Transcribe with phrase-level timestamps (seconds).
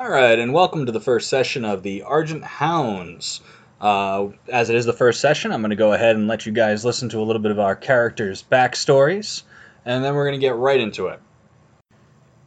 [0.00, 3.42] All right, and welcome to the first session of the Argent Hounds.
[3.82, 6.52] Uh, as it is the first session, I'm going to go ahead and let you
[6.52, 9.42] guys listen to a little bit of our characters' backstories,
[9.84, 11.20] and then we're going to get right into it.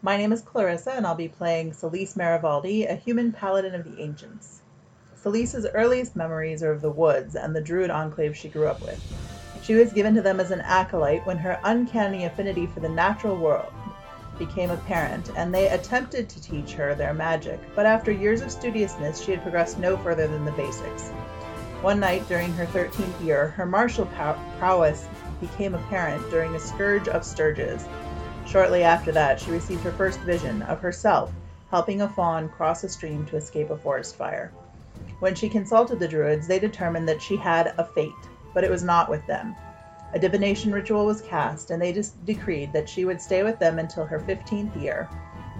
[0.02, 4.02] My name is Clarissa, and I'll be playing Celise Marivaldi, a human paladin of the
[4.02, 4.64] ancients.
[5.16, 9.00] Celise's earliest memories are of the woods and the druid enclave she grew up with.
[9.62, 13.38] She was given to them as an acolyte when her uncanny affinity for the natural
[13.38, 13.72] world
[14.38, 19.22] became apparent, and they attempted to teach her their magic, but after years of studiousness,
[19.22, 21.10] she had progressed no further than the basics.
[21.82, 25.08] One night during her 13th year, her martial pow- prowess
[25.42, 27.86] became apparent during a scourge of stirges.
[28.46, 31.32] Shortly after that, she received her first vision of herself
[31.74, 34.52] helping a fawn cross a stream to escape a forest fire.
[35.22, 38.12] When she consulted the druids, they determined that she had a fate,
[38.54, 39.56] but it was not with them.
[40.14, 43.80] A divination ritual was cast, and they just decreed that she would stay with them
[43.80, 45.10] until her 15th year.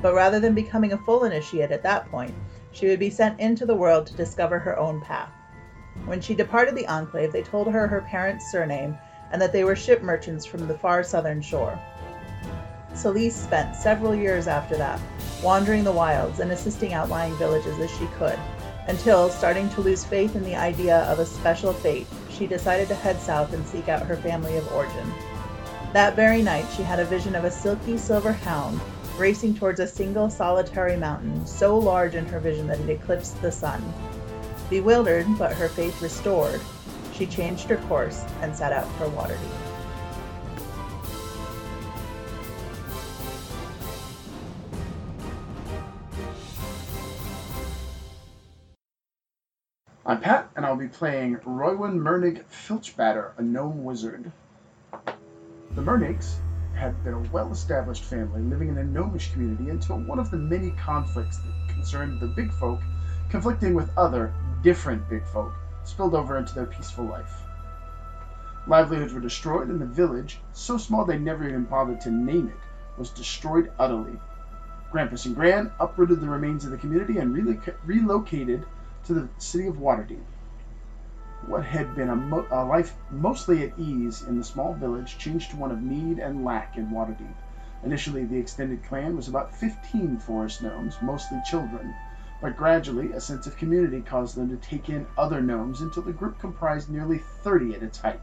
[0.02, 2.36] But rather than becoming a full initiate at that point,
[2.72, 5.32] she would be sent into the world to discover her own path.
[6.06, 8.98] When she departed the enclave, they told her her parents' surname
[9.32, 11.80] and that they were ship merchants from the far southern shore.
[12.94, 15.00] Celise spent several years after that,
[15.42, 18.38] wandering the wilds and assisting outlying villages as she could,
[18.88, 22.96] until, starting to lose faith in the idea of a special fate, she decided to
[22.96, 25.14] head south and seek out her family of origin.
[25.94, 28.82] That very night, she had a vision of a silky silver hound
[29.18, 33.52] racing towards a single solitary mountain, so large in her vision that it eclipsed the
[33.52, 33.82] sun.
[34.70, 36.60] Bewildered, but her faith restored,
[37.14, 39.63] she changed her course and set out for Waterdeep.
[50.06, 54.34] I'm Pat, and I'll be playing Roywin Mernig Filchbatter, a gnome wizard.
[54.92, 56.40] The Mernigs
[56.76, 60.36] had been a well established family living in a gnomish community until one of the
[60.36, 62.82] many conflicts that concerned the big folk
[63.30, 65.54] conflicting with other, different big folk
[65.86, 67.44] spilled over into their peaceful life.
[68.68, 73.00] Livelihoods were destroyed, and the village, so small they never even bothered to name it,
[73.00, 74.20] was destroyed utterly.
[74.92, 78.66] Grampus and Gran uprooted the remains of the community and reloc- relocated
[79.06, 80.24] to the city of Waterdeep.
[81.48, 85.52] What had been a, mo- a, life mostly at ease in the small village changed
[85.52, 87.36] to one of need and lack in Waterdeep.
[87.84, 91.94] Initially, the extended clan was about 15 forest gnomes, mostly children,
[92.42, 96.14] but gradually a sense of community caused them to take in other gnomes until the
[96.14, 98.22] group comprised nearly 30 at its height.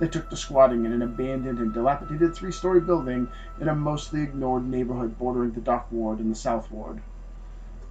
[0.00, 3.28] They took to squatting in an abandoned and dilapidated three story building
[3.60, 7.00] in a mostly ignored neighborhood bordering the Dock Ward and the South Ward.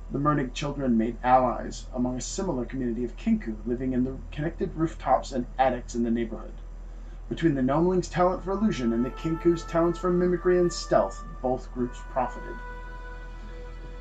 [0.09, 4.73] The Mernig children made allies among a similar community of Kenku living in the connected
[4.73, 6.53] rooftops and attics in the neighborhood.
[7.27, 11.73] Between the Gnomelings' talent for illusion and the Kenku's talents for mimicry and stealth, both
[11.73, 12.55] groups profited.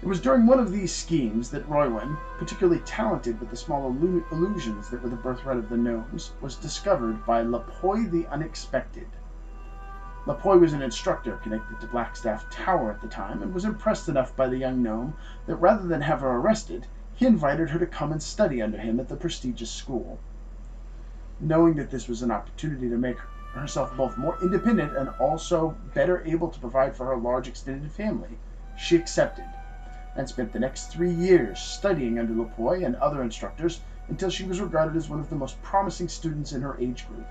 [0.01, 4.23] It was during one of these schemes that Roywin, particularly talented with the small illu-
[4.31, 9.09] illusions that were the birthright of the gnomes, was discovered by Lapoy the Unexpected.
[10.29, 14.35] Lapoy was an instructor connected to Blackstaff Tower at the time, and was impressed enough
[14.35, 15.15] by the young gnome
[15.47, 18.99] that rather than have her arrested, he invited her to come and study under him
[18.99, 20.19] at the prestigious school.
[21.39, 23.21] Knowing that this was an opportunity to make
[23.53, 28.37] herself both more independent and also better able to provide for her large extended family,
[28.75, 29.45] she accepted,
[30.17, 34.61] and spent the next three years studying under Lapoy and other instructors until she was
[34.61, 37.27] regarded as one of the most promising students in her age group.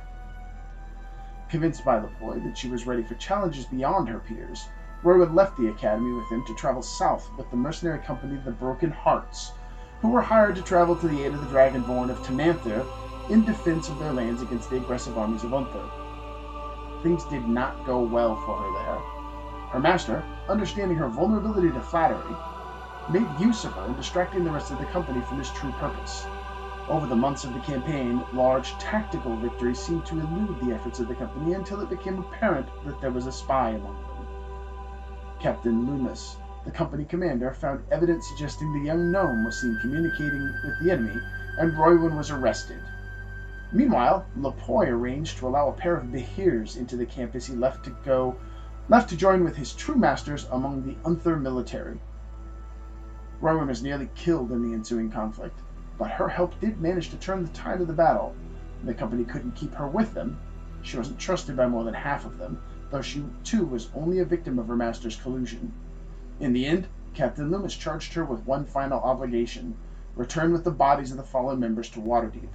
[1.49, 4.67] Convinced by Lapoy that she was ready for challenges beyond her peers,
[5.03, 8.89] Roywin left the academy with him to travel south with the mercenary company the Broken
[8.89, 9.53] Hearts,
[10.01, 12.83] who were hired to travel to the aid of the Dragonborn of Tymanther
[13.29, 15.87] in defense of their lands against the aggressive armies of Unther.
[17.03, 18.99] Things did not go well for her there.
[19.69, 22.35] Her master, understanding her vulnerability to flattery,
[23.09, 26.25] made use of her in distracting the rest of the company from his true purpose.
[26.87, 31.07] Over the months of the campaign, large tactical victories seemed to elude the efforts of
[31.07, 34.27] the company until it became apparent that there was a spy among them.
[35.39, 40.77] Captain Loomis, the company commander, found evidence suggesting the young gnome was seen communicating with
[40.79, 41.19] the enemy,
[41.57, 42.79] and Roywin was arrested.
[43.71, 47.83] Meanwhile, Lapoy arranged to allow a pair of Behirs into the camp as he left
[47.85, 48.35] to go
[48.89, 51.99] left to join with his true masters among the Unther military.
[53.41, 55.59] Roywin was nearly killed in the ensuing conflict
[55.97, 58.35] but her help did manage to turn the tide of the battle.
[58.79, 60.37] and The company couldn't keep her with them.
[60.81, 62.61] She wasn't trusted by more than half of them,
[62.91, 65.71] though she too was only a victim of her master's collusion.
[66.39, 69.75] In the end, Captain Loomis charged her with one final obligation
[70.15, 72.49] return with the bodies of the fallen members to Waterdeep.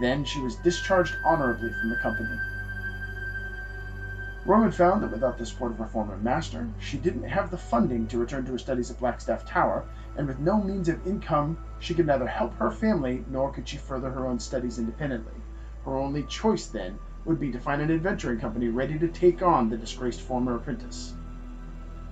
[0.00, 2.38] Then she was discharged honorably from the company.
[4.46, 8.06] Roman found that without the support of her former master, she didn't have the funding
[8.08, 9.84] to return to her studies at Blackstaff Tower,
[10.16, 13.78] and with no means of income, she could neither help her family nor could she
[13.78, 15.32] further her own studies independently.
[15.84, 19.68] Her only choice, then, would be to find an adventuring company ready to take on
[19.68, 21.14] the disgraced former apprentice.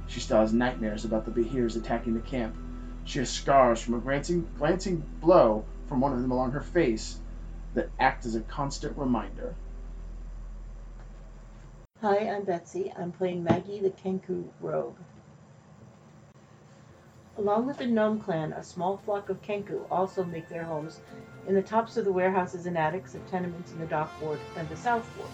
[0.07, 2.57] She still has nightmares about the Behirs attacking the camp.
[3.05, 7.21] She has scars from a glancing, glancing blow from one of them along her face
[7.75, 9.55] that act as a constant reminder.
[12.01, 12.93] Hi, I'm Betsy.
[12.97, 14.97] I'm playing Maggie the Kenku Rogue.
[17.39, 20.99] Along with the Gnome clan, a small flock of Kenku also make their homes
[21.47, 24.69] in the tops of the warehouses and attics of tenements in the Dock Ward and
[24.69, 25.31] the South Ward.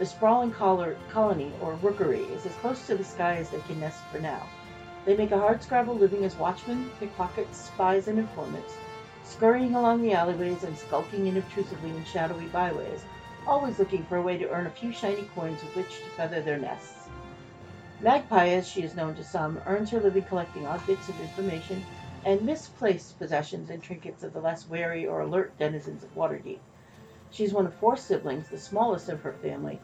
[0.00, 4.02] The sprawling colony, or rookery, is as close to the sky as they can nest
[4.10, 4.42] for now.
[5.04, 8.74] They make a hardscrabble living as watchmen, pickpockets, spies, and informants,
[9.22, 13.04] scurrying along the alleyways and skulking inobtrusively in shadowy byways,
[13.46, 16.42] always looking for a way to earn a few shiny coins with which to feather
[16.42, 16.99] their nests.
[18.02, 21.84] Magpie, as she is known to some, earns her living collecting bits of information
[22.24, 26.60] and misplaced possessions and trinkets of the less wary or alert denizens of Waterdeep.
[27.30, 29.78] She is one of four siblings, the smallest of her family,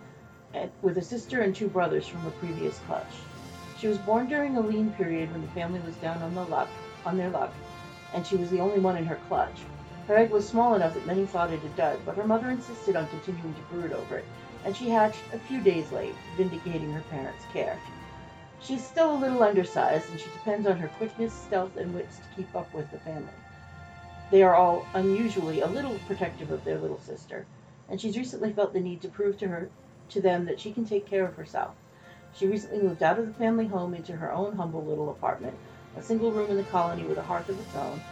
[0.80, 3.04] with a sister and two brothers from a previous clutch.
[3.78, 6.70] She was born during a lean period when the family was down on the luck,
[7.04, 7.52] on their luck,
[8.14, 9.60] and she was the only one in her clutch.
[10.08, 12.96] Her egg was small enough that many thought it a dud, but her mother insisted
[12.96, 14.24] on continuing to brood over it,
[14.64, 17.78] and she hatched a few days late, vindicating her parents' care.
[18.66, 22.34] She's still a little undersized, and she depends on her quickness, stealth, and wits to
[22.34, 23.30] keep up with the family.
[24.32, 27.46] They are all unusually a little protective of their little sister,
[27.88, 29.70] and she's recently felt the need to prove to her
[30.08, 31.76] to them that she can take care of herself.
[32.34, 35.56] She recently moved out of the family home into her own humble little apartment,
[35.96, 38.02] a single room in the colony with a hearth of its own,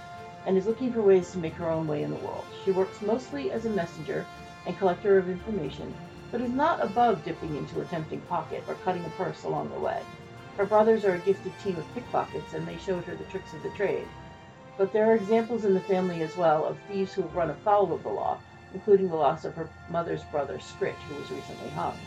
[0.47, 2.45] and is looking for ways to make her own way in the world.
[2.65, 4.25] She works mostly as a messenger
[4.67, 5.93] and collector of information,
[6.31, 9.81] but is not above dipping into a tempting pocket or cutting a purse along the
[9.81, 10.01] way.
[10.57, 13.63] Her brothers are a gifted team of pickpockets, and they showed her the tricks of
[13.65, 14.07] the trade.
[14.77, 17.93] But there are examples in the family as well of thieves who have run afoul
[17.93, 18.39] of the law,
[18.73, 21.99] including the loss of her mother's brother, Scritch, who was recently hung.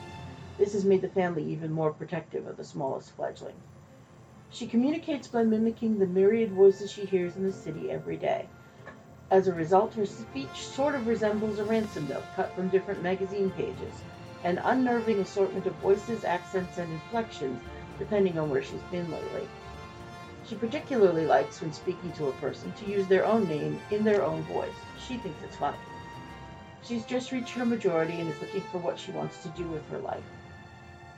[0.57, 3.55] This has made the family even more protective of the smallest fledgling.
[4.49, 8.47] She communicates by mimicking the myriad voices she hears in the city every day.
[9.29, 13.49] As a result, her speech sort of resembles a ransom note cut from different magazine
[13.51, 14.03] pages,
[14.45, 17.59] an unnerving assortment of voices, accents, and inflections
[17.99, 19.47] depending on where she's been lately.
[20.47, 24.23] She particularly likes, when speaking to a person, to use their own name in their
[24.23, 24.69] own voice.
[24.97, 25.77] She thinks it's funny.
[26.83, 29.87] She's just reached her majority and is looking for what she wants to do with
[29.89, 30.23] her life.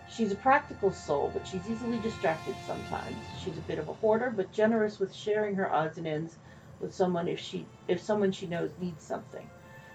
[0.10, 3.16] She's a practical soul, but she's easily distracted sometimes.
[3.44, 6.38] She's a bit of a hoarder, but generous with sharing her odds and ends
[6.82, 9.48] with someone if she if someone she knows needs something.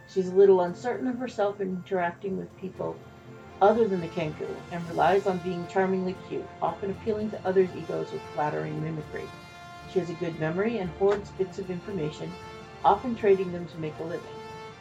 [0.08, 2.96] She's a little uncertain of herself in interacting with people
[3.64, 8.12] other than the Kenku, and relies on being charmingly cute, often appealing to others' egos
[8.12, 9.26] with flattering mimicry.
[9.90, 12.30] She has a good memory and hoards bits of information,
[12.84, 14.34] often trading them to make a living.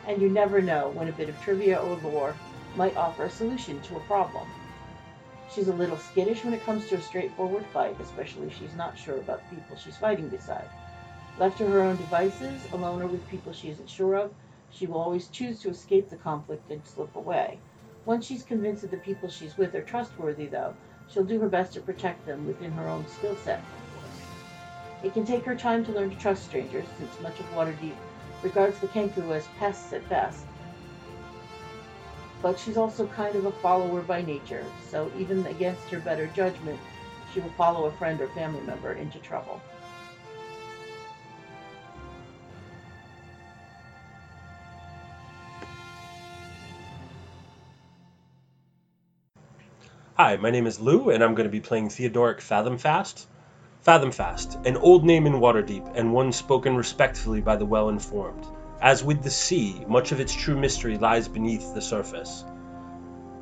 [0.06, 2.36] And you never know when a bit of trivia or lore
[2.76, 4.48] might offer a solution to a problem.
[5.50, 8.98] She's a little skittish when it comes to a straightforward fight, especially if she's not
[8.98, 10.68] sure about the people she's fighting beside.
[11.38, 14.34] Left to her own devices, alone or with people she isn't sure of,
[14.72, 17.60] she will always choose to escape the conflict and slip away.
[18.06, 20.74] Once she's convinced that the people she's with are trustworthy, though,
[21.10, 23.62] she'll do her best to protect them within her own skill set.
[25.04, 27.96] It can take her time to learn to trust strangers, since much of Waterdeep
[28.42, 30.46] regards the Kenku as pests at best.
[32.42, 36.80] But she's also kind of a follower by nature, so even against her better judgment,
[37.34, 39.62] she will follow a friend or family member into trouble.
[50.16, 53.28] Hi, my name is Lou, and I'm going to be playing Theodoric Fathomfast.
[53.82, 58.46] Fathomfast, an old name in Waterdeep, and one spoken respectfully by the well informed.
[58.80, 62.46] As with the sea, much of its true mystery lies beneath the surface.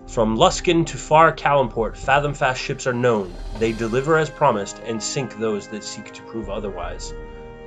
[0.08, 3.36] From Luskan to far Calimport, Fathomfast ships are known.
[3.60, 7.14] They deliver as promised and sink those that seek to prove otherwise.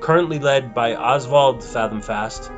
[0.01, 2.51] Currently led by Oswald Fathomfast,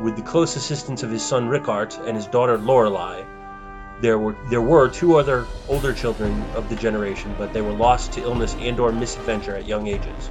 [0.00, 3.22] with the close assistance of his son Rickart and his daughter Lorelei,
[4.00, 8.12] there were there were two other older children of the generation, but they were lost
[8.12, 10.30] to illness and/or misadventure at young ages.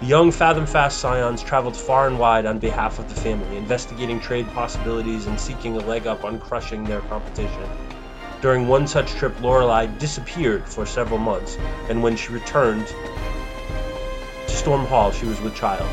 [0.00, 4.48] The young Fathomfast scions traveled far and wide on behalf of the family, investigating trade
[4.54, 7.68] possibilities and seeking a leg up on crushing their competition.
[8.40, 11.58] During one such trip, Lorelei disappeared for several months,
[11.90, 15.86] and when she returned to Storm Hall, she was with child.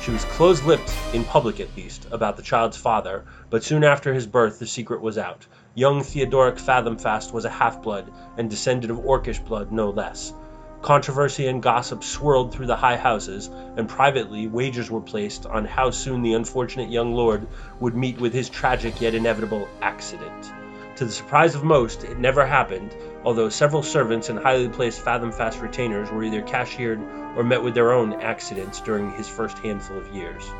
[0.00, 4.14] She was close lipped, in public at least, about the child's father, but soon after
[4.14, 5.44] his birth the secret was out.
[5.74, 10.34] Young Theodoric Fathomfast was a half blood and descended of Orcish blood no less.
[10.82, 15.90] Controversy and gossip swirled through the high houses, and privately wagers were placed on how
[15.90, 17.46] soon the unfortunate young lord
[17.78, 20.52] would meet with his tragic yet inevitable accident.
[20.96, 25.60] To the surprise of most, it never happened, although several servants and highly placed Fathomfast
[25.60, 27.00] retainers were either cashiered
[27.36, 30.50] or met with their own accidents during his first handful of years.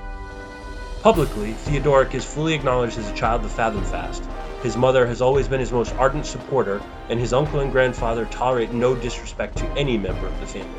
[1.02, 4.22] Publicly, Theodoric is fully acknowledged as a child of Fathomfast.
[4.62, 8.72] His mother has always been his most ardent supporter, and his uncle and grandfather tolerate
[8.72, 10.78] no disrespect to any member of the family.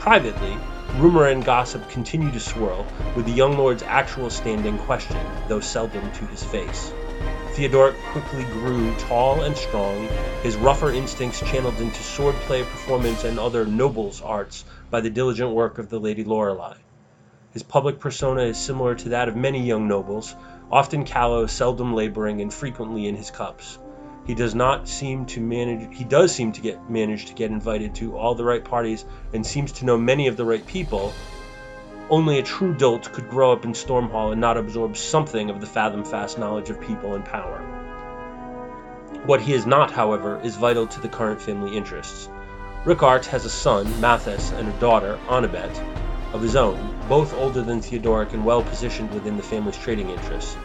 [0.00, 0.56] Privately,
[0.96, 2.84] rumor and gossip continue to swirl,
[3.14, 6.92] with the young lord's actual standing questioned, though seldom to his face.
[7.52, 10.08] Theodoric quickly grew tall and strong,
[10.42, 15.78] his rougher instincts channeled into swordplay, performance, and other nobles' arts by the diligent work
[15.78, 16.74] of the Lady Lorelei.
[17.52, 20.36] His public persona is similar to that of many young nobles,
[20.70, 23.76] often callow, seldom laboring, and frequently in his cups.
[24.24, 27.96] He does not seem to manage he does seem to get manage to get invited
[27.96, 31.12] to all the right parties and seems to know many of the right people.
[32.08, 35.66] Only a true dolt could grow up in Stormhall and not absorb something of the
[35.66, 37.58] fathom-fast knowledge of people and power.
[39.26, 42.28] What he is not, however, is vital to the current family interests.
[42.84, 45.78] Rickart has a son, Mathis, and a daughter, Annabeth,
[46.32, 50.56] of his own, both older than Theodoric and well positioned within the family's trading interests.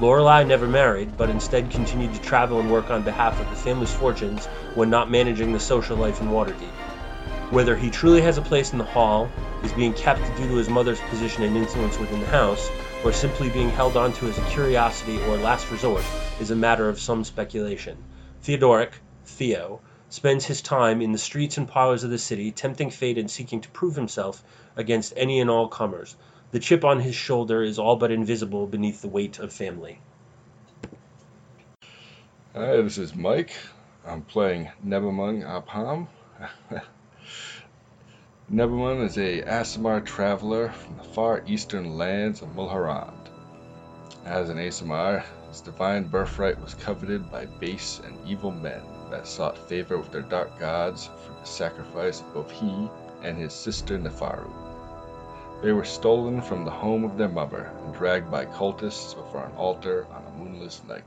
[0.00, 3.92] Lorelei never married, but instead continued to travel and work on behalf of the family's
[3.92, 6.72] fortunes when not managing the social life in Waterdeep.
[7.50, 9.30] Whether he truly has a place in the hall,
[9.62, 12.68] is being kept due to his mother's position and influence within the house,
[13.04, 16.04] or simply being held onto as a curiosity or last resort,
[16.40, 17.96] is a matter of some speculation.
[18.42, 18.92] Theodoric,
[19.24, 23.30] Theo, spends his time in the streets and parlors of the city, tempting fate and
[23.30, 24.42] seeking to prove himself
[24.76, 26.16] against any and all comers.
[26.50, 29.98] The chip on his shoulder is all but invisible beneath the weight of family.
[32.54, 33.52] Hi, this is Mike.
[34.06, 36.06] I'm playing Nebamung Apham.
[38.52, 43.28] Nebamung is a Aasimar traveler from the far eastern lands of Mulhorand.
[44.24, 49.58] As an Aasimar, his divine birthright was coveted by base and evil men that sought
[49.68, 52.88] favor with their dark gods for the sacrifice of both he
[53.22, 54.63] and his sister Nefaru.
[55.64, 59.56] They were stolen from the home of their mother and dragged by cultists before an
[59.56, 61.06] altar on a moonless night.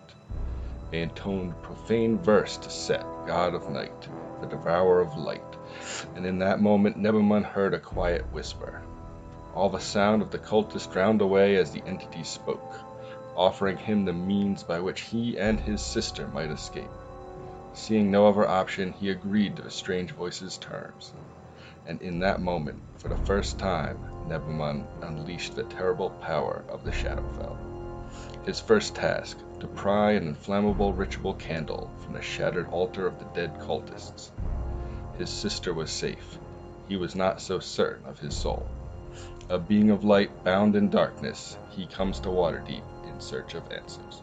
[0.89, 4.07] They intoned profane verse to Set, god of night,
[4.41, 5.43] the devourer of light,
[6.15, 8.81] and in that moment Nebamung heard a quiet whisper.
[9.53, 12.79] All the sound of the cultists drowned away as the entity spoke,
[13.35, 16.89] offering him the means by which he and his sister might escape.
[17.75, 21.13] Seeing no other option, he agreed to the strange voice's terms.
[21.85, 26.91] And in that moment, for the first time, Nebamung unleashed the terrible power of the
[26.91, 27.55] Shadowfell.
[28.45, 33.25] His first task, to pry an inflammable ritual candle from the shattered altar of the
[33.33, 34.31] dead cultists.
[35.17, 36.37] His sister was safe.
[36.87, 38.67] He was not so certain of his soul.
[39.49, 44.21] A being of light bound in darkness, he comes to Waterdeep in search of answers.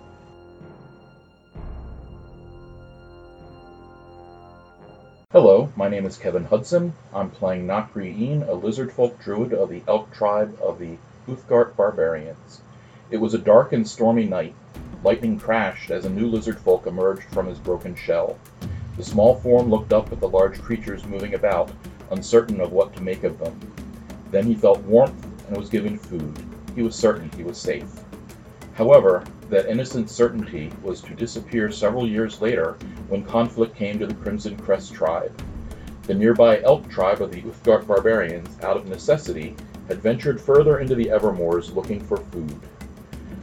[5.34, 6.92] Hello, my name is Kevin Hudson.
[7.12, 12.60] I'm playing Nakri'in, a lizard folk druid of the elk tribe of the Uthgardt barbarians.
[13.10, 14.54] It was a dark and stormy night.
[15.02, 18.38] Lightning crashed as a new lizard folk emerged from his broken shell.
[18.96, 21.72] The small form looked up at the large creatures moving about,
[22.12, 23.58] uncertain of what to make of them.
[24.30, 26.38] Then he felt warmth and was given food.
[26.76, 27.90] He was certain he was safe.
[28.74, 32.76] However, that innocent certainty was to disappear several years later
[33.08, 35.32] when conflict came to the Crimson Crest tribe.
[36.04, 39.56] The nearby elk tribe of the Uthgardt barbarians, out of necessity,
[39.88, 42.60] had ventured further into the Evermoors looking for food.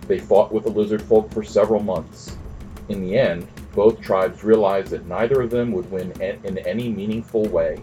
[0.07, 2.35] They fought with the lizard folk for several months.
[2.89, 7.45] In the end, both tribes realized that neither of them would win in any meaningful
[7.45, 7.79] way.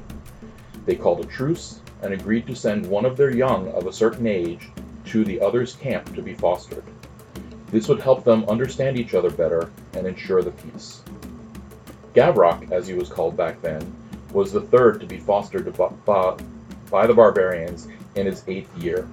[0.85, 4.27] They called a truce and agreed to send one of their young of a certain
[4.27, 4.69] age
[5.07, 6.85] to the other's camp to be fostered.
[7.71, 11.03] This would help them understand each other better and ensure the peace.
[12.15, 13.95] Gavrok, as he was called back then,
[14.33, 19.07] was the third to be fostered by the barbarians in his eighth year.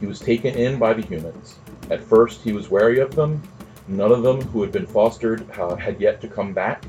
[0.00, 1.56] He was taken in by the humans.
[1.90, 3.42] At first, he was wary of them.
[3.88, 6.84] None of them who had been fostered uh, had yet to come back,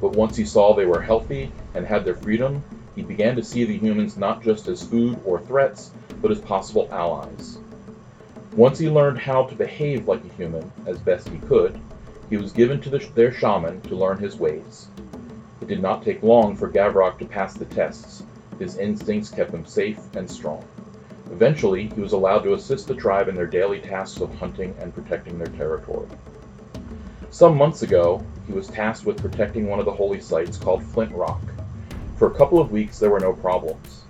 [0.00, 2.62] but once he saw they were healthy and had their freedom,
[2.94, 5.90] he began to see the humans not just as food or threats,
[6.20, 7.58] but as possible allies.
[8.56, 11.80] Once he learned how to behave like a human, as best he could,
[12.28, 14.88] he was given to the, their shaman to learn his ways.
[15.62, 18.24] It did not take long for Gavrok to pass the tests.
[18.58, 20.62] His instincts kept him safe and strong.
[21.30, 24.94] Eventually, he was allowed to assist the tribe in their daily tasks of hunting and
[24.94, 26.08] protecting their territory.
[27.30, 31.12] Some months ago, he was tasked with protecting one of the holy sites called Flint
[31.12, 31.40] Rock.
[32.18, 34.01] For a couple of weeks, there were no problems.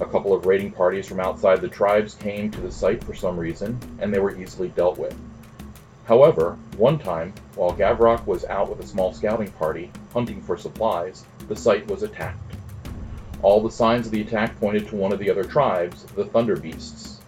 [0.00, 3.36] A couple of raiding parties from outside the tribes came to the site for some
[3.36, 5.16] reason, and they were easily dealt with.
[6.04, 11.24] However, one time, while Gavrok was out with a small scouting party hunting for supplies,
[11.48, 12.38] the site was attacked.
[13.42, 16.56] All the signs of the attack pointed to one of the other tribes, the Thunder
[16.56, 17.20] Beasts.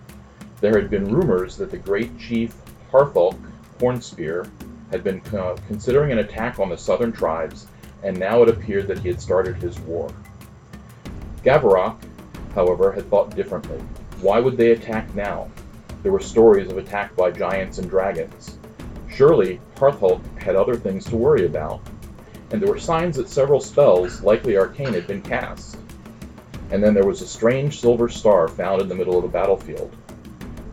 [0.60, 2.54] There had been rumors that the great chief
[2.92, 3.36] Harthulk
[3.80, 4.48] Hornspear
[4.90, 7.66] had been uh, considering an attack on the southern tribes,
[8.02, 10.10] and now it appeared that he had started his war.
[11.44, 11.96] Gavarok,
[12.54, 13.78] however, had thought differently.
[14.20, 15.48] Why would they attack now?
[16.02, 18.58] There were stories of attack by giants and dragons.
[19.08, 21.80] Surely Harthulk had other things to worry about,
[22.50, 25.76] and there were signs that several spells, likely arcane, had been cast.
[26.70, 29.94] And then there was a strange silver star found in the middle of the battlefield.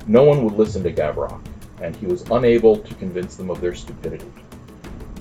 [0.08, 1.42] No one would listen to Gavrok,
[1.82, 4.32] and he was unable to convince them of their stupidity.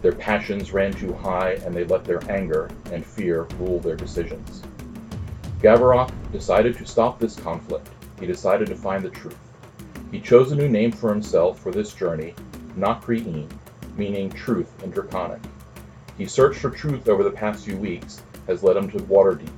[0.02, 4.62] Their passions ran too high, and they let their anger and fear rule their decisions.
[5.66, 7.88] Gavarok decided to stop this conflict.
[8.20, 9.36] He decided to find the truth.
[10.12, 12.36] He chose a new name for himself for this journey,
[12.78, 13.50] Nakri'in,
[13.96, 15.40] meaning truth in Draconic.
[16.16, 19.50] He searched for truth over the past few weeks, has led him to Waterdeep,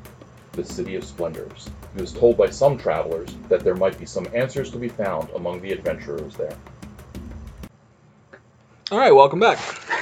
[0.52, 1.68] the City of Splendors.
[1.94, 5.28] He was told by some travelers that there might be some answers to be found
[5.34, 6.56] among the adventurers there.
[8.90, 9.58] All right, welcome back.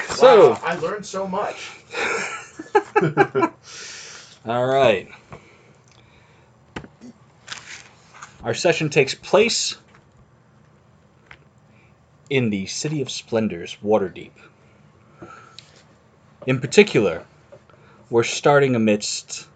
[0.07, 1.81] So, Wow, I learned so much.
[4.45, 5.09] all right.
[8.43, 9.77] Our session takes place
[12.29, 14.31] in the City of Splendors, Waterdeep.
[16.45, 17.25] In particular,
[18.09, 19.47] we're starting amidst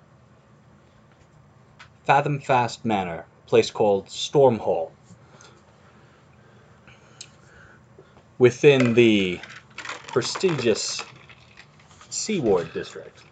[2.06, 4.92] Fathomfast Manor, a place called Stormhall.
[8.40, 9.40] Within the
[10.10, 11.06] prestigious
[12.10, 13.24] Seaward District.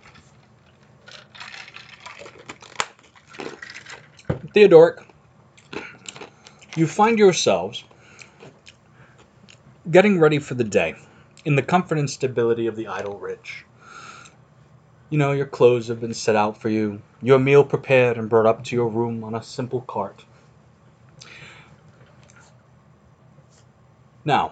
[4.54, 5.09] Theodoric,
[6.76, 7.84] you find yourselves
[9.92, 10.96] getting ready for the day
[11.46, 13.66] in the comfort and stability of the Idle rich.
[15.10, 18.46] You know, your clothes have been set out for you, your meal prepared and brought
[18.46, 20.26] up to your room on a simple cart.
[24.24, 24.52] Now,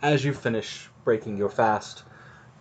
[0.00, 2.04] as you finish breaking your fast,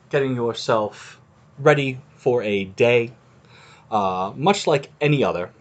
[0.10, 1.22] getting yourself
[1.60, 3.12] ready for a day,
[3.91, 5.52] uh, much like any other,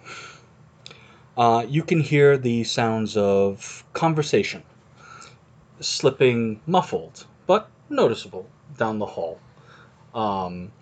[1.36, 4.62] uh, you can hear the sounds of conversation
[5.80, 9.38] slipping muffled but noticeable down the hall.
[10.14, 10.72] Um,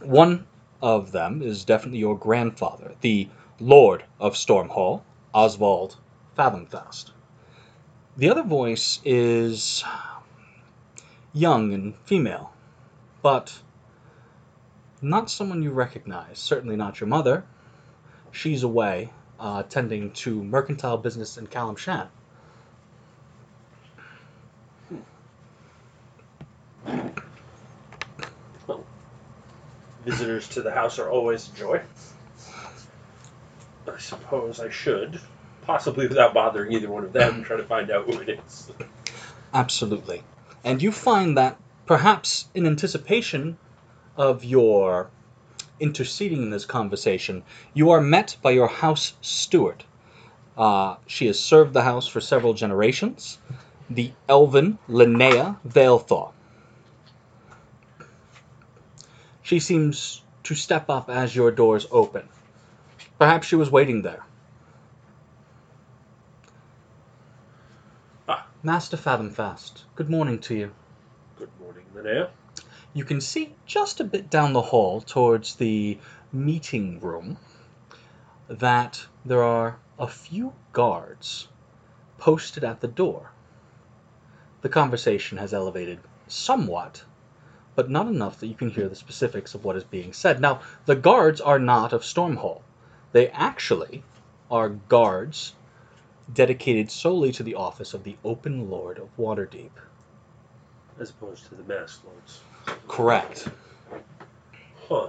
[0.00, 0.46] one
[0.80, 3.28] of them is definitely your grandfather, the
[3.60, 5.02] Lord of Stormhall,
[5.32, 5.96] Oswald
[6.34, 7.12] Fathomfast.
[8.16, 9.84] The other voice is
[11.32, 12.52] young and female,
[13.22, 13.60] but
[15.00, 16.38] not someone you recognize.
[16.38, 17.44] Certainly not your mother.
[18.30, 19.10] She's away,
[19.42, 22.06] uh, tending to mercantile business in Calimshan.
[30.04, 31.80] Visitors to the house are always a joy.
[33.88, 35.20] I suppose I should,
[35.62, 38.70] possibly without bothering either one of them, try to find out who it is.
[39.52, 40.22] Absolutely.
[40.64, 43.58] And you find that perhaps in anticipation
[44.16, 45.10] of your
[45.82, 49.84] interceding in this conversation, you are met by your house steward.
[50.56, 53.38] Uh, she has served the house for several generations,
[53.90, 56.32] the elven Linnea Veilthaw.
[59.42, 62.28] She seems to step up as your doors open.
[63.18, 64.24] Perhaps she was waiting there.
[68.28, 68.46] Ah.
[68.62, 70.70] Master Fathomfast, good morning to you.
[71.36, 72.30] Good morning, Linnea.
[72.94, 75.98] You can see just a bit down the hall towards the
[76.30, 77.38] meeting room
[78.48, 81.48] that there are a few guards
[82.18, 83.30] posted at the door.
[84.60, 87.04] The conversation has elevated somewhat,
[87.74, 90.38] but not enough that you can hear the specifics of what is being said.
[90.38, 92.60] Now, the guards are not of Stormhall.
[93.12, 94.02] They actually
[94.50, 95.54] are guards
[96.32, 99.70] dedicated solely to the office of the Open Lord of Waterdeep.
[101.00, 102.42] As opposed to the Masked Lords.
[102.88, 103.48] Correct.
[104.88, 105.08] Huh.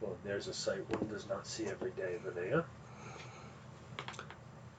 [0.00, 2.64] Well, there's a sight one does not see every day, Linnea.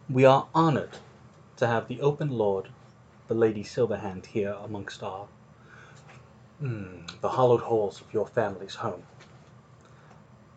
[0.10, 0.98] We are honored
[1.58, 2.70] to have the Open Lord,
[3.28, 5.28] the Lady Silverhand, here amongst our
[6.62, 9.04] mm, the hollowed halls of your family's home.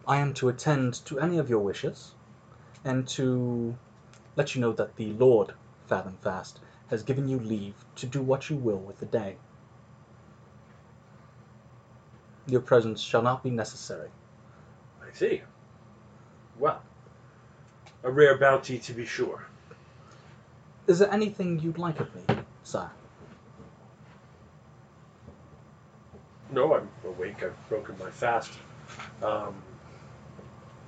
[0.06, 2.12] I am to attend to any of your wishes,
[2.84, 3.76] and to
[4.36, 5.54] let you know that the Lord
[5.86, 9.36] Fathomfast has given you leave to do what you will with the day.
[12.46, 14.10] Your presence shall not be necessary.
[15.02, 15.42] I see.
[16.58, 16.82] Well,
[18.02, 19.44] a rare bounty to be sure.
[20.86, 22.22] Is there anything you'd like of me,
[22.62, 22.90] sire?
[26.52, 27.42] No, I'm awake.
[27.42, 28.52] I've broken my fast.
[29.22, 29.54] Um,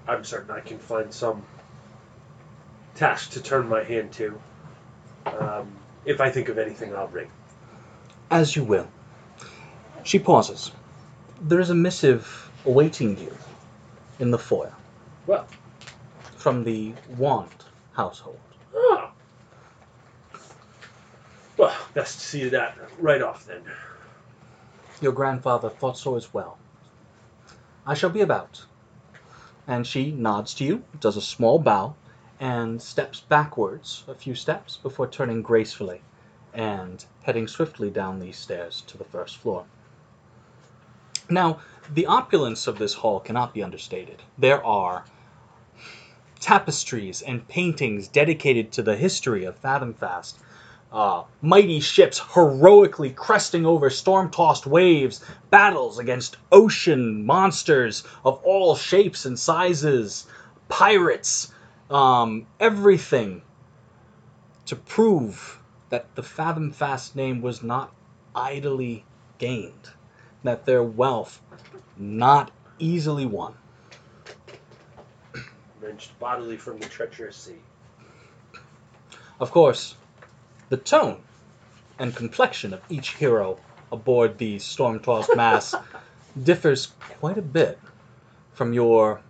[0.06, 1.42] I'm certain I can find some
[2.94, 4.40] task to turn my hand to.
[5.26, 5.72] Um,
[6.06, 7.30] if I think of anything, I'll ring.
[8.30, 8.88] As you will.
[10.04, 10.70] She pauses.
[11.42, 13.36] There is a missive awaiting you
[14.20, 14.72] in the foyer.
[15.26, 15.46] Well.
[16.36, 18.38] From the Wand household.
[18.74, 19.10] Ah.
[21.56, 23.62] Well, best to see that right off then.
[25.00, 26.56] Your grandfather thought so as well.
[27.84, 28.64] I shall be about.
[29.66, 31.96] And she nods to you, does a small bow,
[32.40, 36.02] and steps backwards a few steps before turning gracefully
[36.52, 39.64] and heading swiftly down these stairs to the first floor.
[41.28, 41.60] Now,
[41.92, 44.22] the opulence of this hall cannot be understated.
[44.38, 45.04] There are
[46.40, 50.38] tapestries and paintings dedicated to the history of Fathomfast.
[50.92, 58.76] Uh, mighty ships heroically cresting over storm tossed waves, battles against ocean monsters of all
[58.76, 60.26] shapes and sizes,
[60.68, 61.52] pirates,
[61.90, 63.42] um, everything
[64.66, 67.92] to prove that the Fathomfast name was not
[68.34, 69.04] idly
[69.38, 69.90] gained,
[70.42, 71.40] that their wealth
[71.96, 73.54] not easily won.
[75.80, 77.60] Wrenched bodily from the treacherous sea.
[79.38, 79.94] Of course,
[80.68, 81.20] the tone
[81.98, 83.58] and complexion of each hero
[83.92, 85.74] aboard the storm tossed mass
[86.42, 87.78] differs quite a bit
[88.52, 89.20] from your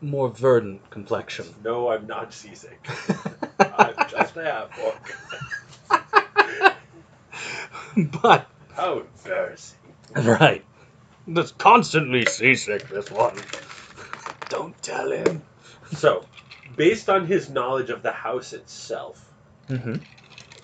[0.00, 1.54] more verdant complexion.
[1.64, 2.88] No, I'm not seasick.
[3.60, 5.16] I'm just a half orc.
[8.22, 9.78] but, How embarrassing.
[10.16, 10.64] right.
[11.26, 13.36] That's constantly seasick, this one.
[14.48, 15.42] Don't tell him.
[15.92, 16.24] So,
[16.76, 19.24] based on his knowledge of the house itself,
[19.70, 19.96] Mm-hmm.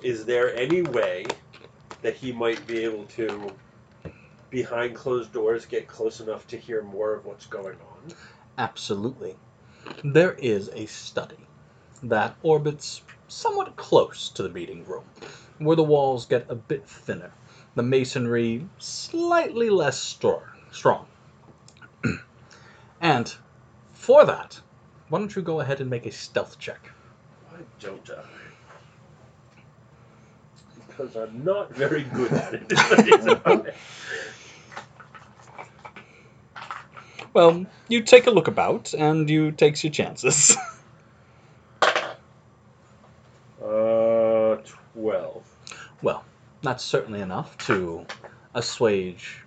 [0.02, 1.26] is there any way
[2.02, 3.52] that he might be able to,
[4.50, 8.14] behind closed doors, get close enough to hear more of what's going on?
[8.56, 9.36] Absolutely.
[10.04, 11.46] There is a study
[12.02, 15.04] that orbits somewhat close to the meeting room,
[15.58, 17.32] where the walls get a bit thinner,
[17.74, 20.42] the masonry slightly less strong.
[20.70, 21.06] strong.
[23.00, 23.34] and
[23.92, 24.60] for that,
[25.08, 26.90] why don't you go ahead and make a stealth check?
[27.50, 28.24] Why don't I?
[30.86, 32.66] Because I'm not very good at it.
[32.72, 33.74] is the reason why.
[37.34, 40.56] Well, you take a look about and you takes your chances.
[43.60, 44.56] uh,
[44.94, 45.42] 12.
[46.00, 46.24] well,
[46.62, 48.06] that's certainly enough to
[48.54, 49.40] assuage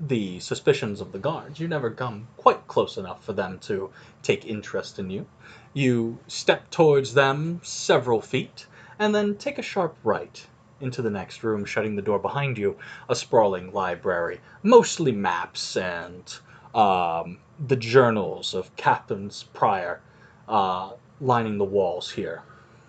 [0.00, 1.60] the suspicions of the guards.
[1.60, 3.90] You never come quite close enough for them to
[4.24, 5.26] take interest in you.
[5.74, 8.66] You step towards them several feet,
[8.98, 10.44] and then take a sharp right
[10.80, 12.76] into the next room, shutting the door behind you.
[13.08, 16.24] A sprawling library, mostly maps and
[16.78, 20.00] um, the journals of captains prior,
[20.48, 22.42] uh, lining the walls here.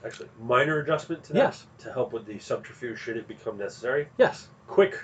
[0.05, 1.65] Actually, minor adjustment to that Yes.
[1.79, 4.07] to help with the subterfuge should it become necessary.
[4.17, 5.03] Yes, Quick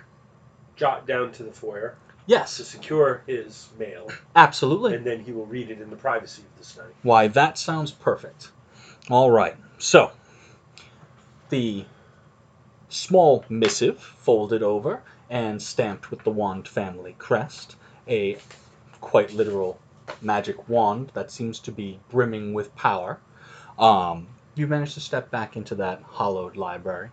[0.76, 1.96] jot down to the foyer
[2.28, 2.58] Yes.
[2.58, 4.94] to secure his mail, absolutely.
[4.96, 6.94] and then he will read it in the privacy of the study.
[7.02, 8.52] Why, that sounds perfect.
[9.10, 10.12] All right, so
[11.50, 11.86] the
[12.90, 17.76] small missive folded over and stamped with the Wand family crest,
[18.08, 18.38] a
[19.06, 19.80] quite literal
[20.22, 23.20] magic wand that seems to be brimming with power.
[23.78, 27.12] Um, you manage to step back into that hollowed library,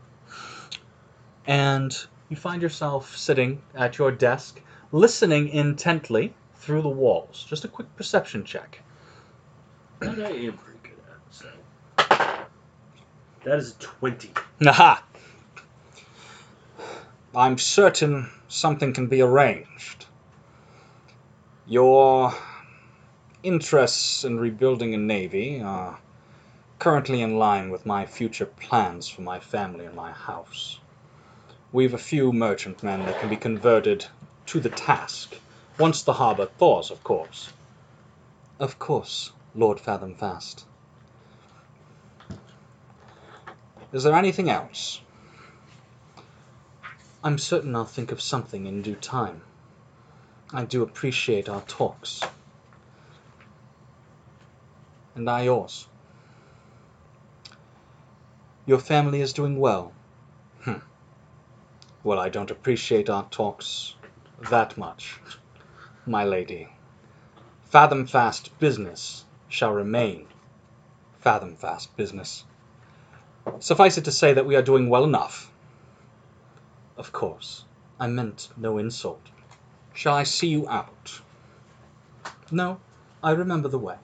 [1.46, 1.94] and
[2.31, 7.44] you find yourself sitting at your desk, listening intently through the walls.
[7.46, 8.81] Just a quick perception check.
[10.00, 11.20] That I am pretty good at.
[11.31, 11.48] So
[13.44, 14.31] that is a twenty.
[14.66, 15.05] Aha!
[17.37, 20.07] I'm certain something can be arranged.
[21.72, 22.35] Your
[23.42, 26.00] interests in rebuilding a navy are
[26.78, 30.80] currently in line with my future plans for my family and my house.
[31.72, 34.04] We've a few merchantmen that can be converted
[34.48, 35.35] to the task,
[35.78, 37.54] once the harbor thaws, of course.
[38.58, 40.66] Of course, Lord Fathomfast.
[43.94, 45.00] Is there anything else?
[47.24, 49.40] I'm certain I'll think of something in due time.
[50.52, 52.20] I do appreciate our talks.
[55.14, 55.88] And I yours.
[58.66, 59.92] Your family is doing well.
[60.62, 60.82] Hm.
[62.04, 63.94] Well, I don't appreciate our talks
[64.50, 65.18] that much,
[66.06, 66.68] my lady.
[67.64, 70.26] Fathom fast business shall remain
[71.22, 72.44] fathom fast business.
[73.60, 75.50] Suffice it to say that we are doing well enough.
[76.96, 77.64] Of course,
[77.98, 79.32] I meant no insult.
[79.94, 81.20] Shall I see you out?
[82.50, 82.81] No,
[83.22, 83.96] I remember the way.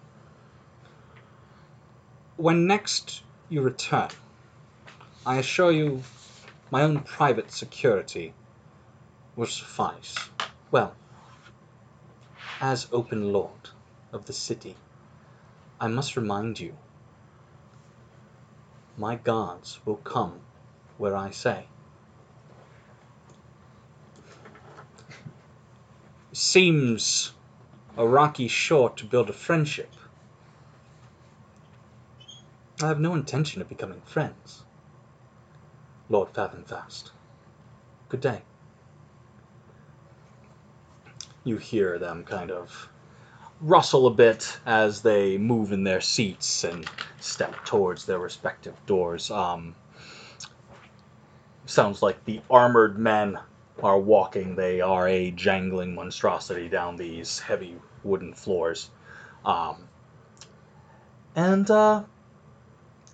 [2.36, 4.10] When next you return,
[5.26, 6.02] I assure you
[6.70, 8.32] my own private security
[9.36, 10.14] will suffice.
[10.70, 10.94] Well,
[12.60, 13.70] as open lord
[14.12, 14.76] of the city,
[15.80, 16.76] I must remind you
[18.96, 20.40] my guards will come
[20.96, 21.66] where I say.
[26.38, 27.32] Seems
[27.96, 29.90] a rocky shore to build a friendship.
[32.80, 34.62] I have no intention of becoming friends.
[36.08, 37.10] Lord Fathomfast.
[38.08, 38.42] Good day.
[41.42, 42.88] You hear them kind of
[43.60, 49.28] rustle a bit as they move in their seats and step towards their respective doors.
[49.32, 49.74] Um,
[51.66, 53.40] sounds like the armored men
[53.82, 54.56] are walking.
[54.56, 58.90] They are a jangling monstrosity down these heavy wooden floors.
[59.44, 59.88] Um,
[61.34, 62.04] and uh,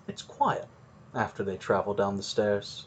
[0.09, 0.67] it's quiet
[1.15, 2.87] after they travel down the stairs.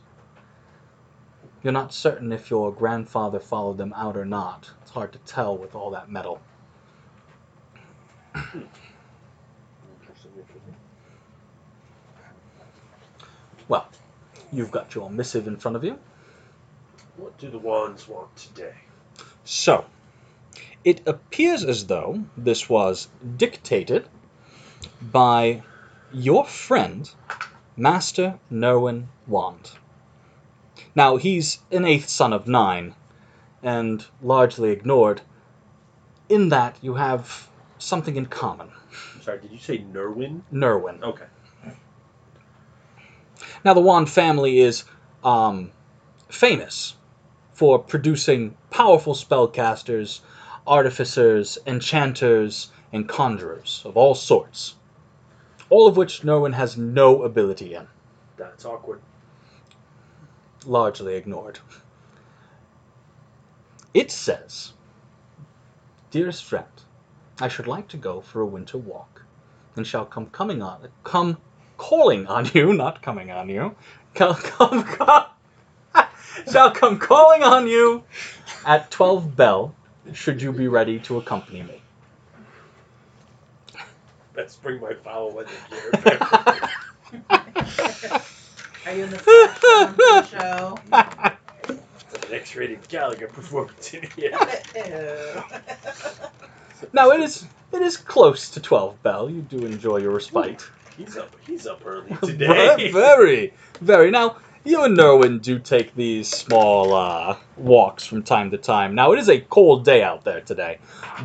[1.64, 4.72] You're not certain if your grandfather followed them out or not.
[4.82, 6.40] It's hard to tell with all that metal.
[13.68, 13.88] Well,
[14.52, 16.00] you've got your missive in front of you.
[17.18, 18.76] What do the wands want today?
[19.44, 19.86] So,
[20.84, 24.08] it appears as though this was dictated
[25.02, 25.64] by
[26.14, 27.10] your friend,
[27.76, 29.72] Master Nerwin Wand.
[30.94, 32.94] Now, he's an eighth son of nine,
[33.64, 35.22] and largely ignored,
[36.30, 37.50] in that you have
[37.80, 38.70] something in common.
[39.16, 40.42] I'm sorry, did you say Nerwin?
[40.54, 41.02] Nerwin.
[41.02, 41.26] Okay.
[43.66, 44.84] Now, the Wand family is
[45.24, 45.72] um,
[46.30, 46.97] famous
[47.58, 50.20] for producing powerful spellcasters,
[50.68, 54.76] artificers, enchanters, and conjurers of all sorts.
[55.72, 57.88] All of which Nerwin has no ability in,
[58.38, 59.02] That's awkward.
[60.68, 61.58] largely ignored.
[63.92, 64.74] It says,
[66.12, 66.68] Dearest friend,
[67.42, 69.24] I should like to go for a winter walk,
[69.76, 71.38] and shall come coming on come
[71.78, 73.76] calling on you, not coming on you,
[74.14, 75.26] come come, come
[76.52, 78.04] shall come calling on you
[78.66, 79.74] at twelve bell,
[80.14, 81.82] should you be ready to accompany me.
[84.36, 86.20] Let's bring my foul weather gear.
[88.86, 90.80] Are you in the flash form for the show?
[92.28, 94.32] An X-rated Gallagher performance in here.
[96.94, 99.30] Now it is it is close to twelve bell.
[99.30, 100.66] You do enjoy your respite.
[100.98, 101.36] He's up.
[101.46, 102.92] He's up early today.
[102.92, 104.10] very, very.
[104.12, 108.96] Now, you and Nerwin do take these small uh, walks from time to time.
[108.96, 110.80] Now, it is a cold day out there today,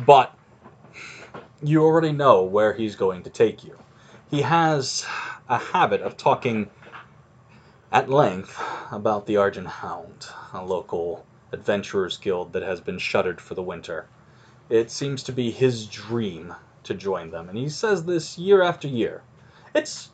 [0.05, 0.37] but
[1.61, 3.77] you already know where he's going to take you.
[4.29, 5.05] He has
[5.49, 6.69] a habit of talking
[7.91, 8.59] at length
[8.91, 14.07] about the Argent Hound, a local adventurers guild that has been shuttered for the winter.
[14.69, 18.87] It seems to be his dream to join them, and he says this year after
[18.87, 19.21] year.
[19.75, 20.09] It's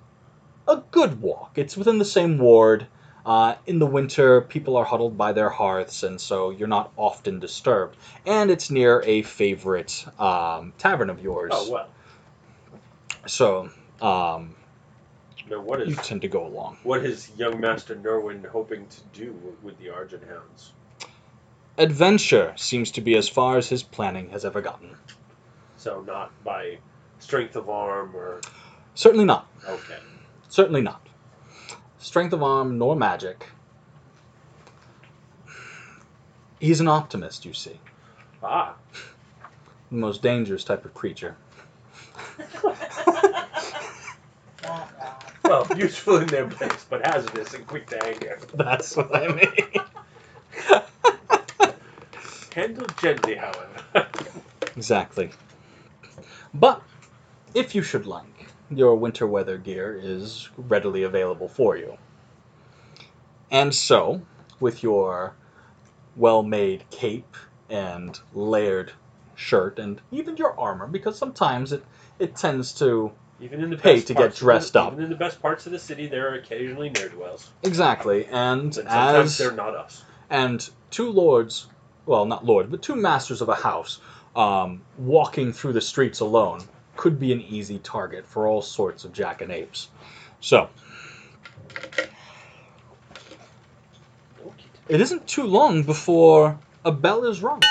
[0.68, 1.54] a good walk.
[1.56, 2.88] It's within the same ward.
[3.30, 7.38] Uh, in the winter, people are huddled by their hearths, and so you're not often
[7.40, 7.96] disturbed.
[8.26, 11.52] And it's near a favorite um, tavern of yours.
[11.54, 11.90] Oh well.
[13.28, 13.70] So
[14.02, 14.56] um,
[15.48, 16.78] Now what you tend to go along.
[16.82, 20.74] what is young Master Nerwin hoping to do with the Argent Hounds?
[21.78, 24.90] Adventure seems to be as far as his planning has ever gotten.
[25.78, 26.80] So not by
[27.20, 28.42] strength of arm or
[28.96, 29.48] Certainly not.
[29.68, 30.00] okay.
[30.48, 31.06] Certainly not.
[32.00, 33.46] Strength of arm nor magic.
[36.60, 37.80] He's an optimist, you see.
[38.44, 38.76] Ah,
[39.92, 41.36] The most dangerous type of creature.
[42.64, 42.76] Wah,
[44.64, 44.88] wah.
[45.44, 48.40] well, useful in their place, but hazardous and quick to anger.
[48.54, 49.74] That's what I mean.
[52.54, 54.08] Handled gently, however.
[54.76, 55.32] Exactly.
[56.54, 56.82] But
[57.54, 58.39] if you should like,
[58.70, 61.98] your winter weather gear is readily available for you.
[63.52, 64.22] And so,
[64.60, 65.34] with your
[66.16, 67.36] well made cape
[67.70, 68.92] and layered
[69.36, 71.84] shirt and even your armor, because sometimes it,
[72.20, 74.92] it tends to Even in the pay to get of the- dressed up.
[74.94, 77.50] Even in the best parts of the city, there are occasionally ne'er wells.
[77.64, 80.04] Exactly, and sometimes as they're not us.
[80.30, 81.68] and two lords,
[82.06, 84.00] well, not lords, but two masters of a house,
[84.36, 86.62] um, walking through the streets alone
[87.00, 89.88] could be an easy target for all sorts of jackanapes.
[90.42, 90.68] So,
[94.90, 97.64] it isn't too long before a bell is rung,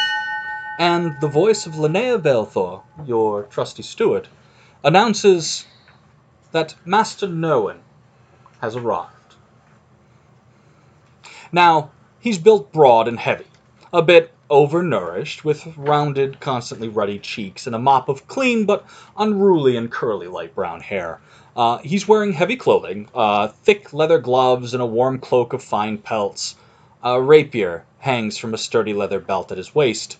[0.79, 4.29] and the voice of Linnea Belthor, your trusty steward,
[4.83, 5.67] announces
[6.53, 7.81] that Master Noen
[8.63, 9.35] has arrived.
[11.53, 13.49] Now, he's built broad and heavy,
[13.93, 18.85] a bit overnourished, with rounded, constantly ruddy cheeks and a mop of clean but
[19.17, 21.21] unruly and curly light brown hair.
[21.57, 25.99] Uh, he's wearing heavy clothing, uh, thick leather gloves, and a warm cloak of fine
[25.99, 26.57] pelts.
[27.03, 30.19] A rapier hangs from a sturdy leather belt at his waist.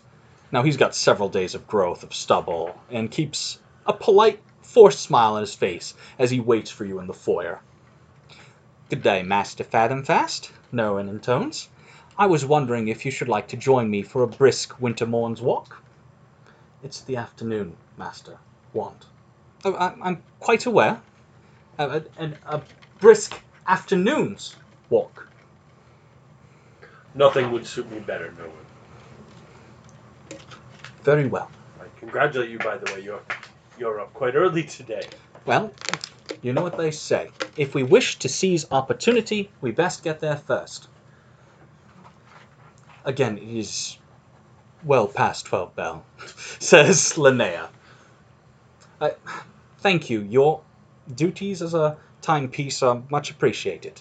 [0.51, 5.35] Now he's got several days of growth of stubble, and keeps a polite, forced smile
[5.35, 7.61] on his face as he waits for you in the foyer.
[8.91, 11.69] Good day, Master Fathomfast, Noen intones.
[12.21, 15.41] I was wondering if you should like to join me for a brisk winter morn's
[15.41, 15.81] walk.
[16.83, 18.39] It's the afternoon, Master.
[18.73, 19.07] Want?
[19.65, 21.01] Oh, I, I'm quite aware.
[21.79, 22.63] Uh, a, a, a
[22.99, 24.57] brisk afternoon's
[24.91, 25.29] walk.
[27.15, 30.41] Nothing would suit me better, no one.
[31.05, 31.51] Very well.
[31.81, 33.01] I congratulate you, by the way.
[33.01, 33.23] You're
[33.79, 35.03] you're up quite early today.
[35.47, 35.73] Well,
[36.43, 37.31] you know what they say.
[37.57, 40.89] If we wish to seize opportunity, we best get there first.
[43.05, 43.99] Again, it is
[44.85, 46.05] well past 12 bell,
[46.59, 47.69] says Linnea.
[49.01, 49.11] Uh,
[49.79, 50.21] thank you.
[50.23, 50.61] Your
[51.15, 54.01] duties as a timepiece are much appreciated.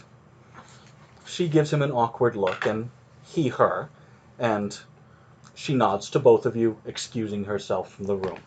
[1.26, 2.90] She gives him an awkward look, and
[3.24, 3.90] he her,
[4.40, 4.78] and
[5.56, 8.40] she nods to both of you, excusing herself from the room.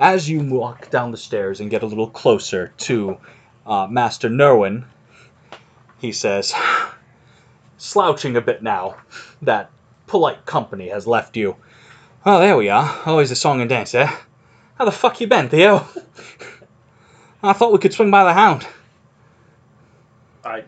[0.00, 3.18] As you walk down the stairs and get a little closer to
[3.66, 4.84] uh, Master Nerwin,
[5.98, 6.52] he says,
[7.78, 8.96] slouching a bit now
[9.42, 9.70] that
[10.06, 11.56] polite company has left you.
[12.24, 13.00] Well, there we are.
[13.06, 14.10] Always a song and dance, eh?
[14.76, 15.86] How the fuck you been, Theo?
[17.42, 18.66] I thought we could swing by the hound.
[20.44, 20.64] I.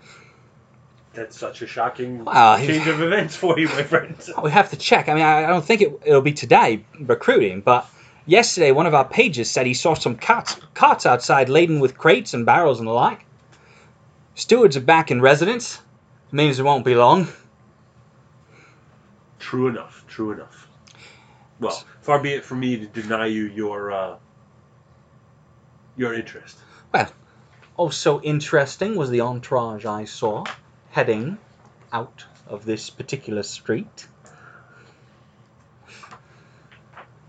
[1.12, 4.16] That's such a shocking Well, change of events for you, my friend.
[4.42, 5.08] We have to check.
[5.08, 7.88] I mean, I I don't think it, it'll be today recruiting, but
[8.26, 12.32] yesterday one of our pages said he saw some carts, carts outside laden with crates
[12.32, 13.24] and barrels and the like.
[14.36, 15.80] Stewards are back in residence.
[16.32, 17.26] Means it won't be long.
[19.38, 20.04] True enough.
[20.06, 20.68] True enough.
[21.58, 24.16] Well, far be it from me to deny you your uh,
[25.96, 26.56] your interest.
[26.92, 27.10] Well,
[27.76, 30.44] also interesting was the entourage I saw
[30.90, 31.38] heading
[31.92, 34.06] out of this particular street.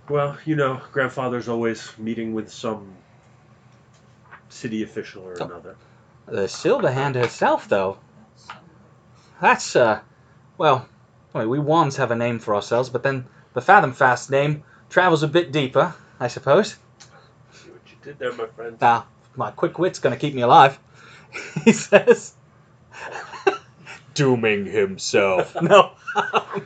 [0.09, 2.93] Well, you know, grandfather's always meeting with some
[4.49, 5.45] city official or Oh.
[5.45, 5.75] another.
[6.27, 7.97] The Silver Hand herself, though.
[9.41, 9.99] That's, uh,
[10.57, 10.87] well,
[11.33, 15.23] well, we Wands have a name for ourselves, but then the Fathom Fast name travels
[15.23, 16.75] a bit deeper, I suppose.
[17.51, 18.77] See what you did there, my friend.
[18.79, 20.77] Now, my quick wit's gonna keep me alive,
[21.65, 22.35] he says.
[24.13, 25.55] Dooming himself.
[25.61, 25.93] no.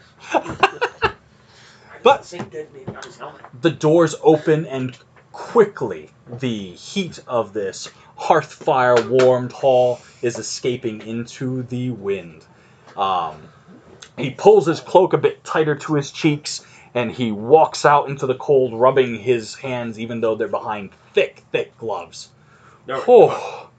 [2.04, 3.42] But- Saint dead man on his helmet.
[3.62, 4.96] the doors open and
[5.32, 12.46] quickly the heat of this hearth fire warmed hall is escaping into the wind.
[12.98, 13.36] Um,
[14.18, 18.26] he pulls his cloak a bit tighter to his cheeks and he walks out into
[18.26, 22.30] the cold, rubbing his hands even though they're behind thick, thick gloves.
[22.88, 23.70] No, Oh,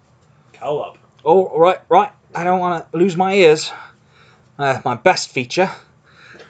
[0.52, 0.98] cowl up.
[1.24, 2.12] oh right, right.
[2.34, 3.72] I don't want to lose my ears.
[4.58, 5.70] Uh, my best feature,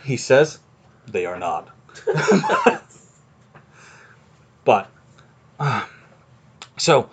[0.02, 0.58] he says.
[1.06, 1.68] They are not.
[4.64, 4.90] but
[5.60, 5.86] uh,
[6.76, 7.10] so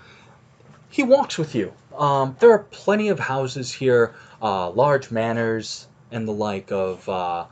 [0.89, 1.74] he walks with you.
[1.97, 7.45] Um, there are plenty of houses here, uh, large manors and the like of uh,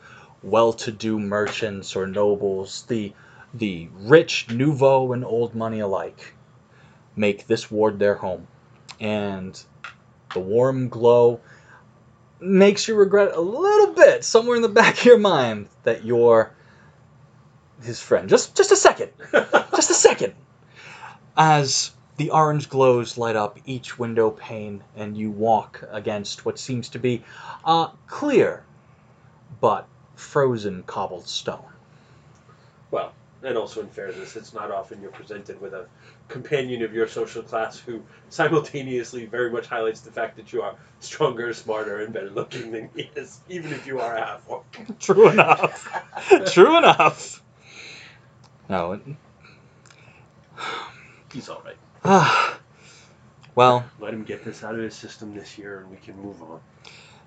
[0.43, 2.83] well-to-do merchants or nobles.
[2.83, 3.13] The
[3.53, 6.33] the rich, nouveau, and old money alike
[7.15, 8.47] make this ward their home,
[8.99, 9.61] and
[10.33, 11.41] the warm glow
[12.39, 16.53] makes you regret a little bit somewhere in the back of your mind that you're
[17.83, 18.29] his friend.
[18.29, 19.11] Just just a second.
[19.31, 20.33] just a second.
[21.37, 21.91] As
[22.21, 26.99] the orange glows light up each window pane and you walk against what seems to
[26.99, 27.23] be
[27.65, 28.63] uh, clear
[29.59, 31.65] but frozen cobbled stone.
[32.91, 33.11] Well,
[33.41, 35.87] and also in fairness, it's not often you're presented with a
[36.27, 40.75] companion of your social class who simultaneously very much highlights the fact that you are
[40.99, 44.63] stronger, smarter, and better looking than he is, even if you are a half orc.
[44.99, 45.91] True enough.
[46.51, 47.41] True enough.
[48.69, 49.01] No,
[51.33, 51.77] He's all right.
[52.03, 52.59] Ah,
[53.55, 56.41] well, Let him get this out of his system this year, and we can move
[56.41, 56.59] on.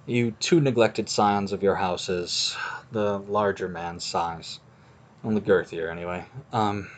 [0.07, 2.57] you two neglected scions of your houses,
[2.93, 4.61] the larger man's size,
[5.23, 6.25] on the girthier anyway.
[6.53, 6.91] Um,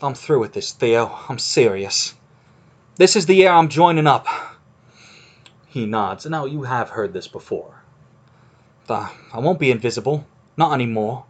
[0.00, 1.18] I'm through with this, Theo.
[1.28, 2.14] I'm serious.
[2.96, 4.26] This is the year I'm joining up.
[5.66, 6.24] He nods.
[6.26, 7.82] Now you have heard this before.
[8.88, 10.26] Uh, I won't be invisible,
[10.56, 11.24] not anymore.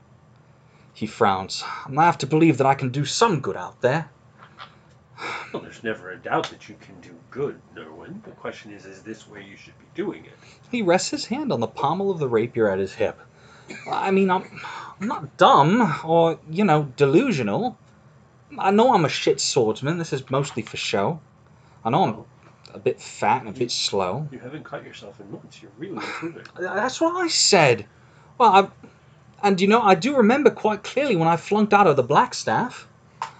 [0.92, 1.64] He frowns.
[1.96, 4.10] I have to believe that I can do some good out there.
[5.52, 8.22] Well, there's never a doubt that you can do good, Nerwin.
[8.24, 10.32] The question is, is this where you should be doing it?
[10.70, 13.18] He rests his hand on the pommel of the rapier at his hip.
[13.90, 14.60] I mean, I'm,
[15.00, 17.78] I'm not dumb or, you know, delusional.
[18.58, 19.98] I know I'm a shit swordsman.
[19.98, 21.20] This is mostly for show.
[21.84, 22.24] I know I'm
[22.74, 24.28] a bit fat and a bit slow.
[24.32, 25.62] You haven't cut yourself in months.
[25.62, 26.44] You're really improving.
[26.58, 27.86] That's what I said.
[28.38, 28.68] Well, I,
[29.46, 32.84] and you know, I do remember quite clearly when I flunked out of the Blackstaff.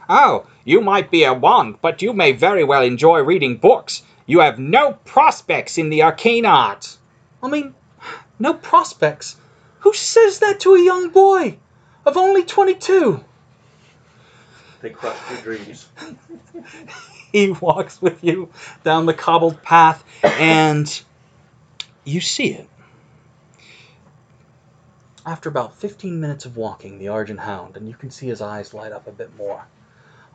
[0.08, 4.02] Oh, you might be a wand, but you may very well enjoy reading books.
[4.26, 6.98] You have no prospects in the arcane arts.
[7.42, 7.74] I mean,
[8.38, 9.36] no prospects.
[9.80, 11.58] Who says that to a young boy
[12.06, 13.22] of only 22?
[14.80, 15.88] They crushed your dreams.
[17.32, 18.50] he walks with you
[18.82, 21.02] down the cobbled path and
[22.04, 22.68] you see it.
[25.26, 28.74] After about 15 minutes of walking, the Argent Hound, and you can see his eyes
[28.74, 29.64] light up a bit more.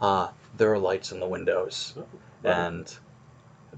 [0.02, 1.94] Uh, there are lights in the windows,
[2.44, 2.98] and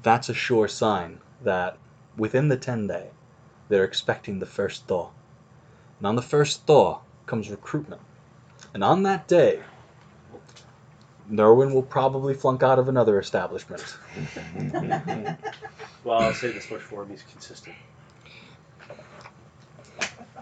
[0.04, 1.78] that's a sure sign that
[2.18, 3.10] within the 10 day,
[3.70, 5.10] they're expecting the first thaw.
[6.00, 8.02] And on the first thaw comes recruitment.
[8.74, 9.62] And on that day,
[11.30, 13.98] Nerwin will probably flunk out of another establishment.
[16.04, 17.76] Well, I'll say this much for him: he's consistent.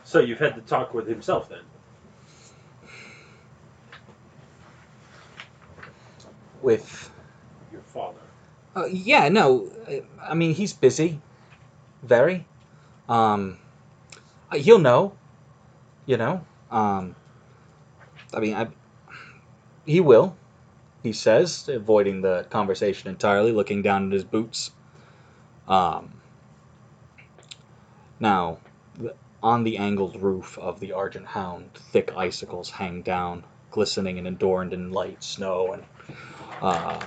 [0.05, 1.59] So you've had the talk with himself then.
[6.61, 7.11] With,
[7.71, 8.19] Your father.
[8.75, 9.71] uh, yeah, no,
[10.21, 11.21] I mean he's busy,
[12.03, 12.45] very.
[13.07, 13.57] Um,
[14.51, 15.13] uh, he'll know,
[16.05, 16.45] you know.
[16.69, 17.15] Um,
[18.33, 18.67] I mean, I,
[19.85, 20.35] he will.
[21.01, 24.71] He says, avoiding the conversation entirely, looking down at his boots.
[25.67, 26.13] Um,
[28.19, 28.59] now,
[29.41, 34.73] on the angled roof of the Argent Hound, thick icicles hang down, glistening and adorned
[34.73, 35.83] in light snow and
[36.61, 36.99] uh,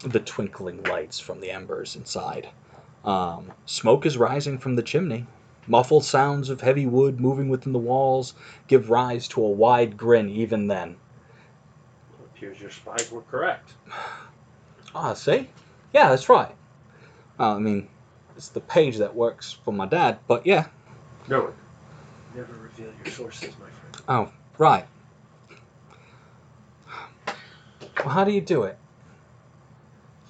[0.00, 2.48] the twinkling lights from the embers inside.
[3.04, 5.26] Um, smoke is rising from the chimney.
[5.66, 8.34] Muffled sounds of heavy wood moving within the walls
[8.66, 10.96] give rise to a wide grin even then.
[12.18, 13.74] It appears your spies were correct.
[14.92, 15.48] Ah, see?
[15.94, 16.52] Yeah, that's right.
[17.38, 17.86] Well, I mean,
[18.36, 20.66] it's the page that works for my dad, but yeah.
[21.28, 21.54] No.
[22.34, 24.04] Never reveal your sources, my friend.
[24.08, 24.84] Oh, right.
[27.98, 28.78] Well, how do you do it?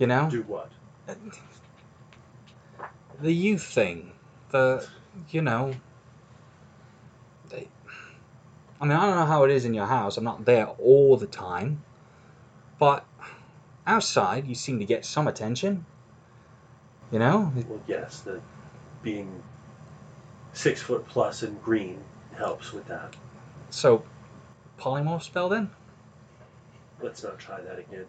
[0.01, 0.31] You know?
[0.31, 0.73] Do what?
[3.21, 4.13] the youth thing,
[4.51, 4.89] the
[5.29, 5.75] you know,
[7.51, 7.69] they,
[8.81, 10.17] I mean, I don't know how it is in your house.
[10.17, 11.85] I'm not there all the time,
[12.79, 13.05] but
[13.87, 15.85] outside you seem to get some attention.
[17.13, 18.41] You know, Well, yes, the
[19.03, 19.43] being
[20.55, 22.03] six foot plus and green
[22.37, 23.17] helps with that.
[23.69, 24.03] so
[24.79, 25.71] polymorph spell then.
[27.03, 28.07] Let's not try that again.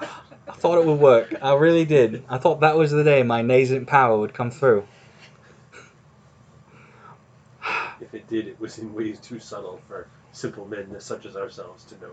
[0.00, 1.34] I thought it would work.
[1.42, 2.24] I really did.
[2.28, 4.86] I thought that was the day my nascent power would come through.
[8.00, 11.84] If it did, it was in ways too subtle for simple men such as ourselves
[11.84, 12.12] to know.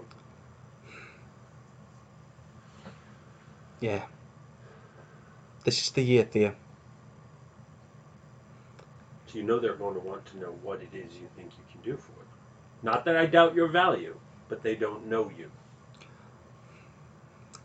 [3.79, 4.03] Yeah.
[5.63, 6.55] This is the year, Theo.
[9.27, 11.63] So you know they're going to want to know what it is you think you
[11.71, 12.27] can do for them.
[12.83, 14.17] Not that I doubt your value,
[14.49, 15.51] but they don't know you.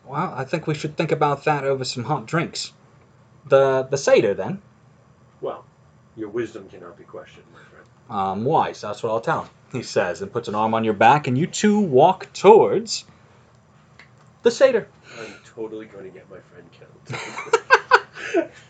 [0.04, 2.72] Well, I think we should think about that over some hot drinks.
[3.46, 4.62] The the Seder then.
[5.40, 5.64] Well,
[6.16, 7.86] your wisdom cannot be questioned, my friend.
[8.10, 10.94] Um, wise, that's what I'll tell him, he says, and puts an arm on your
[10.94, 13.04] back, and you two walk towards
[14.42, 14.88] the Seder.
[15.18, 17.20] I'm totally going to get my friend killed.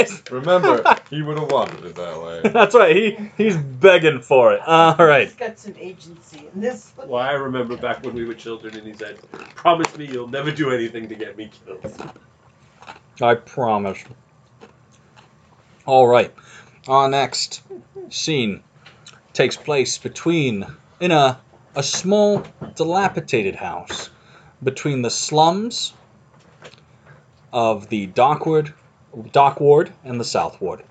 [0.30, 0.82] Remember,
[1.12, 2.40] he would have wanted it that way.
[2.52, 4.60] that's right, he, he's begging for it.
[4.66, 5.28] All right.
[5.28, 6.90] He's got some agency in this.
[6.96, 9.18] well, I remember back when we were children and he said,
[9.54, 12.12] Promise me you'll never do anything to get me killed.
[13.20, 14.02] I promise.
[15.84, 16.32] All right.
[16.88, 17.62] Our next
[18.08, 18.62] scene
[19.34, 20.66] takes place between
[20.98, 21.38] in a
[21.74, 22.42] a small
[22.74, 24.10] dilapidated house
[24.62, 25.92] between the slums
[27.52, 28.72] of the Dockward,
[29.32, 30.82] dock ward and the south ward.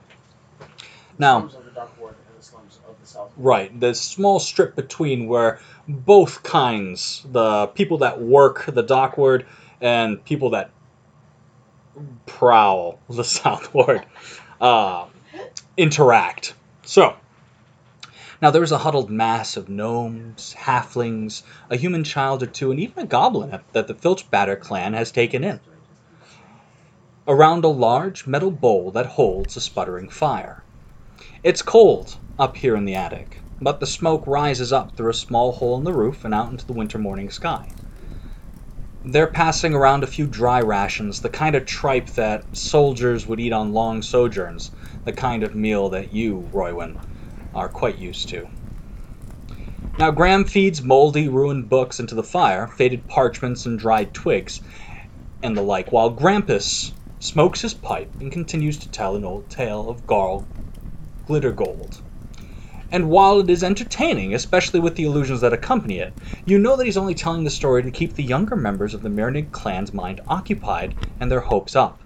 [1.22, 3.32] Now, Slums of the Dock Ward and the slums of the South.
[3.38, 9.46] Right, the small strip between where both kinds, the people that work the dockward
[9.80, 10.72] and people that
[12.26, 14.04] prowl the southward
[14.60, 15.06] uh,
[15.78, 16.56] interact.
[16.82, 17.16] So,
[18.42, 22.80] now there is a huddled mass of gnomes, halflings, a human child or two, and
[22.80, 25.60] even a goblin that the Filchbatter clan has taken in.
[27.28, 30.64] Around a large metal bowl that holds a sputtering fire.
[31.44, 35.54] It's cold up here in the attic, but the smoke rises up through a small
[35.54, 37.72] hole in the roof and out into the winter morning sky.
[39.04, 43.54] They're passing around a few dry rations, the kind of tripe that soldiers would eat
[43.54, 44.70] on long sojourns,
[45.04, 46.98] the kind of meal that you, Roywin,
[47.56, 48.48] are quite used to.
[49.98, 54.62] Now, Graham feeds moldy, ruined books into the fire, faded parchments and dried twigs,
[55.42, 59.89] and the like, while Grampus smokes his pipe and continues to tell an old tale
[59.89, 60.46] of Garl
[61.28, 62.02] Glittergold.
[62.92, 66.14] And while it is entertaining, especially with the illusions that accompany it,
[66.46, 69.10] you know that he's only telling the story to keep the younger members of the
[69.10, 72.02] Mernig clan's mind occupied and their hopes up.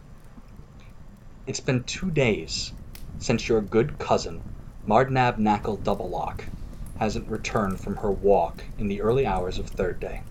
[1.47, 2.73] It's been two days
[3.17, 4.41] since your good cousin,
[4.85, 6.45] Mardnab Knackle Doublelock,
[6.99, 10.23] hasn't returned from her walk in the early hours of third day.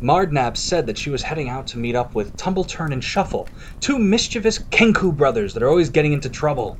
[0.00, 3.48] Mardnab said that she was heading out to meet up with Tumbleturn and Shuffle,
[3.80, 6.78] two mischievous Kenku brothers that are always getting into trouble.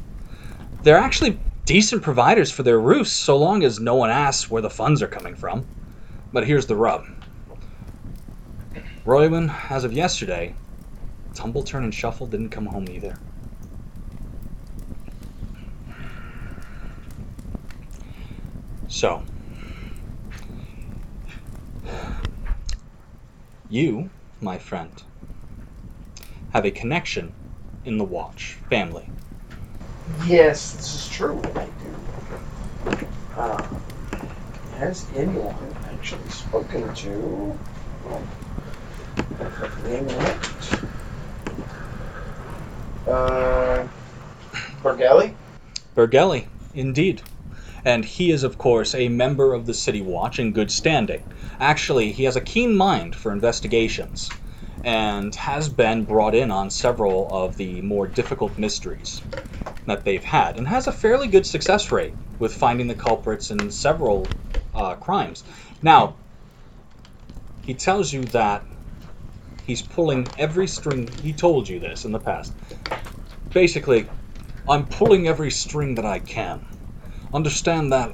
[0.82, 4.70] They're actually decent providers for their roofs so long as no one asks where the
[4.70, 5.66] funds are coming from.
[6.32, 7.06] But here's the rub.
[9.04, 10.54] Roywin, as of yesterday,
[11.34, 13.18] Tumbleturn and Shuffle didn't come home either.
[18.88, 19.22] So,
[23.68, 24.10] you,
[24.40, 25.02] my friend,
[26.52, 27.32] have a connection
[27.84, 29.08] in the Watch family.
[30.26, 31.40] Yes, this is true.
[31.54, 33.06] I do.
[33.36, 33.62] Uh,
[34.78, 35.54] has anyone
[35.84, 37.58] actually spoken to?
[39.86, 40.26] It.
[43.06, 43.86] Uh,
[44.82, 45.34] Borgelli?
[45.94, 47.22] Bergelli, indeed.
[47.84, 51.22] And he is, of course, a member of the City Watch in good standing.
[51.60, 54.28] Actually, he has a keen mind for investigations
[54.86, 59.20] and has been brought in on several of the more difficult mysteries
[59.84, 63.68] that they've had, and has a fairly good success rate with finding the culprits in
[63.68, 64.30] several
[64.72, 65.42] uh, crimes.
[65.82, 66.14] Now,
[67.62, 68.64] he tells you that
[69.64, 71.18] he's pulling every string.
[71.20, 72.52] He told you this in the past.
[73.52, 74.08] Basically,
[74.68, 76.64] I'm pulling every string that I can.
[77.32, 78.12] Understand that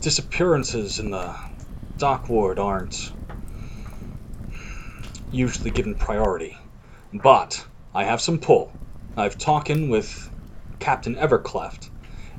[0.00, 1.36] disappearances in the
[1.98, 3.12] dock ward aren't
[5.30, 6.56] usually given priority.
[7.12, 7.64] But
[7.94, 8.72] I have some pull.
[9.16, 10.30] I've talking with
[10.78, 11.88] Captain Evercleft,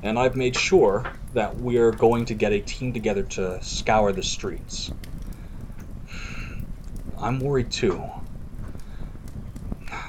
[0.02, 4.22] and I've made sure that we're going to get a team together to scour the
[4.22, 4.92] streets.
[7.18, 8.02] I'm worried too.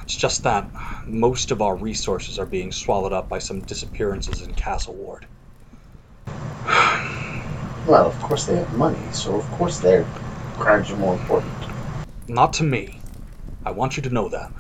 [0.04, 0.70] It's just that
[1.06, 5.26] most of our resources are being swallowed up by some disappearances in Castle Ward.
[7.88, 10.06] Well, of course they have money, so of course their
[10.54, 11.51] crimes are more important.
[12.32, 12.98] Not to me.
[13.66, 14.54] I want you to know that.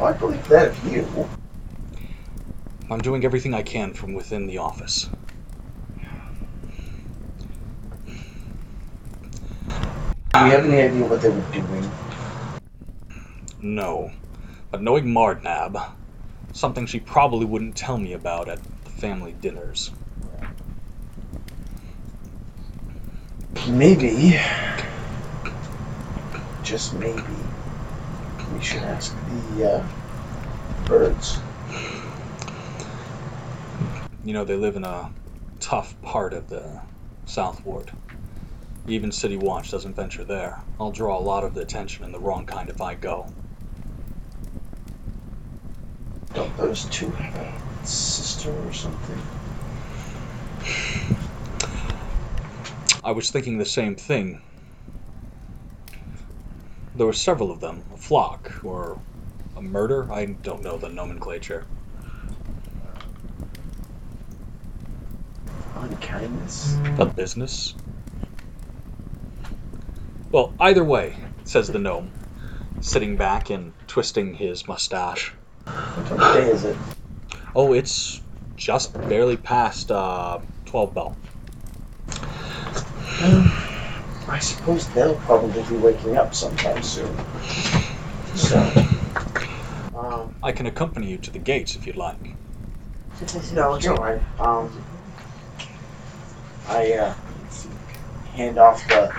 [0.00, 1.28] I believe that of you.
[2.88, 5.10] I'm doing everything I can from within the office.
[9.66, 9.74] Do
[10.34, 11.90] you have any idea what they were doing?
[13.60, 14.12] No.
[14.70, 15.84] But knowing Mardnab,
[16.52, 19.90] something she probably wouldn't tell me about at the family dinners.
[23.68, 24.38] Maybe,
[26.68, 27.22] just maybe,
[28.52, 29.16] we should ask
[29.56, 29.86] the uh,
[30.84, 31.40] birds.
[34.22, 35.10] You know, they live in a
[35.60, 36.78] tough part of the
[37.24, 37.90] South Ward.
[38.86, 40.60] Even City Watch doesn't venture there.
[40.78, 43.32] I'll draw a lot of the attention and the wrong kind if I go.
[46.34, 49.18] Don't those two have a sister or something?
[53.02, 54.42] I was thinking the same thing.
[56.98, 58.98] There were several of them, a flock, or
[59.56, 60.12] a murder.
[60.12, 61.64] I don't know the nomenclature.
[65.76, 66.76] Unkindness.
[66.98, 67.76] A business?
[70.32, 72.10] Well, either way, says the gnome,
[72.80, 75.32] sitting back and twisting his mustache.
[75.66, 76.76] What day is it?
[77.54, 78.20] Oh, it's
[78.56, 81.16] just barely past uh, 12 bell.
[84.28, 87.14] I suppose they'll probably be waking up sometime soon.
[88.34, 88.58] So,
[89.96, 92.16] um, I can accompany you to the gates if you'd like.
[93.52, 94.20] no, it's alright.
[94.38, 94.84] Um,
[96.68, 97.14] I uh,
[98.34, 99.14] hand off the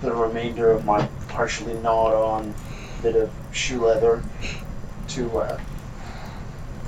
[0.00, 2.54] the remainder of my partially gnawed on
[3.02, 4.22] bit of shoe leather
[5.08, 5.58] to uh,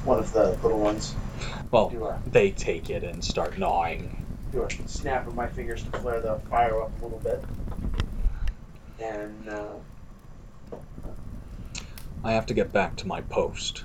[0.05, 1.15] one of the little ones.
[1.71, 4.18] Well, Do a, they take it and start gnawing.
[4.53, 7.45] Do a snap of my fingers to flare the fire up a little bit.
[9.01, 9.75] And uh,
[12.25, 13.85] I have to get back to my post.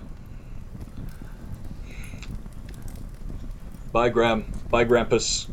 [3.91, 4.45] Bye, Gram.
[4.69, 5.47] Bye, Grampus.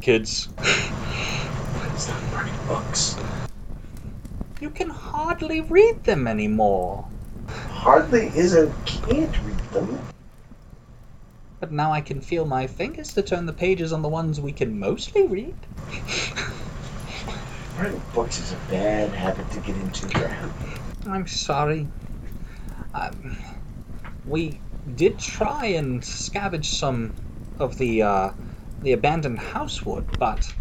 [0.00, 0.48] Kids.
[1.96, 3.16] stop burning books.
[4.60, 7.06] You can hardly read them anymore.
[7.70, 9.98] Hardly is a can't read them.
[11.58, 14.52] But now I can feel my fingers to turn the pages on the ones we
[14.52, 15.54] can mostly read.
[17.78, 20.52] Burning books is a bad habit to get into, Graham.
[21.06, 21.86] I'm sorry.
[22.94, 23.36] Um,
[24.26, 24.60] we
[24.94, 27.14] did try and scavenge some
[27.58, 28.30] of the uh,
[28.82, 30.52] the abandoned housewood, but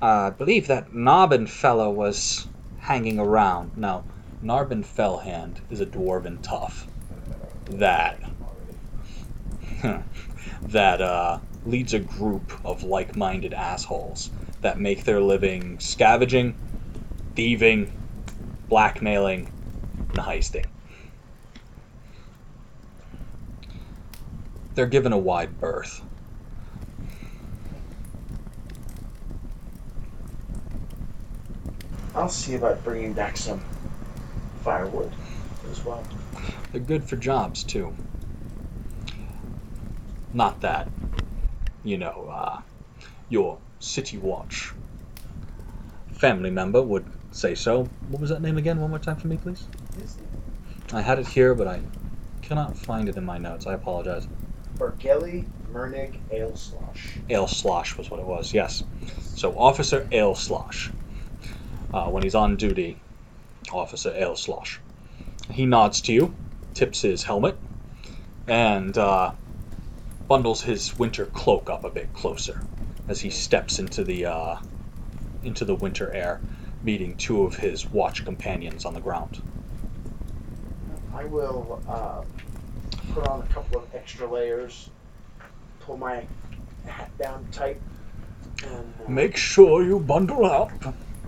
[0.00, 2.46] uh, I believe that Narbin fellow was
[2.78, 3.76] hanging around.
[3.76, 4.04] Now,
[4.42, 6.86] Narbin Fellhand is a dwarven tough.
[7.70, 8.18] That.
[10.68, 16.54] that, uh, leads a group of like minded assholes that make their living scavenging,
[17.34, 17.92] thieving,
[18.68, 19.50] blackmailing,
[20.10, 20.66] and heisting.
[24.74, 26.02] They're given a wide berth.
[32.14, 33.60] I'll see about bringing back some
[34.62, 35.12] firewood
[35.70, 36.02] as well.
[36.72, 37.94] They're good for jobs, too.
[40.34, 40.88] Not that,
[41.84, 42.60] you know, uh,
[43.28, 44.72] your City Watch
[46.12, 47.88] family member would say so.
[48.08, 48.80] What was that name again?
[48.80, 49.64] One more time for me, please?
[50.92, 51.80] I had it here, but I
[52.42, 53.66] cannot find it in my notes.
[53.66, 54.26] I apologize.
[54.76, 57.18] Bergelli Mernig Ale Slosh.
[57.30, 58.82] Ale was what it was, yes.
[59.20, 60.90] So, Officer Ale Slosh.
[61.92, 62.98] Uh, when he's on duty,
[63.72, 64.80] Officer Ale Slosh.
[65.50, 66.34] He nods to you,
[66.74, 67.56] tips his helmet,
[68.48, 69.32] and uh,
[70.28, 72.60] bundles his winter cloak up a bit closer
[73.08, 74.56] as he steps into the uh,
[75.42, 76.40] into the winter air,
[76.82, 79.42] meeting two of his watch companions on the ground.
[81.14, 82.22] I will uh,
[83.12, 84.90] put on a couple of extra layers,
[85.80, 86.26] pull my
[86.86, 87.80] hat down tight,
[88.64, 90.72] and uh, Make sure you bundle up,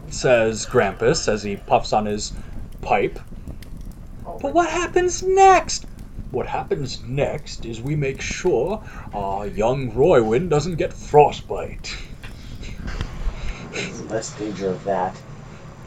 [0.08, 2.32] says Grampus as he puffs on his
[2.80, 3.18] pipe.
[4.26, 5.86] oh, But what happens next?
[6.30, 8.82] What happens next is we make sure
[9.14, 11.96] our young Roywin doesn't get frostbite.
[13.72, 15.16] there's less danger of that.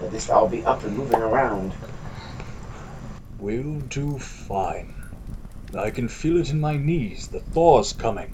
[0.01, 1.73] At least I'll be up and moving around.
[3.37, 4.93] We'll do fine.
[5.77, 7.27] I can feel it in my knees.
[7.27, 8.33] The thaw's coming.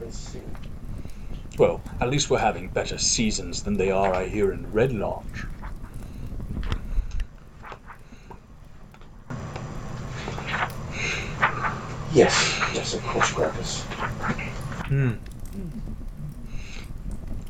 [0.00, 0.40] Let's see.
[1.58, 5.46] Well, at least we're having better seasons than they are, I hear, in Red Lodge.
[12.14, 13.80] Yes, yes, of course, Grampus.
[14.86, 15.14] Hmm.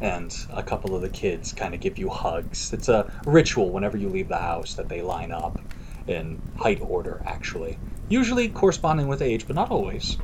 [0.01, 2.73] And a couple of the kids kind of give you hugs.
[2.73, 5.61] It's a ritual whenever you leave the house that they line up
[6.07, 7.79] in height order, actually.
[8.09, 10.17] Usually corresponding with age, but not always.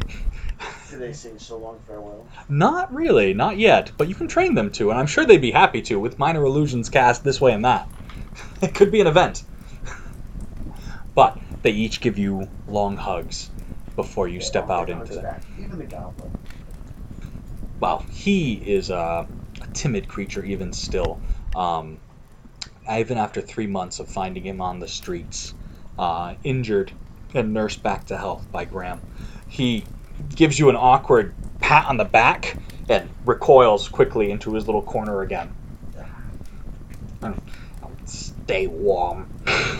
[0.88, 2.26] Do they sing so long farewell?
[2.48, 5.50] Not really, not yet, but you can train them to, and I'm sure they'd be
[5.50, 7.86] happy to with minor illusions cast this way and that.
[8.62, 9.42] It could be an event.
[11.14, 13.50] But they each give you long hugs
[14.02, 15.38] before you step out into.
[15.58, 15.88] Even.
[17.80, 19.26] Well, he is a,
[19.60, 21.20] a timid creature even still.
[21.54, 21.98] Um,
[22.90, 25.54] even after three months of finding him on the streets,
[25.98, 26.92] uh, injured
[27.34, 29.00] and nursed back to health by Graham,
[29.48, 29.84] he
[30.34, 32.56] gives you an awkward pat on the back
[32.88, 35.52] and recoils quickly into his little corner again.
[38.04, 39.28] Stay warm.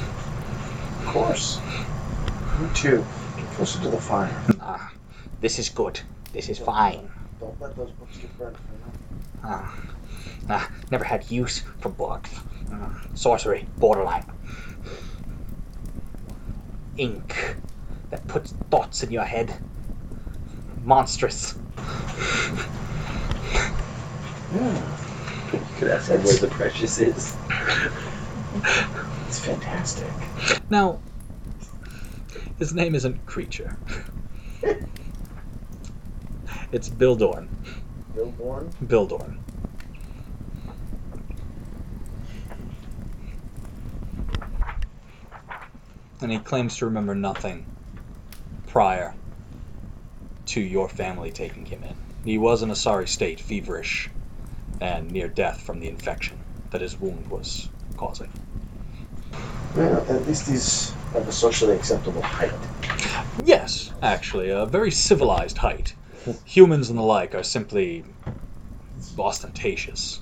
[1.00, 1.60] Of course.
[2.60, 3.04] You too.
[3.60, 4.42] Get closer to the fire.
[4.62, 4.90] Ah,
[5.42, 6.00] this is good.
[6.32, 7.10] This is fine.
[7.38, 8.56] Don't let those books get burnt.
[8.72, 8.92] you know?
[9.44, 9.78] Ah,
[10.48, 12.30] ah, never had use for books.
[12.72, 14.24] Ah, sorcery, borderline.
[16.96, 17.56] Ink
[18.08, 19.54] that puts thoughts in your head.
[20.82, 21.54] Monstrous.
[24.54, 24.96] Yeah,
[25.52, 27.36] You could ask him where the precious is.
[29.28, 30.10] it's fantastic.
[30.70, 30.98] Now,
[32.60, 33.76] his name isn't Creature.
[36.70, 37.48] it's Bildorn.
[38.14, 38.70] Billborn.
[38.84, 39.38] Bildorn.
[46.20, 47.64] And he claims to remember nothing
[48.66, 49.14] prior
[50.46, 51.94] to your family taking him in.
[52.26, 54.10] He was in a sorry state, feverish,
[54.82, 56.38] and near death from the infection
[56.70, 58.30] that his wound was causing.
[59.76, 62.52] Well, at least he's of a socially acceptable height.
[63.44, 65.94] Yes, actually, a very civilized height.
[66.44, 68.04] Humans and the like are simply
[69.18, 70.20] ostentatious.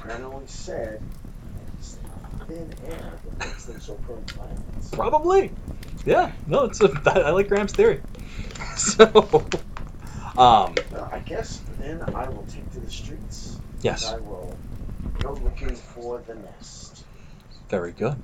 [0.00, 1.00] Grant only said
[1.78, 1.98] it's
[2.46, 4.90] thin air that makes them so prone to violence.
[4.92, 5.52] Probably.
[6.04, 6.32] Yeah.
[6.46, 6.90] No, it's a,
[7.26, 8.00] I like Graham's theory.
[8.76, 9.04] So,
[10.38, 13.58] um, Well, I guess then I will take to the streets.
[13.82, 14.56] yes, I will
[15.22, 16.89] go looking for the nest.
[17.70, 18.16] Very good.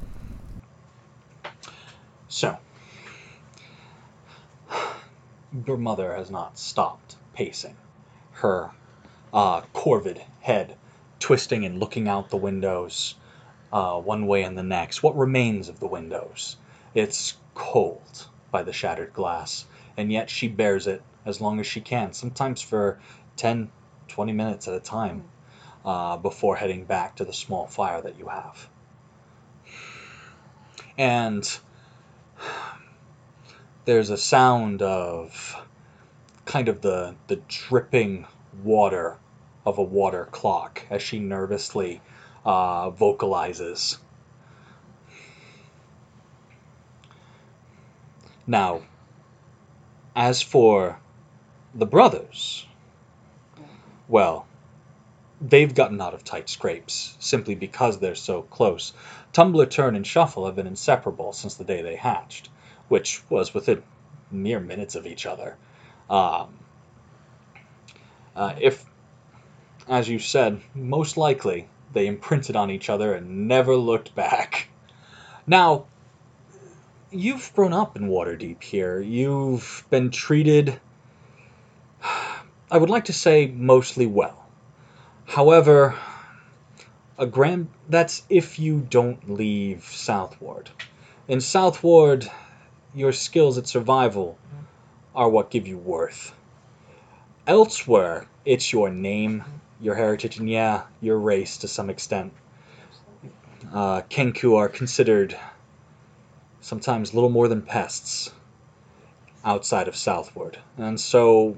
[2.26, 2.58] So,
[5.66, 7.76] your mother has not stopped pacing,
[8.32, 8.72] her
[9.32, 10.76] uh, corvid head
[11.20, 13.14] twisting and looking out the windows,
[13.72, 15.04] uh, one way and the next.
[15.04, 16.56] What remains of the windows?
[16.92, 19.66] It's cold by the shattered glass,
[19.96, 22.98] and yet she bears it as long as she can, sometimes for
[23.36, 23.70] 10,
[24.08, 25.24] 20 minutes at a time,
[25.84, 28.68] uh, before heading back to the small fire that you have.
[30.98, 31.58] And
[33.84, 35.56] there's a sound of
[36.44, 38.26] kind of the, the dripping
[38.62, 39.16] water
[39.64, 42.00] of a water clock as she nervously
[42.44, 43.98] uh, vocalizes.
[48.46, 48.82] Now,
[50.14, 50.98] as for
[51.74, 52.66] the brothers,
[54.08, 54.46] well,
[55.40, 58.92] they've gotten out of tight scrapes simply because they're so close.
[59.32, 62.48] Tumbler, Turn, and Shuffle have been inseparable since the day they hatched,
[62.88, 63.82] which was within
[64.30, 65.56] mere minutes of each other.
[66.08, 66.58] Um,
[68.34, 68.84] uh, if,
[69.88, 74.68] as you said, most likely they imprinted on each other and never looked back.
[75.46, 75.86] Now,
[77.10, 79.00] you've grown up in Waterdeep here.
[79.00, 80.80] You've been treated,
[82.70, 84.44] I would like to say, mostly well.
[85.26, 85.94] However,
[87.18, 90.70] a grand that's if you don't leave Southward.
[91.28, 92.30] In Southward,
[92.94, 94.38] your skills at survival
[95.14, 96.34] are what give you worth.
[97.46, 99.44] Elsewhere, it's your name,
[99.80, 102.32] your heritage, and yeah, your race to some extent.
[103.72, 105.36] Uh, Kenku are considered
[106.60, 108.32] sometimes little more than pests
[109.44, 110.58] outside of Southward.
[110.76, 111.56] And so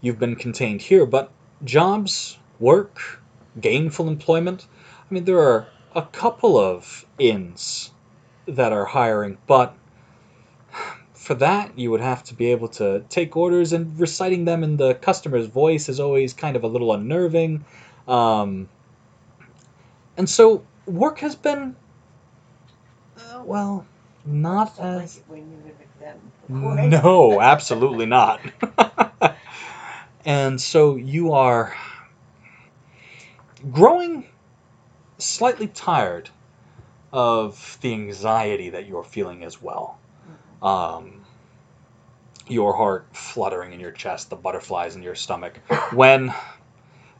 [0.00, 1.30] you've been contained here, but
[1.64, 3.20] jobs, work,
[3.60, 4.66] gainful employment,
[5.10, 7.92] I mean, there are a couple of inns
[8.46, 9.74] that are hiring, but
[11.12, 14.76] for that, you would have to be able to take orders, and reciting them in
[14.76, 17.64] the customer's voice is always kind of a little unnerving.
[18.06, 18.68] Um,
[20.16, 21.76] and so, work has been,
[23.18, 23.86] uh, well,
[24.24, 25.18] not as.
[25.18, 26.90] it when you live with them.
[26.90, 28.40] No, absolutely not.
[30.24, 31.76] and so you are
[33.58, 34.26] growing
[35.18, 36.30] slightly tired
[37.12, 39.98] of the anxiety that you're feeling as well.
[40.62, 41.24] Um,
[42.46, 45.58] your heart fluttering in your chest, the butterflies in your stomach.
[45.92, 46.32] When,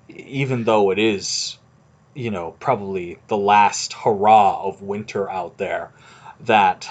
[0.08, 1.58] even though it is,
[2.14, 5.92] you know, probably the last hurrah of winter out there,
[6.40, 6.88] that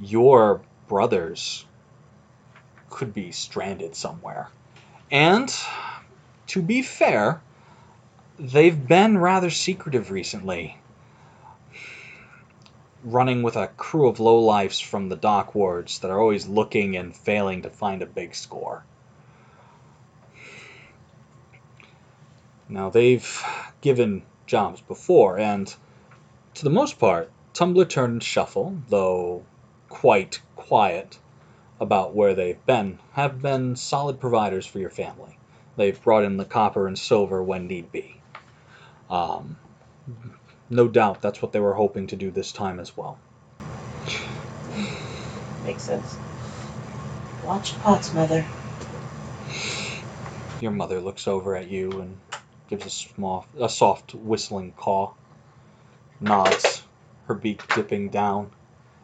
[0.00, 1.64] your brothers
[2.90, 4.48] could be stranded somewhere.
[5.10, 5.54] And
[6.48, 7.40] to be fair,
[8.38, 10.78] they've been rather secretive recently.
[13.04, 17.14] Running with a crew of lowlifes from the dock wards that are always looking and
[17.14, 18.84] failing to find a big score.
[22.68, 23.44] Now, they've
[23.80, 25.74] given jobs before, and
[26.54, 29.44] to the most part, Tumbler turned Shuffle, though
[29.90, 31.18] quite quiet
[31.80, 35.36] about where they've been, have been solid providers for your family.
[35.76, 38.21] They've brought in the copper and silver when need be.
[39.12, 39.58] Um,
[40.70, 43.18] no doubt that's what they were hoping to do this time as well.
[45.62, 46.18] Makes sense.
[47.42, 48.46] Watch pots, mother.
[50.60, 52.18] Your mother looks over at you and
[52.70, 55.12] gives a small, a soft whistling caw,
[56.18, 56.82] nods,
[57.26, 58.50] her beak dipping down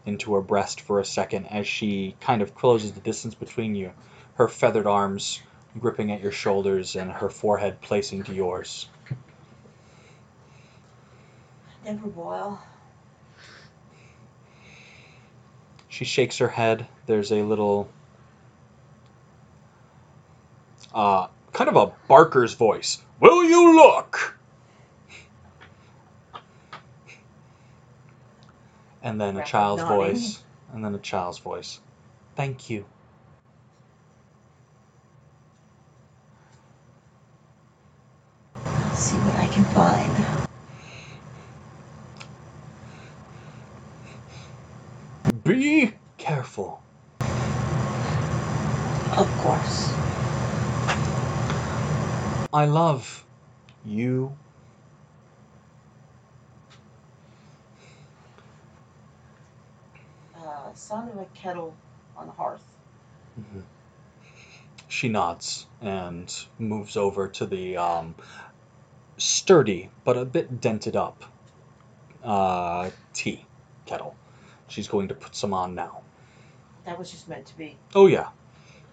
[0.07, 3.93] into her breast for a second as she kind of closes the distance between you,
[4.37, 5.43] her feathered arms
[5.79, 8.89] gripping at your shoulders and her forehead placing to yours.
[11.89, 12.61] Never boil.
[15.89, 16.87] She shakes her head.
[17.07, 17.89] There's a little,
[20.93, 23.03] uh, kind of a barker's voice.
[23.21, 24.39] Will you look?
[29.03, 30.43] And then a child's voice.
[30.75, 31.81] And then a child's voice.
[32.37, 32.85] Thank you.
[45.49, 46.83] Be careful.
[49.13, 49.97] Of course.
[52.53, 53.25] I love
[53.83, 54.37] you.
[60.37, 61.75] Uh, sound of a kettle
[62.15, 62.77] on the hearth.
[63.41, 63.63] Mhm.
[64.87, 68.17] She nods and moves over to the um,
[69.17, 71.25] sturdy but a bit dented up
[72.23, 73.47] uh, tea
[73.87, 74.15] kettle.
[74.69, 76.03] She's going to put some on now.
[76.85, 77.77] That was just meant to be.
[77.95, 78.29] Oh yeah,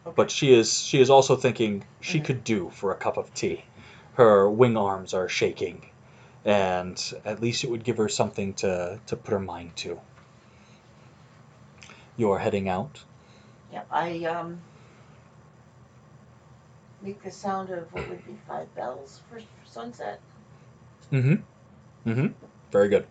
[0.05, 0.13] Okay.
[0.15, 2.25] but she is she is also thinking she Mhm.
[2.25, 3.65] could do for a cup of tea.
[4.13, 5.85] Her wing arms are shaking,
[6.45, 9.99] and at least it would give her something to to put her mind to.
[12.17, 13.03] You're heading out.
[13.71, 14.61] Yeah, I um
[17.01, 20.19] make the sound of what would be five bells for, for sunset.
[21.11, 22.09] Mm-hmm.
[22.09, 22.27] Mm-hmm.
[22.71, 23.05] Very good.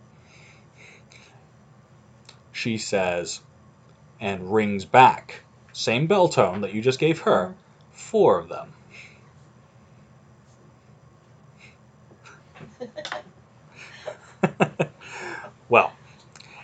[2.55, 3.41] She says,
[4.21, 5.41] and rings back,
[5.73, 7.53] same bell tone that you just gave her,
[7.91, 8.71] four of them.
[15.69, 15.91] well,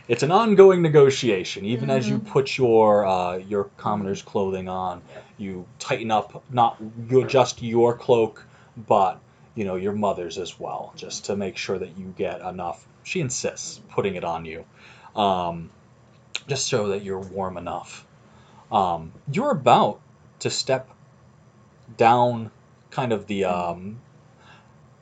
[0.08, 1.66] it's an ongoing negotiation.
[1.66, 5.02] Even as you put your uh, your commoner's clothing on,
[5.38, 6.78] you tighten up not
[7.10, 8.46] your, just your cloak,
[8.78, 9.20] but
[9.56, 12.88] you know your mother's as well, just to make sure that you get enough.
[13.04, 14.64] She insists putting it on you,
[15.18, 15.70] um,
[16.48, 18.06] just so that you're warm enough.
[18.72, 20.00] Um, you're about
[20.40, 20.90] to step
[21.98, 22.52] down,
[22.90, 24.00] kind of the um,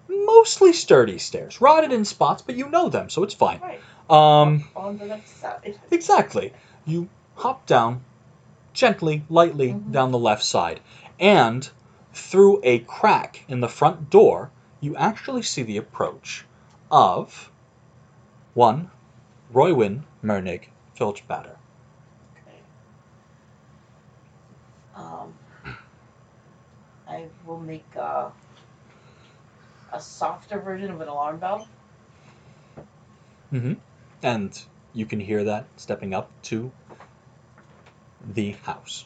[0.08, 3.60] mostly sturdy stairs, rotted in spots, but you know them, so it's fine.
[3.62, 3.80] Right.
[4.10, 5.80] Um, On the left side.
[5.92, 6.52] Exactly.
[6.86, 8.04] You hop down
[8.74, 9.92] gently, lightly Mhm.
[9.92, 10.80] down the left side,
[11.20, 11.70] and
[12.14, 14.50] through a crack in the front door,
[14.82, 16.46] you actually see the approach
[16.90, 17.52] of
[18.56, 18.90] one
[19.54, 20.70] Roywin Mernig
[21.00, 21.56] Filchbatter.
[22.36, 22.60] Okay.
[24.96, 25.34] Um
[27.08, 28.30] I will make uh,
[29.92, 31.68] a softer version of an alarm bell.
[33.52, 33.74] Mm-hmm.
[34.22, 34.62] And
[34.94, 36.72] you can hear that stepping up to
[38.34, 39.06] the house.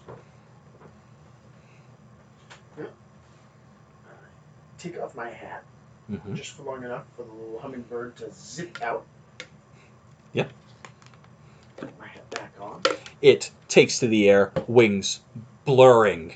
[4.80, 5.64] Take off my hat
[6.12, 6.36] Mm-hmm.
[6.36, 9.06] just for long enough for the little hummingbird to zip out.
[10.34, 10.52] Yep.
[11.86, 12.82] Put my back on.
[13.22, 15.22] it takes to the air, wings
[15.66, 16.36] blurring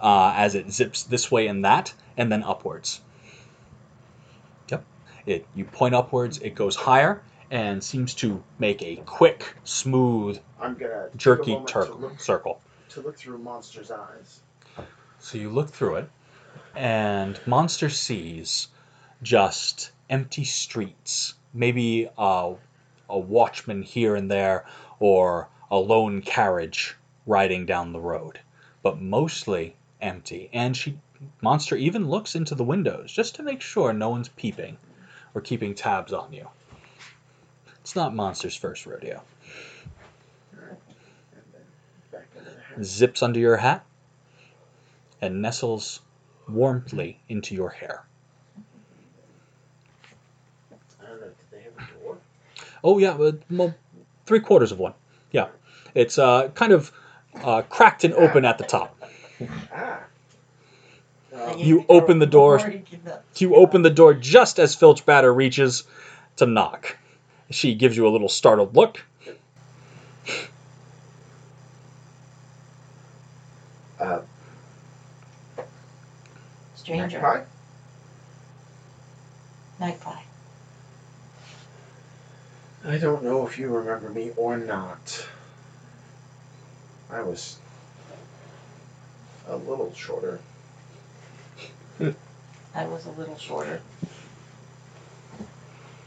[0.00, 3.00] uh, as it zips this way and that, and then upwards.
[4.68, 4.84] Yep.
[5.26, 10.74] It you point upwards, it goes higher, and seems to make a quick, smooth, I'm
[10.74, 12.60] gonna take a jerky moment tur- to look circle.
[12.90, 14.40] to look through Monster's eyes.
[15.18, 16.10] So you look through it,
[16.74, 18.68] and Monster sees
[19.22, 21.34] just empty streets.
[21.54, 22.54] Maybe a,
[23.08, 24.66] a watchman here and there,
[24.98, 28.38] or a lone carriage riding down the road,
[28.82, 30.50] but mostly empty.
[30.52, 30.98] And she,
[31.40, 34.76] Monster even looks into the windows just to make sure no one's peeping
[35.34, 36.48] or keeping tabs on you.
[37.80, 39.22] It's not Monster's first rodeo.
[40.56, 40.78] Alright.
[41.32, 41.62] And then
[42.12, 42.84] back into the hat.
[42.84, 43.84] Zips under your hat
[45.20, 46.00] and nestles
[46.48, 48.04] warmly into your hair.
[51.02, 52.18] I don't know, did they have a door?
[52.82, 53.16] Oh yeah,
[53.50, 53.74] well,
[54.26, 54.94] three quarters of one.
[55.32, 55.48] Yeah,
[55.94, 56.92] it's uh, kind of
[57.42, 58.96] uh, cracked and open at the top.
[61.58, 62.58] You open the door.
[62.60, 63.24] You give up.
[63.36, 65.82] You open the door just as Filchbatter reaches
[66.36, 66.96] to knock.
[67.50, 69.04] She gives you a little startled look.
[73.98, 74.20] uh,
[76.76, 77.20] Stranger.
[77.20, 77.44] Magpie?
[79.80, 80.22] Magpie.
[82.86, 85.26] I don't know if you remember me or not.
[87.10, 87.56] I was
[89.48, 90.38] a little shorter.
[92.00, 93.80] I was a little shorter.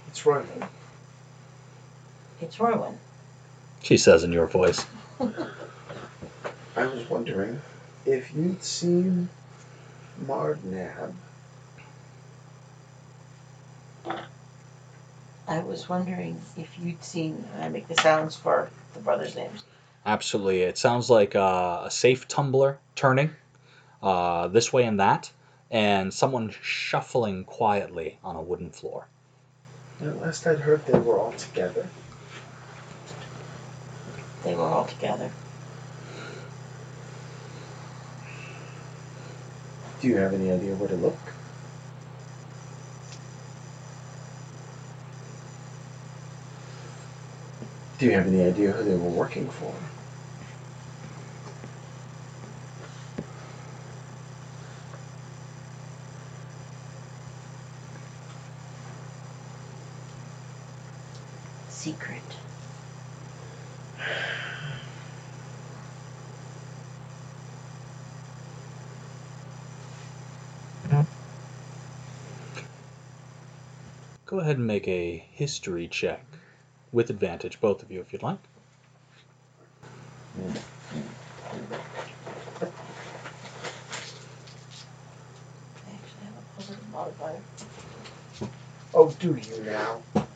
[0.07, 0.65] It's Royland.
[2.41, 2.99] It's Rowan.
[3.81, 4.85] She says in your voice.
[5.19, 7.59] I was wondering
[8.05, 9.29] if you'd seen
[10.23, 11.13] Mardnab.
[15.47, 17.45] I was wondering if you'd seen.
[17.61, 19.63] I make the sounds for the brothers' names.
[20.05, 23.31] Absolutely, it sounds like uh, a safe tumbler turning
[24.03, 25.31] uh, this way and that,
[25.71, 29.07] and someone shuffling quietly on a wooden floor.
[30.01, 31.87] At last I'd heard they were all together.
[34.43, 35.31] They were all together.
[40.01, 41.17] Do you have any idea where to look?
[47.97, 49.73] Do you have any idea who they were working for?
[61.69, 62.21] Secret.
[74.27, 76.23] Go ahead and make a history check
[76.91, 78.39] with advantage, both of you, if you'd like.
[80.39, 80.43] I
[85.93, 87.41] actually have a modifier.
[88.93, 90.01] Oh, do you now?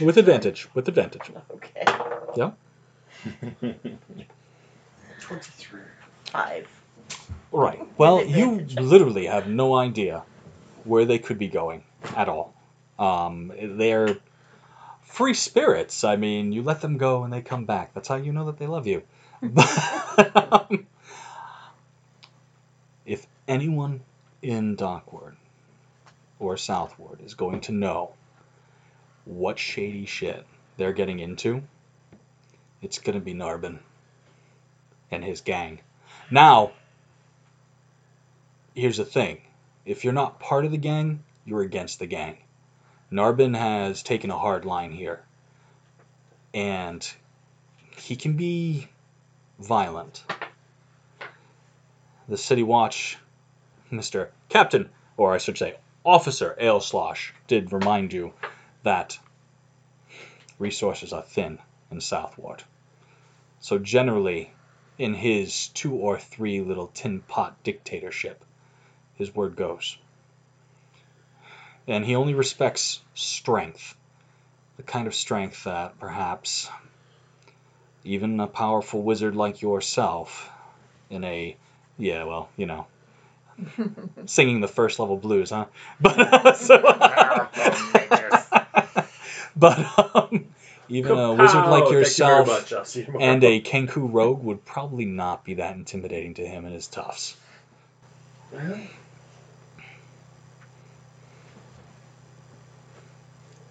[0.00, 0.68] With advantage.
[0.74, 1.30] With advantage.
[1.54, 1.84] Okay.
[2.36, 2.50] Yeah.
[5.20, 5.80] 23.
[6.26, 6.68] Five.
[7.52, 7.80] Right.
[7.98, 10.22] Well, you literally have no idea
[10.84, 11.82] where they could be going
[12.16, 12.54] at all.
[12.98, 14.16] Um, they're
[15.02, 16.04] free spirits.
[16.04, 17.94] I mean, you let them go and they come back.
[17.94, 19.02] That's how you know that they love you.
[19.42, 20.86] But, um,
[23.04, 24.00] if anyone
[24.42, 25.34] in Dockward
[26.38, 28.12] or Southward is going to know
[29.24, 31.62] what shady shit they're getting into,
[32.82, 33.78] it's going to be Narbin
[35.10, 35.80] and his gang.
[36.30, 36.72] Now,
[38.74, 39.40] here's the thing
[39.84, 42.38] if you're not part of the gang, you're against the gang.
[43.10, 45.24] Narbin has taken a hard line here.
[46.54, 47.08] And
[47.96, 48.88] he can be
[49.58, 50.24] violent.
[52.28, 53.18] The City Watch,
[53.90, 54.28] Mr.
[54.48, 58.32] Captain, or I should say Officer Ailslosh, did remind you
[58.84, 59.18] that
[60.58, 61.58] resources are thin
[61.90, 62.62] in Southward.
[63.60, 64.52] So generally,
[64.98, 68.44] in his two or three little tin pot dictatorship,
[69.14, 69.96] his word goes.
[71.86, 73.96] And he only respects strength,
[74.76, 76.68] the kind of strength that perhaps
[78.04, 80.50] even a powerful wizard like yourself,
[81.10, 81.56] in a,
[81.98, 82.86] yeah, well, you know,
[84.26, 85.66] singing the first level blues, huh?
[86.00, 86.80] But, uh, so,
[89.56, 90.46] but um,
[90.90, 92.72] even a wizard like Thank you yourself much.
[92.72, 93.24] I'll see you tomorrow.
[93.24, 97.36] and a Kenku rogue would probably not be that intimidating to him and his toughs.
[98.52, 98.80] Well,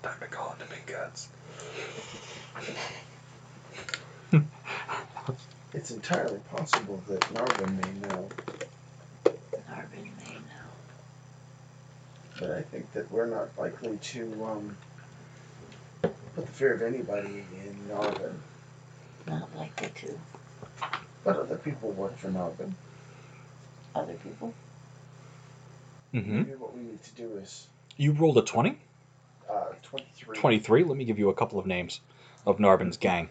[0.02, 1.28] Time to call it the big guns.
[5.74, 8.30] it's entirely possible that Narvin may know,
[9.70, 10.70] Narvin may know.
[12.40, 14.78] but I think that we're not likely to um,
[16.40, 18.34] put the fear of anybody in Narvin.
[19.28, 20.20] Not likely to.
[21.26, 22.72] But other people work for Narvin.
[23.94, 24.54] Other people?
[26.14, 27.68] hmm Maybe what we need to do is
[27.98, 28.80] You rolled a 20?
[29.50, 30.38] uh, 23.
[30.38, 30.84] 23.
[30.86, 32.00] Let me give you a couple of names
[32.46, 33.30] of Narbin's gang.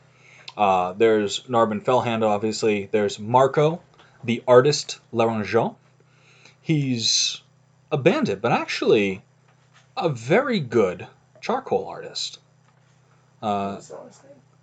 [0.54, 2.90] Uh, there's Narbin Fellhand, obviously.
[2.92, 3.80] There's Marco,
[4.22, 5.76] the artist Lerinjeaux.
[6.60, 7.40] He's
[7.90, 9.22] a bandit, but actually
[9.96, 11.06] a very good
[11.40, 12.38] charcoal artist.
[13.42, 13.80] Uh,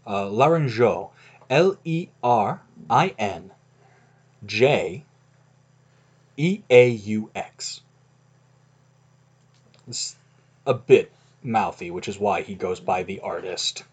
[0.06, 1.12] uh, Lerinjeaux.
[1.50, 3.52] L E R I N
[4.46, 5.04] J
[6.38, 7.82] E A U X.
[9.88, 10.16] It's
[10.66, 11.12] a bit
[11.44, 13.84] mouthy, which is why he goes by the artist.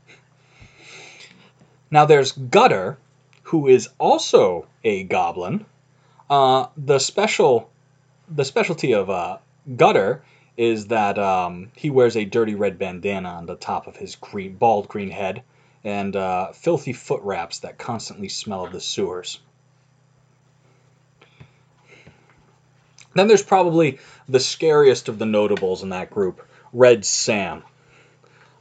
[1.91, 2.97] Now there's Gutter,
[3.43, 5.67] who is also a goblin.
[6.31, 7.71] Uh, the special,
[8.31, 9.39] the specialty of uh,
[9.77, 10.23] Gutter
[10.57, 14.55] is that um, he wears a dirty red bandana on the top of his green,
[14.55, 15.43] bald green head
[15.85, 19.41] and uh, filthy foot wraps that constantly smell of the sewers.
[23.15, 23.99] Then there's probably
[24.29, 27.63] the scariest of the notables in that group, Red Sam.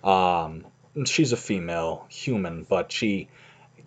[0.03, 0.65] Um,
[1.05, 3.29] she's a female human, but she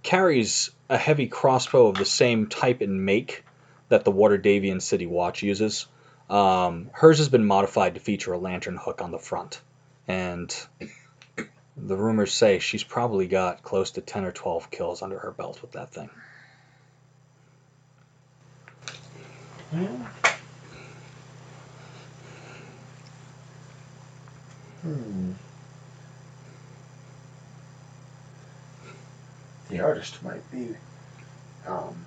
[0.03, 3.45] carries a heavy crossbow of the same type and make
[3.89, 5.87] that the Waterdavian City Watch uses.
[6.35, 9.61] Um, hers has been modified to feature a lantern hook on the front,
[10.09, 10.53] and
[11.77, 15.63] the rumors say she's probably got close to 10 or 12 kills under her belt
[15.63, 16.11] with that thing.
[19.71, 20.03] Hmm.
[29.71, 30.75] The artist might be
[31.65, 32.05] um,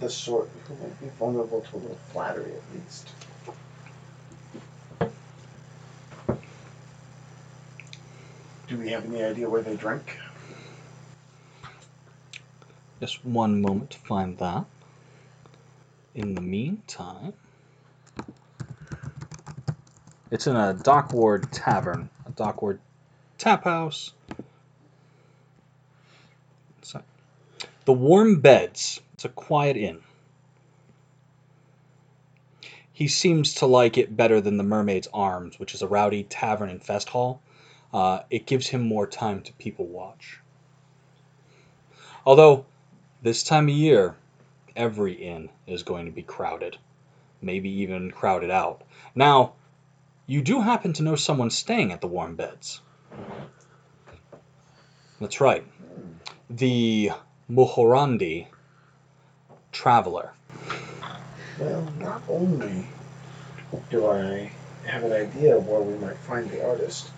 [0.00, 3.10] the sort who might be vulnerable to a little flattery at least.
[8.68, 10.18] Do we have any idea where they drink?
[13.00, 14.64] Just one moment to find that.
[16.14, 17.32] In the meantime,
[20.30, 22.78] it's in a Dockward tavern, a Dockward
[23.38, 24.12] tap house.
[26.82, 27.02] So,
[27.84, 29.00] the Warm Beds.
[29.14, 30.00] It's a quiet inn.
[32.92, 36.68] He seems to like it better than the Mermaid's Arms, which is a rowdy tavern
[36.68, 37.40] and fest hall.
[37.92, 40.38] Uh, it gives him more time to people watch.
[42.24, 42.64] Although,
[43.22, 44.16] this time of year,
[44.76, 46.78] every inn is going to be crowded,
[47.40, 48.82] maybe even crowded out.
[49.14, 49.52] Now,
[50.26, 52.80] you do happen to know someone staying at the warm beds.
[55.20, 55.64] That's right.
[56.48, 57.10] The
[57.50, 58.46] Mulhorandi
[59.72, 60.32] traveler.
[61.58, 62.86] Well, not only
[63.90, 64.50] do I
[64.86, 67.10] have an idea of where we might find the artist,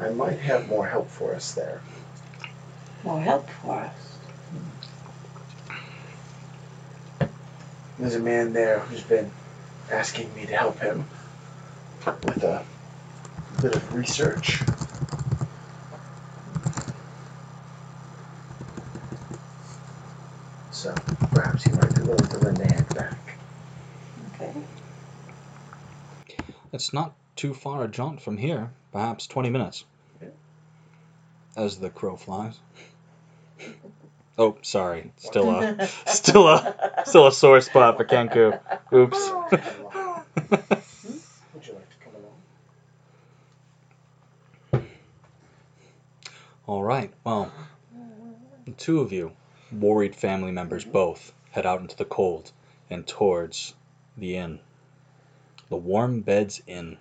[0.00, 1.80] I might have more help for us there.
[3.04, 4.18] More help for us.
[7.98, 9.30] There's a man there who's been
[9.90, 11.04] asking me to help him
[12.24, 12.64] with a
[13.60, 14.62] bit of research.
[20.70, 20.94] So
[21.32, 23.38] perhaps he might be willing to lend a hand back.
[24.34, 24.52] Okay.
[26.72, 27.12] It's not
[27.42, 29.84] too far a jaunt from here, perhaps 20 minutes.
[30.20, 30.28] Yeah.
[31.56, 32.60] As the crow flies.
[34.38, 35.10] Oh, sorry.
[35.16, 38.60] Still a still a still a sore spot for Kenku.
[38.92, 39.18] Oops.
[41.52, 42.14] Would you like to come
[44.72, 44.86] along?
[46.68, 47.12] All right.
[47.24, 47.52] Well,
[48.66, 49.32] the two of you,
[49.72, 50.92] worried family members mm-hmm.
[50.92, 52.52] both, head out into the cold
[52.88, 53.74] and towards
[54.16, 54.60] the inn.
[55.70, 56.98] The Warm Beds Inn.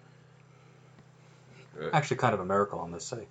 [1.77, 1.93] Good.
[1.93, 3.27] Actually, kind of a miracle on this site.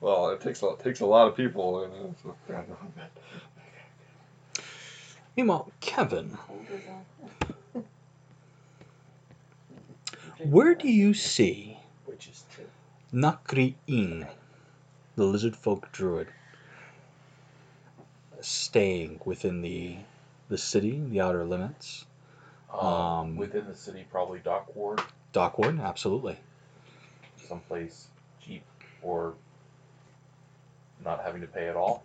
[0.00, 1.82] Well, it takes a it takes a lot of people.
[1.82, 2.36] You know, so.
[5.36, 6.38] Meanwhile, Kevin,
[10.44, 12.44] where do you see Which is.
[13.12, 14.26] Nakri'in,
[15.16, 16.28] the lizard folk druid,
[18.40, 19.96] staying within the
[20.48, 22.06] the city, the outer limits?
[22.72, 25.02] Um, Um, within the city, probably dock ward,
[25.32, 26.36] Dockward, absolutely.
[27.46, 28.08] someplace
[28.42, 28.62] cheap,
[29.02, 29.34] or
[31.04, 32.04] not having to pay at all.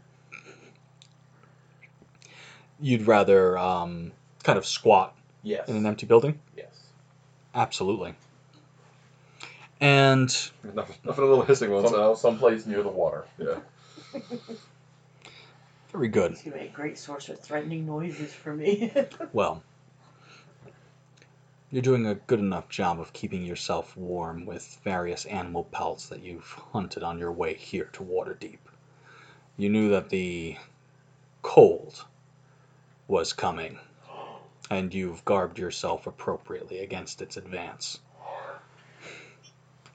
[2.80, 4.11] You'd rather um,
[4.43, 5.69] kind of squat Yes.
[5.69, 6.39] in an empty building?
[6.57, 6.88] Yes.
[7.53, 8.15] Absolutely.
[9.82, 10.30] And
[10.63, 12.17] Nothing, nothing a little hissing once Some, out.
[12.19, 13.26] someplace near the water.
[13.38, 13.59] Yeah.
[15.91, 16.32] very good.
[16.34, 18.91] It's gonna be a great source of threatening noises for me.
[19.34, 19.63] Well,
[21.76, 26.23] you're doing a good enough job of keeping yourself warm with various animal pelts that
[26.23, 28.59] you've hunted on your way here to Waterdeep.
[29.57, 30.55] You knew that the
[31.41, 32.05] cold
[33.09, 33.78] was coming,
[34.71, 37.99] and you've garbed yourself appropriately against its advance.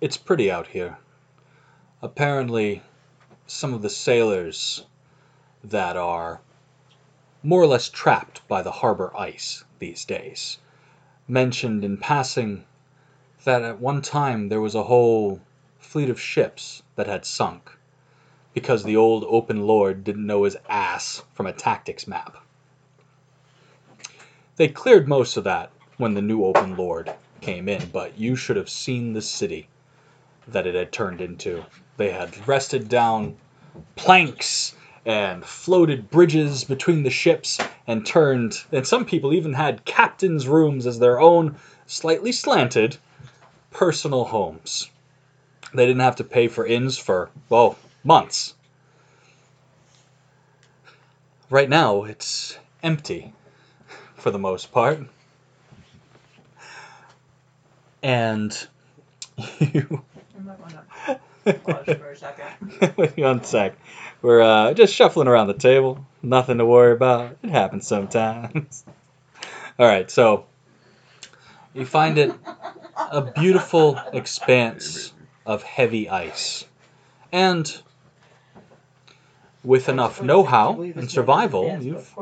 [0.02, 0.98] It's pretty out here.
[2.02, 2.82] Apparently,
[3.46, 4.84] some of the sailors
[5.64, 6.42] that are
[7.42, 10.58] more or less trapped by the harbor ice these days
[11.30, 12.64] mentioned in passing
[13.44, 15.40] that at one time there was a whole
[15.78, 17.70] fleet of ships that had sunk
[18.52, 22.36] because the old open lord didn't know his ass from a tactics map.
[24.56, 28.56] They cleared most of that when the new open lord came in, but you should
[28.56, 29.68] have seen the city
[30.48, 31.64] that it had turned into.
[31.96, 33.36] They had rested down
[33.94, 34.74] planks
[35.06, 40.86] and floated bridges between the ships and turned and some people even had captains rooms
[40.86, 41.56] as their own
[41.86, 42.96] slightly slanted
[43.70, 44.90] personal homes.
[45.72, 48.54] They didn't have to pay for inns for well months.
[51.48, 53.32] Right now it's empty
[54.16, 55.00] for the most part.
[58.02, 58.56] And
[59.58, 60.02] you
[61.46, 62.94] I might want to pause for a second.
[62.96, 63.74] Wait one sec.
[64.22, 66.06] We're uh, just shuffling around the table.
[66.22, 67.36] Nothing to worry about.
[67.42, 68.84] It happens sometimes.
[69.78, 70.44] All right, so
[71.72, 72.34] you find it
[72.96, 75.14] a beautiful expanse
[75.46, 76.66] of heavy ice,
[77.32, 77.80] and
[79.64, 82.14] with enough know-how and survival, you've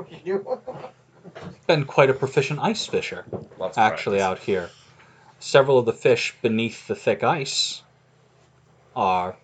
[1.66, 3.24] been quite a proficient ice fisher
[3.58, 4.40] Lots of actually practice.
[4.40, 4.70] out here.
[5.40, 7.82] Several of the fish beneath the thick ice
[8.98, 9.36] are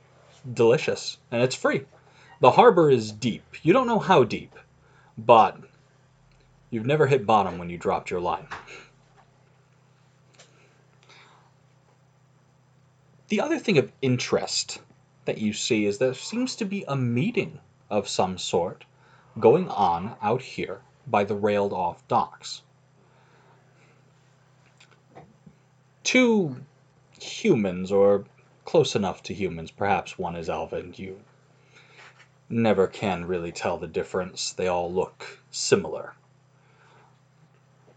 [0.53, 1.85] delicious, and it's free.
[2.41, 3.45] The harbor is deep.
[3.63, 4.53] You don't know how deep,
[5.17, 5.57] but
[6.71, 8.49] you've never hit bottom when you dropped your line.
[13.29, 14.81] The other thing of interest
[15.25, 18.85] that you see is there seems to be a meeting of some sort
[19.39, 22.63] going on out here by the railed off docks.
[26.03, 26.57] Two
[27.21, 28.25] humans, or
[28.65, 31.21] close enough to humans, perhaps one is elven, you
[32.49, 34.53] never can really tell the difference.
[34.53, 36.15] They all look similar.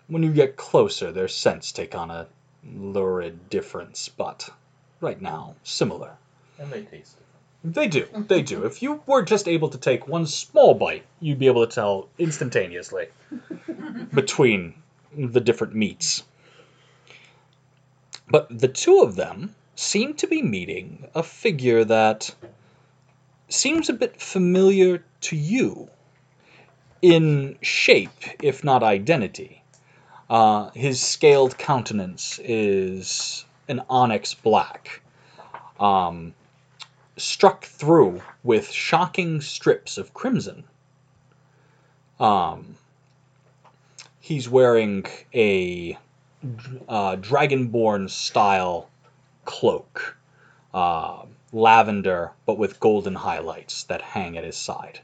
[0.08, 2.28] When you get closer, their scents take on a
[2.64, 4.50] lurid difference, but
[5.02, 6.18] right now, similar.
[6.60, 7.18] And they taste
[7.64, 8.08] They do.
[8.28, 8.66] They do.
[8.66, 12.10] If you were just able to take one small bite, you'd be able to tell
[12.18, 13.08] instantaneously
[14.14, 14.76] between
[15.16, 16.24] the different meats.
[18.30, 22.34] But the two of them seem to be meeting a figure that
[23.48, 25.88] seems a bit familiar to you
[27.04, 29.62] in shape, if not identity.
[30.32, 35.02] Uh, his scaled countenance is an onyx black.
[35.80, 36.34] Um,
[37.16, 40.64] struck through with shocking strips of crimson.
[42.20, 42.76] Um,
[44.20, 45.06] he's wearing
[45.36, 45.96] a
[46.90, 48.90] uh, dragonborn style
[49.48, 50.18] cloak,
[50.74, 55.00] uh, lavender, but with golden highlights that hang at his side.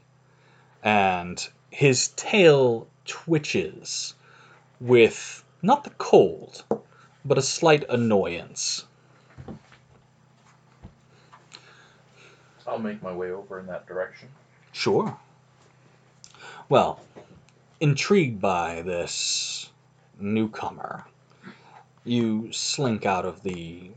[0.84, 4.14] And his tail twitches
[4.80, 6.62] with not the cold,
[7.24, 8.84] but a slight annoyance.
[12.66, 14.28] I'll make my way over in that direction.
[14.72, 15.16] Sure.
[16.68, 17.00] Well,
[17.80, 19.70] intrigued by this
[20.20, 21.04] newcomer,
[22.04, 23.90] you slink out of the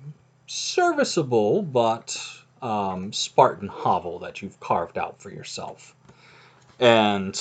[0.47, 2.17] serviceable but
[2.61, 5.93] um, Spartan hovel that you've carved out for yourself.
[6.79, 7.39] And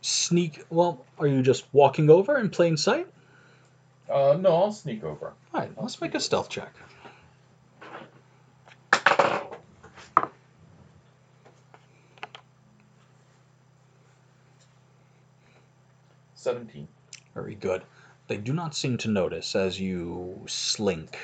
[0.00, 0.64] sneak.
[0.70, 3.06] Well, are you just walking over in plain sight?
[4.10, 5.32] Uh, no, I'll sneak over.
[5.54, 6.74] All right, let's make a stealth check.
[16.34, 16.88] Seventeen.
[17.34, 17.82] Very good.
[18.28, 21.18] They do not seem to notice as you slink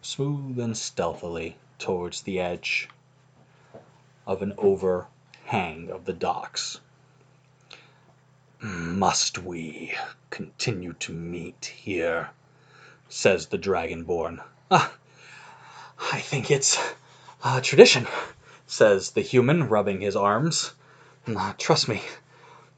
[0.00, 2.88] smooth and stealthily towards the edge
[4.26, 6.80] of an overhang of the docks.
[8.60, 9.94] Must we
[10.30, 12.30] continue to meet here?
[13.08, 14.42] says the Dragonborn.
[14.70, 14.94] Ah,
[16.12, 16.78] I think it's
[17.44, 18.06] a tradition,
[18.66, 20.72] says the human, rubbing his arms.
[21.58, 22.02] Trust me,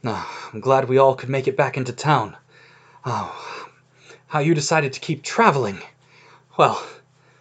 [0.05, 2.37] I'm glad we all could make it back into town.
[3.05, 3.69] Oh,
[4.27, 5.79] how you decided to keep traveling.
[6.57, 6.83] Well,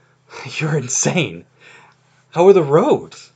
[0.60, 1.45] you're insane.
[2.31, 3.31] How are the roads?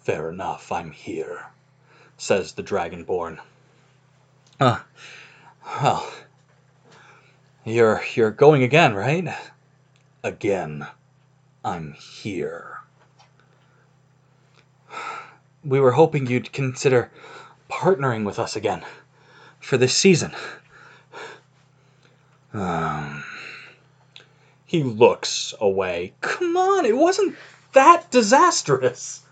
[0.00, 1.46] Fair enough, I'm here,
[2.18, 3.38] says the Dragonborn.
[4.60, 4.80] Uh,
[5.64, 6.12] well,
[7.64, 9.34] you're you're going again, right?
[10.22, 10.86] Again,
[11.64, 12.81] I'm here.
[15.64, 17.10] We were hoping you'd consider
[17.70, 18.84] partnering with us again
[19.60, 20.32] for this season.
[22.52, 23.24] Um,
[24.66, 26.14] he looks away.
[26.20, 27.36] Come on, it wasn't
[27.72, 29.22] that disastrous.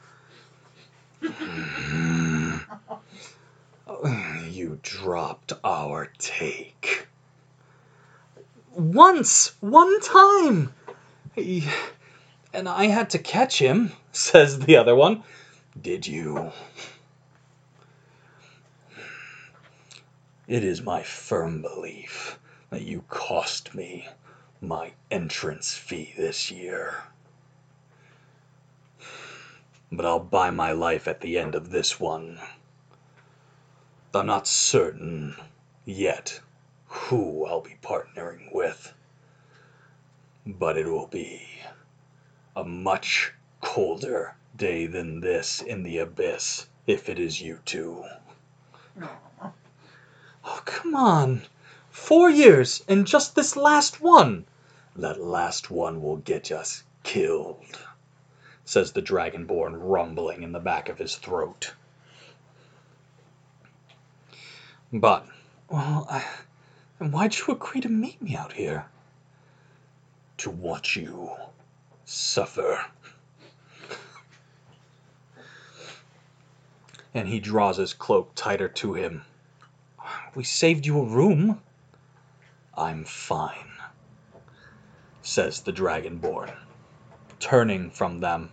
[4.50, 7.06] you dropped our take.
[8.72, 10.72] Once, one time.
[12.52, 15.22] And I had to catch him, says the other one.
[15.80, 16.52] Did you?
[20.48, 22.38] It is my firm belief
[22.70, 24.08] that you cost me
[24.60, 27.04] my entrance fee this year.
[29.92, 32.40] But I'll buy my life at the end of this one.
[34.12, 35.36] I'm not certain
[35.84, 36.40] yet
[36.86, 38.92] who I'll be partnering with,
[40.44, 41.46] but it will be
[42.56, 48.04] a much colder day than this in the abyss if it is you two.
[50.44, 51.42] Oh, come on.
[51.88, 54.44] Four years and just this last one.
[54.94, 57.78] That last one will get us killed,
[58.66, 61.72] says the Dragonborn, rumbling in the back of his throat.
[64.92, 65.26] But,
[65.70, 66.22] well, I,
[66.98, 68.84] and why'd you agree to meet me out here?
[70.38, 71.30] To watch you
[72.04, 72.84] suffer.
[77.14, 79.22] And he draws his cloak tighter to him.
[80.34, 81.60] We saved you a room.
[82.76, 83.72] I'm fine,
[85.22, 86.52] says the Dragonborn,
[87.40, 88.50] turning from them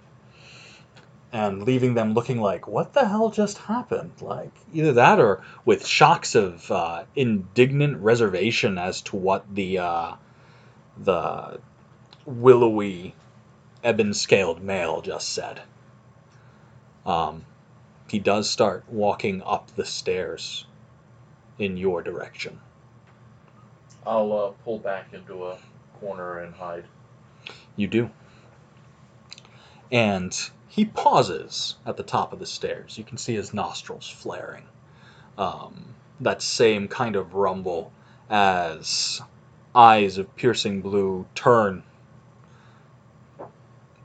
[1.32, 4.12] and leaving them looking like, what the hell just happened?
[4.22, 10.16] Like, either that or with shocks of uh, indignant reservation as to what the, uh,
[10.98, 11.60] the
[12.26, 13.14] willowy
[13.86, 15.62] ebon scaled male just said.
[17.06, 17.46] Um,
[18.10, 20.66] he does start walking up the stairs
[21.60, 22.60] in your direction.
[24.06, 25.58] I'll uh, pull back into a
[26.00, 26.86] corner and hide.
[27.76, 28.10] You do.
[29.92, 32.98] And he pauses at the top of the stairs.
[32.98, 34.64] You can see his nostrils flaring.
[35.38, 37.92] Um, that same kind of rumble
[38.30, 39.22] as
[39.76, 41.84] eyes of piercing blue turn.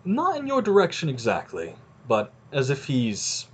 [0.05, 1.75] Not in your direction exactly,
[2.09, 3.47] but as if he's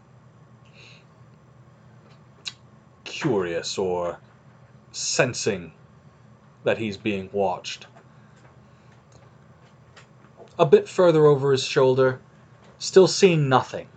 [3.19, 4.19] curious or
[4.93, 5.73] sensing
[6.63, 7.87] that he's being watched.
[10.57, 12.21] A bit further over his shoulder,
[12.79, 13.89] still seeing nothing,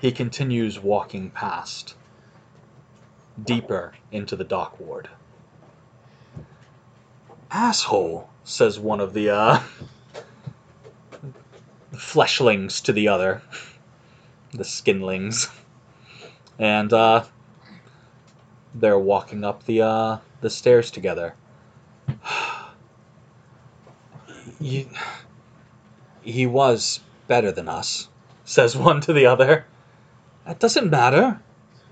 [0.00, 1.96] he continues walking past,
[3.42, 5.08] deeper into the dock ward.
[7.50, 9.60] Asshole, says one of the uh,
[11.92, 13.42] fleshlings to the other,
[14.52, 15.48] the skinlings,
[16.58, 17.24] and uh,
[18.74, 21.34] they're walking up the uh, the stairs together.
[24.60, 24.88] You,
[26.22, 28.08] he was better than us,
[28.44, 29.66] says one to the other.
[30.46, 31.40] That doesn't matter.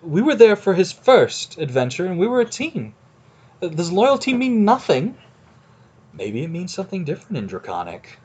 [0.03, 2.95] We were there for his first adventure, and we were a team.
[3.61, 5.17] Does loyalty mean nothing?
[6.13, 8.19] Maybe it means something different in Draconic.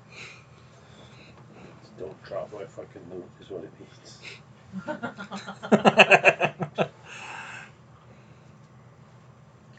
[1.97, 3.71] Don't drop my fucking loot is what it
[6.75, 6.89] means.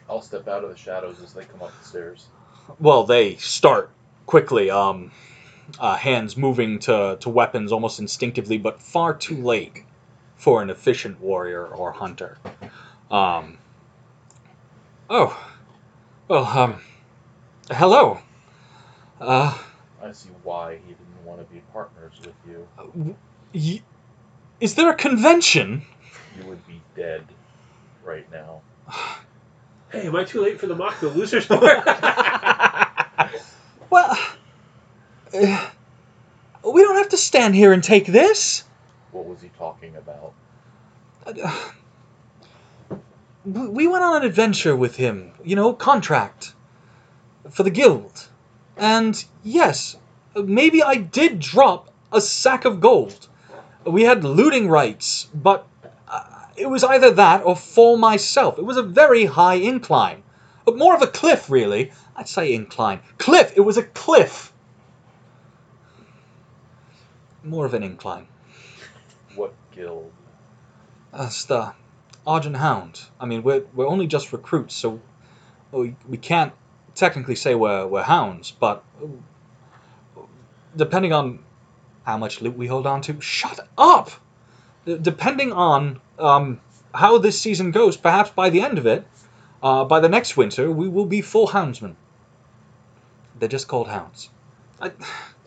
[0.09, 2.27] I'll step out of the shadows as they come up the stairs.
[2.79, 3.91] well, they start
[4.27, 5.11] quickly, um,
[5.79, 9.85] uh, hands moving to, to weapons almost instinctively, but far too late
[10.37, 12.39] for an efficient warrior or hunter.
[13.11, 13.59] Um,
[15.11, 15.39] oh,
[16.29, 16.81] well, um,
[17.71, 18.19] hello.
[19.21, 19.57] Uh,
[20.03, 22.67] I see why he didn't want to be partners with you.
[23.53, 23.83] y-
[24.61, 25.83] is there a convention?
[26.39, 27.25] You would be dead
[28.05, 28.61] right now.
[29.91, 31.49] Hey, am I too late for the mock the losers
[33.91, 34.19] Well,
[35.35, 35.71] uh,
[36.73, 38.65] we don't have to stand here and take this.
[39.13, 40.35] What was he talking about?
[41.27, 41.71] Uh,
[43.45, 46.53] we went on an adventure with him, you know, contract
[47.51, 48.29] for the guild.
[48.77, 49.97] And yes,
[50.35, 53.29] maybe I did drop a sack of gold.
[53.87, 55.67] We had looting rights, but
[56.59, 58.59] it was either that or for myself.
[58.59, 60.23] It was a very high incline.
[60.65, 61.93] But more of a cliff, really.
[62.17, 63.01] I'd say incline.
[63.19, 63.53] Cliff!
[63.57, 64.53] It was a cliff!
[67.43, 68.27] More of an incline.
[69.35, 70.13] What guild?
[71.13, 71.73] That's the
[72.27, 73.03] Argent Hound.
[73.19, 75.01] I mean, we're, we're only just recruits, so
[75.73, 76.53] we, we can't
[76.95, 78.85] technically say we're, we're hounds, but
[80.77, 81.39] depending on
[82.05, 84.11] how much loot we hold on to, shut up!
[84.97, 86.61] Depending on um,
[86.95, 89.07] how this season goes, perhaps by the end of it,
[89.63, 91.95] uh, by the next winter, we will be full houndsmen.
[93.39, 94.31] They're just called hounds.
[94.81, 94.93] I,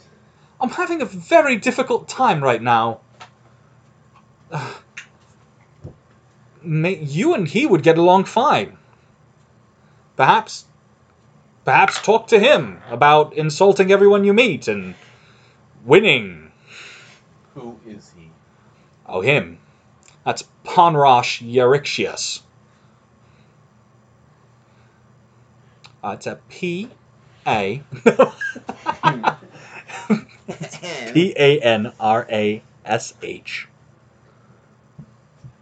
[0.60, 3.00] I'm having a very difficult time right now.
[6.62, 8.78] May, you and he would get along fine.
[10.16, 10.66] Perhaps,
[11.66, 14.94] perhaps talk to him about insulting everyone you meet and
[15.84, 16.52] winning.
[17.56, 18.21] Who is he?
[19.14, 19.60] Oh, him.
[20.24, 22.44] That's Panrash Yarixious.
[26.02, 26.90] Uh, it's a P
[27.46, 27.84] A
[31.14, 33.68] P A N R A S H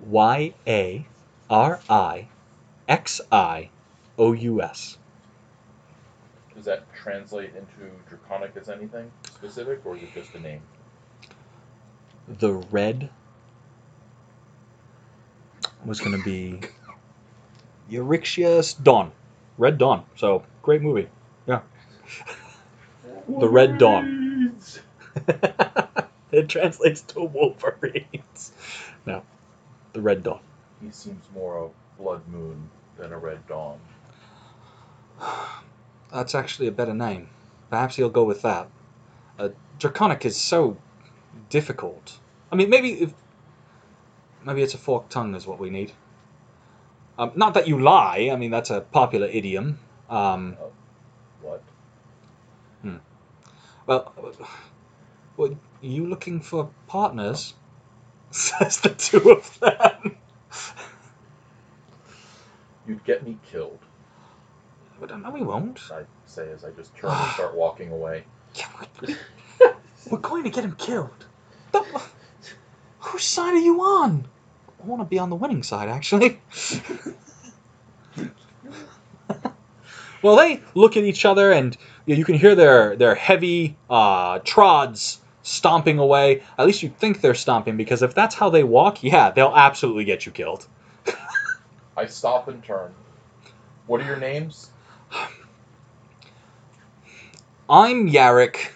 [0.06, 1.08] Y A
[1.50, 2.28] R I
[2.88, 3.72] X I
[4.20, 5.00] O U S.
[6.56, 10.62] Does that translate into Draconic as anything specific, or is it just a name?
[12.28, 13.10] The red
[15.85, 16.61] was going to be
[17.89, 19.11] Eurixius Dawn.
[19.57, 20.06] Red Dawn.
[20.15, 21.07] So, great movie.
[21.47, 21.61] Yeah.
[23.27, 24.56] The Red Dawn.
[26.31, 28.51] it translates to Wolverines.
[29.06, 29.23] No.
[29.93, 30.39] The Red Dawn.
[30.81, 33.80] He seems more a blood moon than a red dawn.
[36.11, 37.30] That's actually a better name.
[37.69, 38.69] Perhaps he'll go with that.
[39.38, 40.77] Uh, Draconic is so
[41.49, 42.19] difficult.
[42.51, 43.14] I mean, maybe if
[44.45, 45.91] maybe it's a forked tongue is what we need.
[47.18, 48.30] Um, not that you lie.
[48.32, 49.80] I mean, that's a popular idiom.
[50.10, 50.57] Um,
[51.41, 51.64] What?
[53.86, 54.14] well,
[55.36, 57.56] well, you looking for partners?
[58.32, 60.16] Says the two of them.
[62.88, 63.80] You'd get me killed.
[64.99, 65.80] But no, we won't.
[65.91, 68.24] I say as I just turn and start walking away.
[68.56, 68.68] Yeah,
[69.02, 69.16] we-
[70.11, 71.26] We're going to get him killed.
[71.72, 72.02] The-
[73.00, 74.28] whose side are you on?
[74.82, 76.40] I want to be on the winning side, actually.
[80.22, 84.40] well, they look at each other, and you, you can hear their their heavy uh,
[84.40, 86.44] trods stomping away.
[86.58, 90.06] At least you think they're stomping, because if that's how they walk, yeah, they'll absolutely
[90.06, 90.68] get you killed.
[91.98, 92.94] I stop and turn.
[93.88, 94.70] What are your names?
[97.70, 98.72] I'm Yarrick.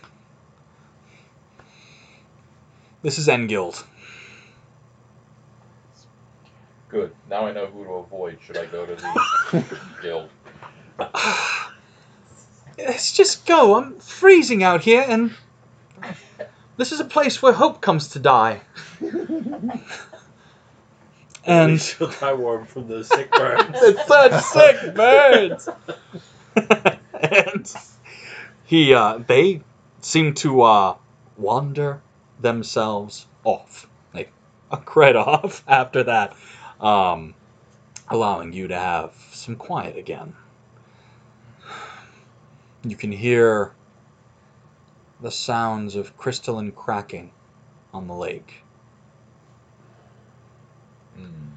[3.01, 3.85] This is Engild.
[6.93, 7.11] Good.
[7.27, 10.29] Now I know who to avoid should I go to the guild.
[12.77, 13.77] Let's just go.
[13.77, 15.33] I'm freezing out here, and
[16.77, 18.61] this is a place where hope comes to die.
[21.43, 23.69] and she'll die warm from those sick burns.
[23.73, 25.69] it's such sick birds.
[27.19, 27.75] and
[28.65, 29.63] he, uh, they
[30.01, 30.95] seem to uh,
[31.37, 32.03] wander
[32.39, 34.31] themselves off, like
[34.69, 36.35] a cred off after that,
[36.83, 37.33] um,
[38.09, 40.35] allowing you to have some quiet again.
[42.83, 43.73] You can hear
[45.21, 47.31] the sounds of crystalline cracking
[47.93, 48.61] on the lake.
[51.15, 51.53] Hmm.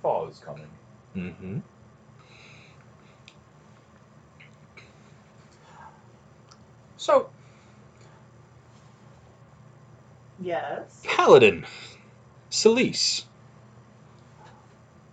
[0.00, 0.70] Fall is coming.
[1.14, 1.58] Mm-hmm.
[6.96, 7.30] So,
[10.40, 11.02] Yes.
[11.04, 11.66] Paladin,
[12.50, 13.24] Celise,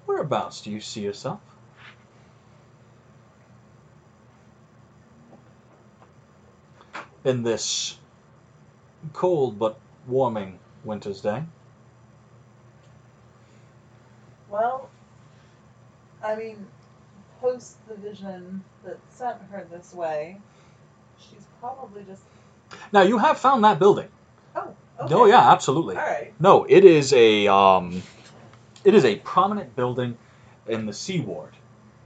[0.05, 1.39] whereabouts do you see yourself?
[7.23, 7.97] In this
[9.13, 11.43] cold but warming winter's day.
[14.49, 14.89] Well,
[16.23, 16.65] I mean,
[17.41, 20.39] post the vision that sent her this way,
[21.19, 22.21] she's probably just.
[22.93, 24.07] Now you have found that building.
[24.55, 25.13] Oh, okay.
[25.13, 25.95] Oh yeah, absolutely.
[25.95, 26.33] All right.
[26.39, 28.01] No, it is a um,
[28.85, 30.17] it is a prominent building
[30.67, 31.53] in the Sea Ward,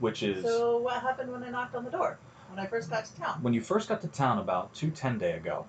[0.00, 2.18] which is So what happened when I knocked on the door
[2.50, 3.38] when I first got to town?
[3.42, 5.66] when you first got to town about two ten day ago.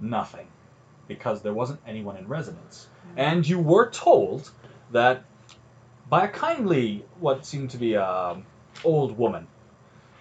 [0.00, 0.48] Nothing,
[1.08, 4.50] because there wasn't anyone in residence, and you were told
[4.90, 5.24] that
[6.10, 8.42] by a kindly, what seemed to be a
[8.82, 9.46] old woman,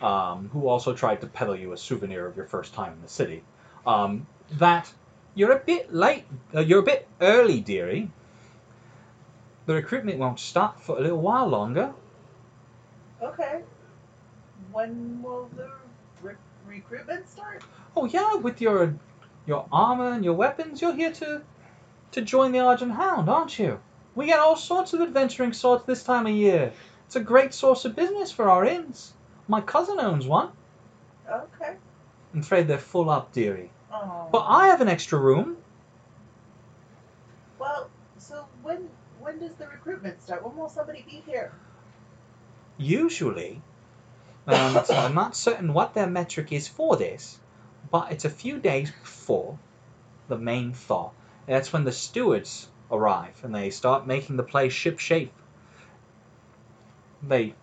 [0.02, 3.10] um, who also tried to peddle you a souvenir of your first time in the
[3.10, 3.44] city,
[3.86, 4.92] um, that
[5.36, 6.26] you're a bit late.
[6.56, 8.12] Uh, you're a bit early, dearie.
[9.66, 11.94] The recruitment won't stop for a little while longer.
[13.22, 13.62] Okay.
[14.72, 15.72] When will the
[16.22, 16.36] re-
[16.68, 17.64] recruitment start?
[17.96, 18.96] Oh yeah, with your
[19.46, 21.42] your armor and your weapons, you're here to
[22.12, 23.80] to join the Argent Hound, aren't you?
[24.16, 26.74] We get all sorts of adventuring swords this time of year.
[27.08, 29.14] It's a great source of business for our inns.
[29.48, 30.50] My cousin owns one.
[31.30, 31.76] Okay.
[32.34, 33.72] I'm afraid they're full up, dearie.
[33.92, 34.28] Oh.
[34.32, 35.58] But I have an extra room.
[37.60, 37.90] Well,
[39.34, 40.46] when does the recruitment start?
[40.46, 41.52] When will somebody be here?
[42.78, 43.62] Usually,
[44.46, 47.40] and I'm not certain what their metric is for this,
[47.90, 49.58] but it's a few days before
[50.28, 51.12] the main thaw.
[51.48, 55.34] That's when the stewards arrive and they start making the place ship shape.
[57.22, 57.54] They,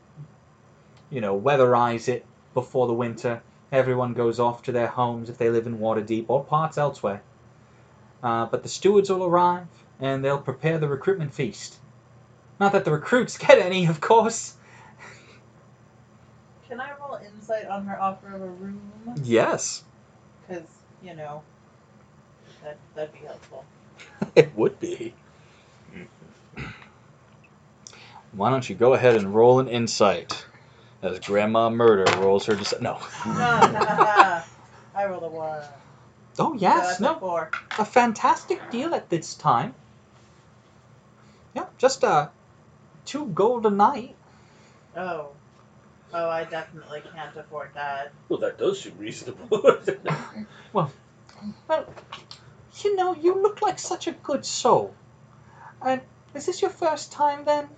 [1.10, 2.24] you know, weatherize it
[2.54, 3.42] before the winter.
[3.70, 7.22] Everyone goes off to their homes if they live in Waterdeep or parts elsewhere.
[8.22, 9.68] Uh, but the stewards will arrive
[10.00, 11.76] and they'll prepare the recruitment feast.
[12.58, 14.54] Not that the recruits get any, of course.
[16.68, 18.80] Can I roll insight on her offer of a room?
[19.24, 19.82] Yes,
[20.46, 20.68] Because
[21.02, 21.42] you know,
[22.62, 23.64] that that'd be helpful.
[24.36, 25.14] it would be.
[28.32, 30.44] Why don't you go ahead and roll an insight
[31.02, 32.98] as Grandma Murder rolls her dis- no.
[33.24, 34.44] I
[35.06, 35.62] rolled a one.
[36.38, 37.50] Oh So yes, that's a no, four.
[37.78, 39.74] a fantastic deal at this time.
[41.54, 42.28] Yeah, just uh,
[43.04, 44.16] two gold a night.
[44.96, 45.28] Oh.
[46.12, 48.12] Oh, I definitely can't afford that.
[48.28, 49.62] Well, that does seem reasonable.
[50.72, 50.92] Well,
[51.68, 51.84] well,
[52.82, 54.94] you know, you look like such a good soul.
[55.84, 56.00] And
[56.34, 57.68] is this your first time then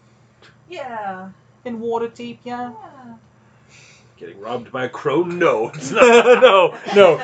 [0.69, 1.31] Yeah.
[1.65, 2.39] in Waterdeep?
[2.45, 2.73] Yeah.
[2.73, 3.15] Yeah.
[4.19, 5.23] Getting robbed by a crow?
[5.23, 7.21] No, no, no.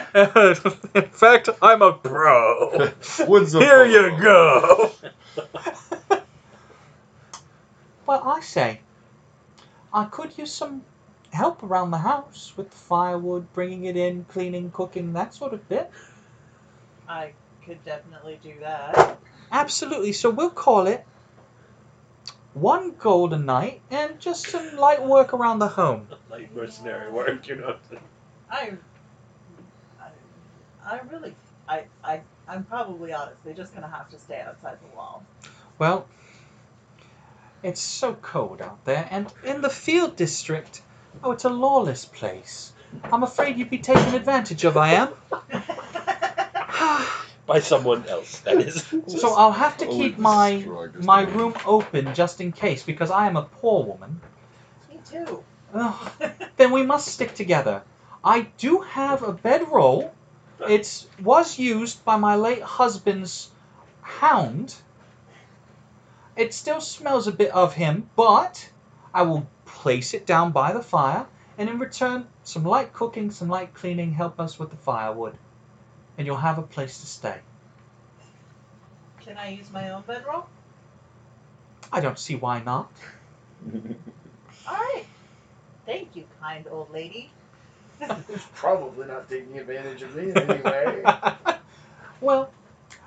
[0.94, 2.90] In fact, I'm a pro.
[3.26, 4.90] Woods of Here you go.
[8.08, 8.80] Well, I say,
[9.92, 10.82] I could use some
[11.30, 15.68] help around the house with the firewood, bringing it in, cleaning, cooking, that sort of
[15.68, 15.90] bit.
[17.06, 17.34] I
[17.66, 19.20] could definitely do that.
[19.52, 20.12] Absolutely.
[20.12, 21.04] So we'll call it
[22.54, 26.08] one golden night and just some light work around the home.
[26.30, 27.76] Light mercenary work, you know.
[28.50, 28.72] I,
[30.00, 30.08] I
[30.82, 31.34] I really,
[31.68, 33.44] I, I, I'm probably honest.
[33.44, 35.22] They're just gonna have to stay outside the wall.
[35.78, 36.06] Well,
[37.62, 40.82] it's so cold out there, and in the field district,
[41.22, 42.72] oh, it's a lawless place.
[43.04, 45.08] I'm afraid you'd be taken advantage of, I am.
[47.46, 48.84] By someone else, that is.
[49.06, 50.64] so I'll have to keep my
[51.02, 51.34] my man.
[51.36, 54.20] room open just in case, because I am a poor woman.
[54.90, 55.42] Me too.
[55.74, 56.12] Ugh,
[56.56, 57.82] then we must stick together.
[58.24, 60.12] I do have a bedroll.
[60.68, 63.50] It was used by my late husband's
[64.02, 64.74] hound.
[66.38, 68.70] It still smells a bit of him, but
[69.12, 71.26] I will place it down by the fire,
[71.58, 75.36] and in return, some light cooking, some light cleaning, help us with the firewood.
[76.16, 77.40] And you'll have a place to stay.
[79.18, 80.46] Can I use my own bedroll?
[81.92, 82.92] I don't see why not.
[83.74, 85.06] All right.
[85.86, 87.32] Thank you, kind old lady.
[88.28, 91.02] Who's probably not taking advantage of me in any way.
[92.20, 92.52] well,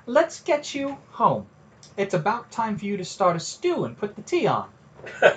[0.04, 1.46] let's get you home.
[1.96, 4.68] It's about time for you to start a stew and put the tea on.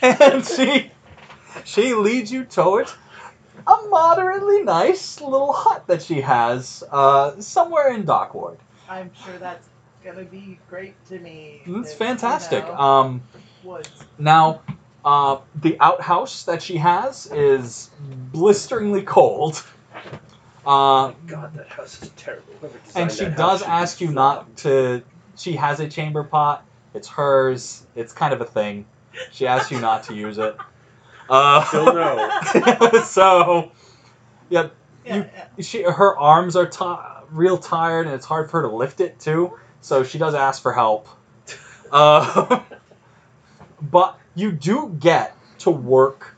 [0.02, 0.90] And she
[1.64, 2.94] she leads you towards
[3.66, 8.56] a moderately nice little hut that she has uh, somewhere in Dockward.
[8.88, 9.68] I'm sure that's
[10.02, 11.62] gonna be great to me.
[11.66, 12.64] It's It's, fantastic.
[12.64, 13.22] You know, Um,
[13.62, 13.90] woods.
[14.18, 14.62] now,
[15.04, 17.90] uh, the outhouse that she has is
[18.32, 19.62] blisteringly cold.
[20.66, 22.44] Uh, God, that house is terrible.
[22.94, 25.02] And she does house should be ask you not to.
[25.36, 26.64] She has a chamber pot.
[26.94, 27.86] It's hers.
[27.94, 28.84] It's kind of a thing.
[29.32, 30.56] She asks you not to use it.
[31.28, 33.02] Uh, Still no.
[33.04, 33.70] so,
[34.48, 34.68] yeah,
[35.04, 35.62] Yeah, You- yeah.
[35.62, 36.84] she her arms are ti
[37.30, 39.56] real tired, and it's hard for her to lift it too.
[39.80, 41.06] So she does ask for help.
[41.92, 42.60] Uh,
[43.80, 46.34] but you do get to work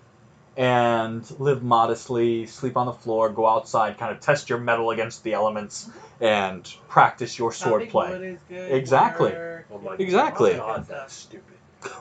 [0.56, 5.24] and live modestly, sleep on the floor, go outside, kind of test your metal against
[5.24, 5.88] the elements,
[6.20, 8.10] and practice your sword Chopping play.
[8.10, 9.34] wood is good, Exactly.
[9.34, 10.54] Oh my Exactly.
[10.54, 11.56] God, that's stupid.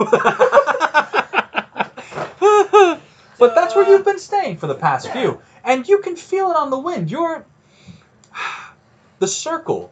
[3.39, 6.51] but that's where uh, you've been staying for the past few, and you can feel
[6.51, 7.09] it on the wind.
[7.09, 7.45] You're
[9.19, 9.91] the circle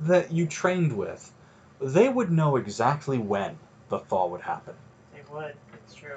[0.00, 1.32] that you trained with.
[1.80, 3.58] They would know exactly when
[3.88, 4.74] the thaw would happen.
[5.12, 5.54] They would.
[5.74, 6.14] It's true.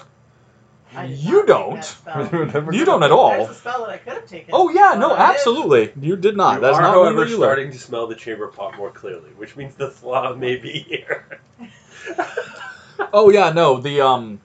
[0.96, 1.98] I did You don't.
[2.32, 3.30] You're never You gonna- don't at all.
[3.32, 4.50] There's a spell that I could have taken.
[4.54, 5.30] Oh yeah, no, but didn't.
[5.36, 5.94] absolutely.
[6.02, 6.56] You did not.
[6.56, 7.50] you That's are, not one however, that you learned.
[7.50, 11.40] starting to smell the chamber pot more clearly, which means the flaw may be here.
[13.14, 13.80] Oh yeah, no.
[13.80, 14.42] The um,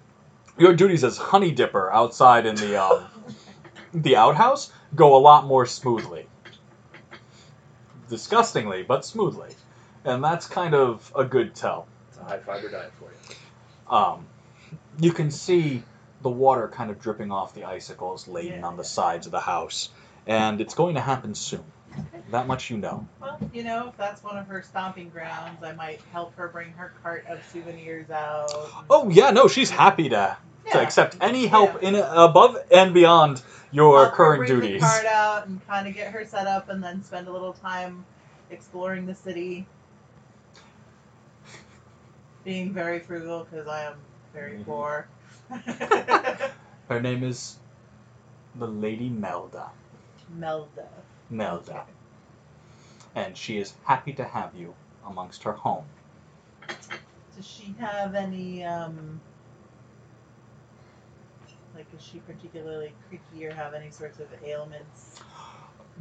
[0.58, 3.04] your duties as honey dipper outside in the um,
[3.94, 6.26] the outhouse go a lot more smoothly.
[8.08, 9.54] Disgustingly, but smoothly,
[10.04, 11.86] and that's kind of a good tell.
[12.10, 13.96] It's a high fiber diet for you.
[13.96, 14.26] Um,
[15.00, 15.82] you can see
[16.24, 18.66] the water kind of dripping off the icicles laden Yeah.
[18.66, 19.90] on the sides of the house,
[20.26, 21.62] and it's going to happen soon.
[22.30, 23.06] That much you know.
[23.20, 26.72] Well, you know, if that's one of her stomping grounds, I might help her bring
[26.72, 28.50] her cart of souvenirs out.
[28.90, 30.36] Oh yeah, no, she's happy to
[30.72, 31.88] to accept any help Yeah.
[31.90, 34.80] in above and beyond your Help current bring duties.
[34.80, 37.52] The cart out and kind of get her set up, and then spend a little
[37.52, 38.04] time
[38.50, 39.66] exploring the city.
[42.44, 43.94] Being very frugal because I am
[44.32, 44.64] very Mhm.
[44.64, 45.06] poor.
[46.88, 47.56] Her name is
[48.54, 49.70] the Lady Melda.
[50.36, 50.88] Melda.
[51.30, 51.84] Melda.
[53.14, 54.74] And she is happy to have you
[55.06, 55.84] amongst her home.
[57.36, 59.20] Does she have any um
[61.74, 65.20] like is she particularly creaky or have any sorts of ailments?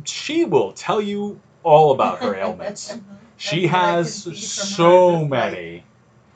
[0.05, 2.97] She will tell you all about her ailments.
[3.35, 5.83] She That's what I can has see from her, so many.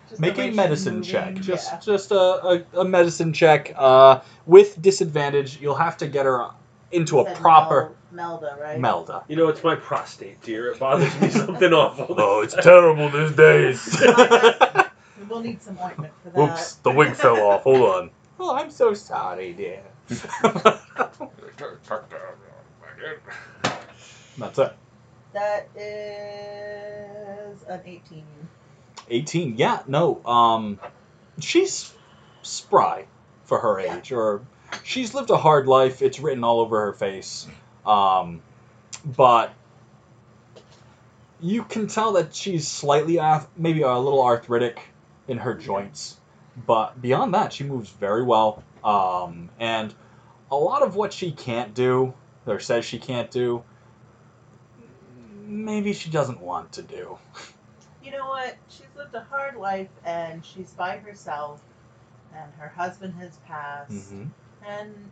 [0.10, 1.36] Just Make a medicine check.
[1.36, 1.80] Just yeah.
[1.80, 3.74] just a, a, a medicine check.
[3.76, 6.48] Uh, with disadvantage, you'll have to get her
[6.92, 8.80] into a proper Mel- Melda, right?
[8.80, 9.24] Melda.
[9.28, 10.72] You know, it's my prostate, dear.
[10.72, 12.08] It bothers me something awful.
[12.20, 14.02] Oh, it's terrible these days.
[15.20, 16.40] We will need some ointment for that.
[16.40, 17.64] Oops, the wig fell off.
[17.64, 18.12] Hold on.
[18.40, 19.82] Oh, I'm so sorry, dear.
[24.38, 24.74] That's it.
[25.34, 28.24] That is an 18.
[29.10, 29.58] 18.
[29.58, 30.24] Yeah, no.
[30.26, 30.80] Um,
[31.40, 31.94] she's
[32.42, 33.06] spry
[33.46, 34.42] for her age, or
[34.84, 36.02] she's lived a hard life.
[36.02, 37.48] It's written all over her face.
[37.86, 38.42] Um,
[39.06, 39.54] but
[41.40, 44.82] you can tell that she's slightly, arth- maybe a little arthritic
[45.28, 46.18] in her joints.
[46.66, 48.64] But beyond that, she moves very well.
[48.84, 49.94] Um, and
[50.52, 52.14] a lot of what she can't do,
[52.46, 53.64] or says she can't do,
[55.46, 57.18] maybe she doesn't want to do.
[58.08, 58.56] You know what?
[58.70, 61.62] She's lived a hard life and she's by herself,
[62.34, 63.92] and her husband has passed.
[63.92, 64.24] Mm-hmm.
[64.66, 65.12] And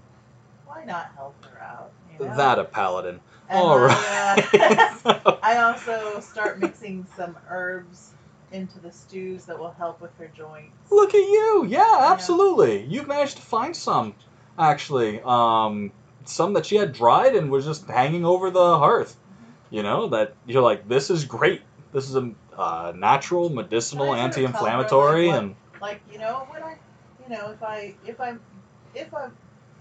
[0.66, 1.92] why not help her out?
[2.14, 2.38] You know?
[2.38, 3.20] That a paladin.
[3.50, 5.06] And All I, right.
[5.06, 8.14] uh, I also start mixing some herbs
[8.54, 10.90] into the stews that will help with her joints.
[10.90, 11.66] Look at you.
[11.68, 12.86] Yeah, absolutely.
[12.86, 14.16] You've managed to find some,
[14.58, 15.20] actually.
[15.22, 15.92] Um,
[16.24, 19.18] some that she had dried and was just hanging over the hearth.
[19.70, 21.62] You know, that you're like, this is great.
[21.92, 26.02] This is a uh, natural, medicinal, I sort of tell her, anti-inflammatory, like, and like
[26.12, 26.78] you know when I,
[27.24, 28.36] you know if I if I
[28.94, 29.24] if I,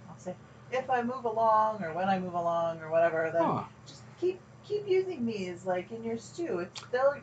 [0.08, 0.34] I'll say
[0.72, 3.62] if I move along or when I move along or whatever, then Huh.
[3.86, 6.60] just keep keep using these like in your stew.
[6.60, 7.14] It's they'll.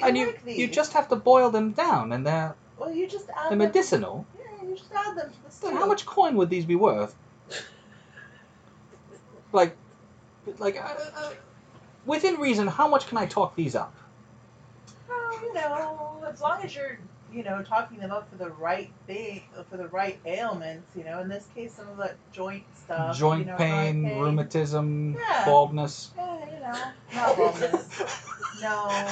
[0.00, 0.58] and you like these.
[0.58, 3.58] you just have to boil them down, and they're, well you just add they're them.
[3.58, 4.26] medicinal.
[4.38, 5.66] Yeah, you just add them to the stew.
[5.68, 7.14] Then how much coin would these be worth?
[9.52, 9.76] Like,
[10.58, 11.30] like, uh, uh,
[12.06, 13.94] within reason, how much can I talk these up?
[15.42, 16.98] Well, you know, as long as you're,
[17.32, 21.04] you know, talking them up for the right thing, uh, for the right ailments, you
[21.04, 21.20] know.
[21.20, 23.16] In this case, some of that joint stuff.
[23.16, 24.20] Joint you know, pain, pain.
[24.20, 25.44] rheumatism, Yeah.
[25.44, 26.10] baldness.
[26.16, 28.60] Yeah, you know, not wellness.
[28.62, 29.08] no.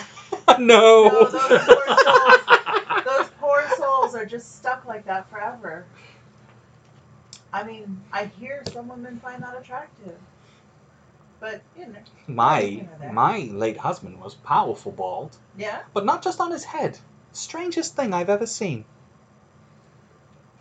[0.59, 1.09] no.
[1.09, 3.05] No, those poor souls.
[3.05, 5.87] Those poor souls are just stuck like that forever.
[7.53, 10.19] I mean, I hear some women find that attractive,
[11.41, 15.81] but you know, My You know my late husband was powerful bald, yeah.
[15.95, 16.99] but not just on his head.
[17.33, 18.85] Strangest thing I've ever seen.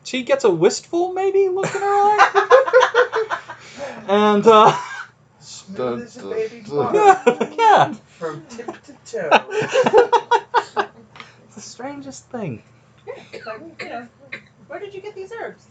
[0.04, 3.40] She gets a wistful maybe look in her eye,
[4.08, 4.76] and uh,
[5.40, 9.30] Smooth as a baby Dun, yeah, yeah, From tip to toe.
[9.50, 10.76] it's
[11.56, 12.64] the strangest thing.
[13.34, 14.08] It's like, you know,
[14.68, 15.68] where did you get these herbs?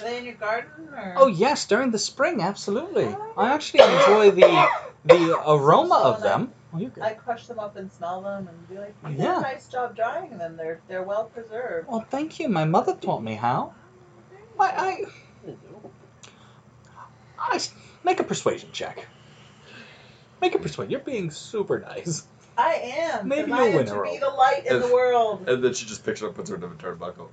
[0.00, 1.14] Are they in your garden or?
[1.16, 3.06] Oh yes, during the spring, absolutely.
[3.06, 4.68] Oh, I actually enjoy the
[5.04, 6.52] the aroma of them.
[6.72, 6.90] Oh.
[7.00, 9.38] I crush them up and smell them and be like, you did Yeah.
[9.38, 10.56] a nice job drying them.
[10.56, 11.88] They're they're well preserved.
[11.88, 12.48] Well, thank you.
[12.48, 13.74] My mother taught me how.
[14.58, 15.04] I
[17.38, 17.60] I
[18.02, 19.06] make a persuasion check.
[20.40, 20.90] Make a persuasion.
[20.90, 22.26] You're being super nice.
[22.56, 23.28] I am.
[23.28, 24.18] Maybe 'cause you'll I am win to be roll.
[24.20, 25.48] the light in the world.
[25.48, 27.28] And then she just picks it up, puts her in a turnbuckle.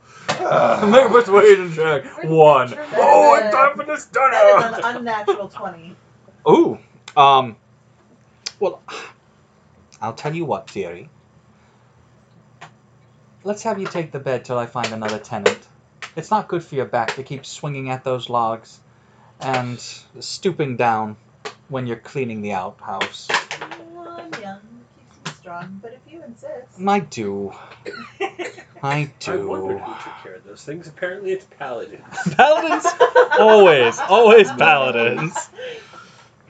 [0.89, 2.05] make a persuasion check.
[2.23, 2.69] One.
[2.71, 4.87] That Oh, is it's a- time for this That is dinner.
[4.87, 5.95] an unnatural twenty.
[6.49, 6.79] Ooh.
[7.15, 7.55] Um.
[8.59, 8.81] Well,
[10.01, 11.09] I'll tell you what, dearie.
[13.43, 15.67] Let's have you take the bed till I find another tenant.
[16.15, 18.79] It's not good for your back to keep swinging at those logs
[19.39, 19.79] and
[20.19, 21.17] stooping down
[21.69, 23.27] when you're cleaning the outhouse.
[23.95, 24.59] Well, I'm young,
[24.95, 25.79] keeps me strong.
[25.81, 26.79] But if you insist.
[26.87, 27.53] I do.
[28.81, 29.31] I do.
[29.31, 29.83] I wondered do.
[29.83, 30.87] who took care of those things.
[30.87, 32.03] Apparently, it's paladins.
[32.35, 32.85] Paladins?
[33.39, 33.99] Always.
[33.99, 35.33] Always paladins.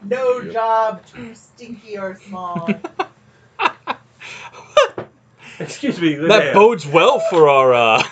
[0.03, 2.69] No job too stinky or small.
[5.59, 6.27] Excuse me, Linnea.
[6.29, 8.03] That bodes well for our, uh.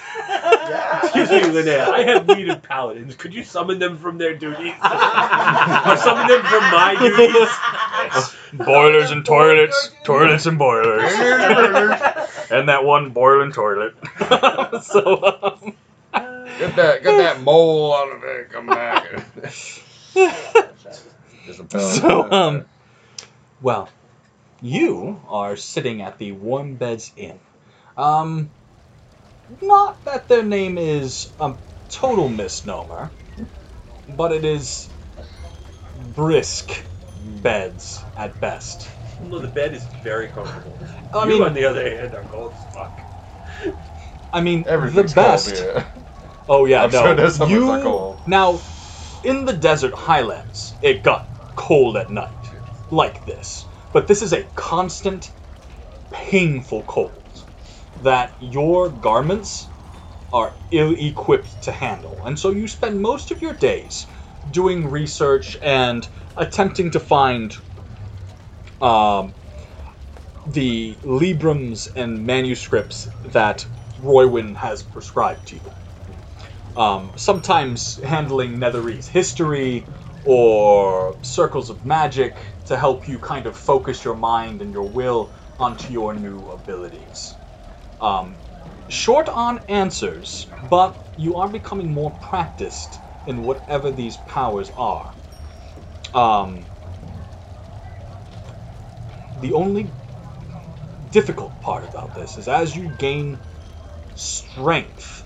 [1.03, 1.87] Excuse me, Linnea.
[1.89, 3.15] I have needed paladins.
[3.15, 4.73] Could you summon them from their duties?
[4.83, 8.35] or summon them from my duties?
[8.65, 11.03] Boilers and toilets, toilets and boilers,
[12.51, 13.95] and that one boiling toilet.
[14.83, 15.75] so, um,
[16.59, 18.45] Get that, get that mole out of there.
[18.45, 19.23] Come back.
[21.45, 21.95] Just a pellet.
[21.95, 22.65] so, um,
[23.61, 23.89] well,
[24.61, 27.39] you are sitting at the Warm Beds Inn.
[27.95, 28.49] Um,
[29.61, 31.55] not that their name is a
[31.89, 33.11] total misnomer,
[34.07, 34.89] but it is
[35.95, 36.85] brisk
[37.41, 38.89] beds at best.
[39.19, 40.79] No, the bed is very comfortable.
[41.13, 43.01] I you, mean- on the other hand, are cold as fuck.
[44.31, 45.47] I mean, the best.
[45.47, 45.87] cold here.
[46.47, 47.27] Oh yeah, I'm no.
[47.29, 48.21] sure you not cold.
[48.25, 48.59] now
[49.23, 52.51] in the desert highlands, it got cold at night,
[52.89, 53.65] like this.
[53.91, 55.31] But this is a constant,
[56.11, 57.18] painful cold
[57.99, 59.71] that your garments
[60.31, 64.07] are ill-equipped to handle, and so you spend most of your days
[64.49, 66.07] doing research and
[66.37, 67.55] attempting to find
[68.81, 69.35] um,
[70.45, 73.67] the librams and manuscripts that
[73.99, 75.71] Roywin has prescribed to you
[76.77, 79.89] um, sometimes handling Netherese history
[80.23, 85.33] or circles of magic to help you kind of focus your mind and your will
[85.59, 87.38] onto your new abilities.
[87.99, 88.41] Um,
[88.89, 95.15] short on answers, but you are becoming more practiced in whatever these powers are.
[96.13, 96.67] Um,
[99.35, 99.95] the only
[101.11, 103.41] difficult part about this is as you gain
[104.15, 105.23] strength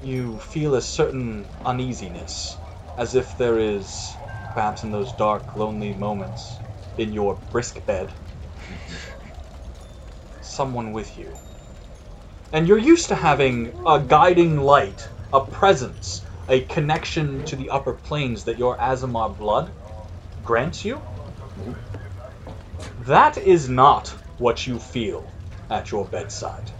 [0.00, 2.58] you feel a certain uneasiness,
[2.96, 4.18] as if there is,
[4.54, 6.62] perhaps in those dark, lonely moments,
[6.96, 8.14] in your brisk bed,
[10.40, 11.40] someone with you.
[12.52, 17.92] And you're used to having a guiding light, a presence, a connection to the upper
[17.92, 19.70] planes that your Aasimar blood
[20.42, 21.02] grants you,
[23.00, 24.08] that is not
[24.38, 25.30] what you feel
[25.68, 26.70] at your bedside.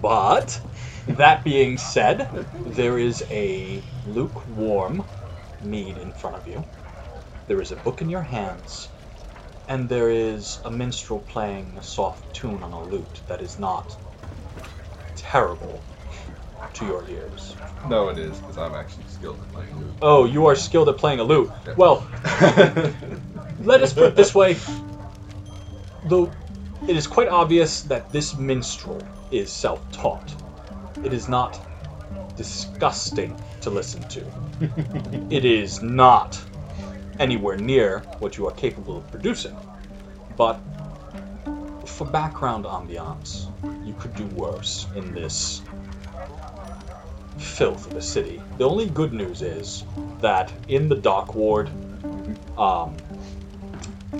[0.00, 0.60] But,
[1.08, 5.04] that being said, there is a lukewarm
[5.60, 6.64] mead in front of you.
[7.46, 8.88] There is a book in your hands,
[9.68, 13.96] and there is a minstrel playing a soft tune on a lute that is not
[15.14, 15.84] terrible
[16.72, 17.54] to your ears.
[17.86, 19.94] No, it is, because I'm actually skilled at playing lute.
[20.00, 21.50] Oh, you are skilled at playing a lute.
[21.76, 22.06] Well,
[23.60, 24.56] let us put it this way.
[26.06, 26.32] Though
[26.88, 30.34] it is quite obvious that this minstrel is self taught,
[31.04, 31.60] it is not
[32.36, 34.24] disgusting to listen to.
[35.30, 36.40] it is not
[37.18, 39.56] anywhere near what you are capable of producing.
[40.36, 40.60] But
[41.84, 43.46] for background ambiance,
[43.86, 45.62] you could do worse in this
[47.38, 48.40] filth of a city.
[48.58, 49.84] The only good news is
[50.20, 51.70] that in the dock ward,
[52.56, 52.96] um,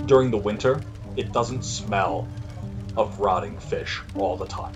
[0.05, 0.81] during the winter,
[1.15, 2.27] it doesn't smell
[2.97, 4.73] of rotting fish all the time.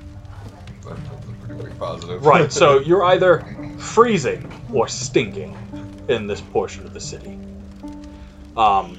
[0.85, 0.99] That's
[1.45, 2.25] pretty, pretty positive.
[2.25, 3.41] Right, so you're either
[3.77, 5.57] freezing or stinking
[6.07, 7.37] in this portion of the city.
[8.57, 8.97] Um,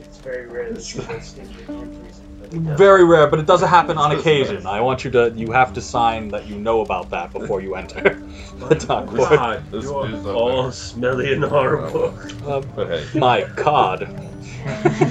[0.00, 1.98] It's very rare that you go stinky and
[2.40, 2.78] but it does.
[2.78, 4.66] very rare, but it does happen on occasion.
[4.66, 7.74] I want you to, you have to sign that you know about that before you
[7.74, 8.02] enter
[8.68, 9.62] the dock ward.
[9.70, 10.72] This you are is up all there.
[10.72, 12.14] smelly and horrible.
[12.46, 14.08] Um, But my God.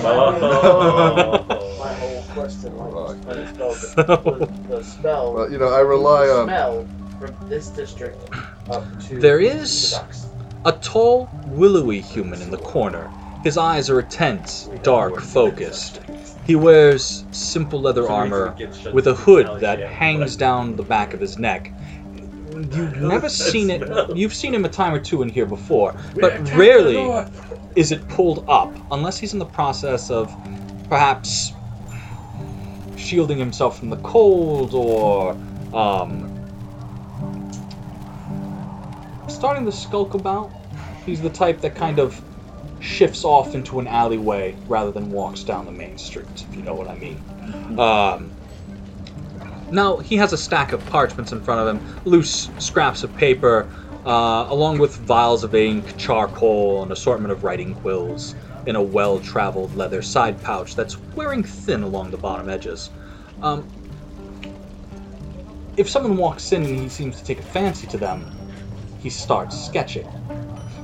[0.03, 1.45] Oh.
[1.79, 4.35] My whole quest in life to spell the,
[4.67, 5.33] the, the spell.
[5.33, 6.45] well, you know, I rely the on.
[6.45, 6.87] smell
[7.19, 8.17] from this district
[8.69, 10.27] up to There the is- docks.
[10.65, 13.11] A tall, willowy human in the corner.
[13.43, 15.99] His eyes are intense, dark, focused.
[16.45, 18.55] He wears simple leather armor
[18.93, 21.73] with a hood that hangs down the back of his neck.
[22.53, 24.15] You've never seen it.
[24.15, 27.27] You've seen him a time or two in here before, but rarely
[27.75, 30.33] is it pulled up unless he's in the process of
[30.87, 31.51] perhaps
[32.95, 35.31] shielding himself from the cold or
[35.73, 36.32] um,
[39.43, 40.49] starting to skulk about.
[41.05, 42.21] He's the type that kind of
[42.79, 46.73] shifts off into an alleyway rather than walks down the main street, if you know
[46.73, 47.21] what I mean.
[47.77, 48.31] Um,
[49.69, 53.69] now, he has a stack of parchments in front of him, loose scraps of paper,
[54.05, 59.19] uh, along with vials of ink, charcoal, an assortment of writing quills in a well
[59.19, 62.91] traveled leather side pouch that's wearing thin along the bottom edges.
[63.41, 63.67] Um,
[65.75, 68.23] if someone walks in and he seems to take a fancy to them,
[69.03, 70.07] he starts sketching.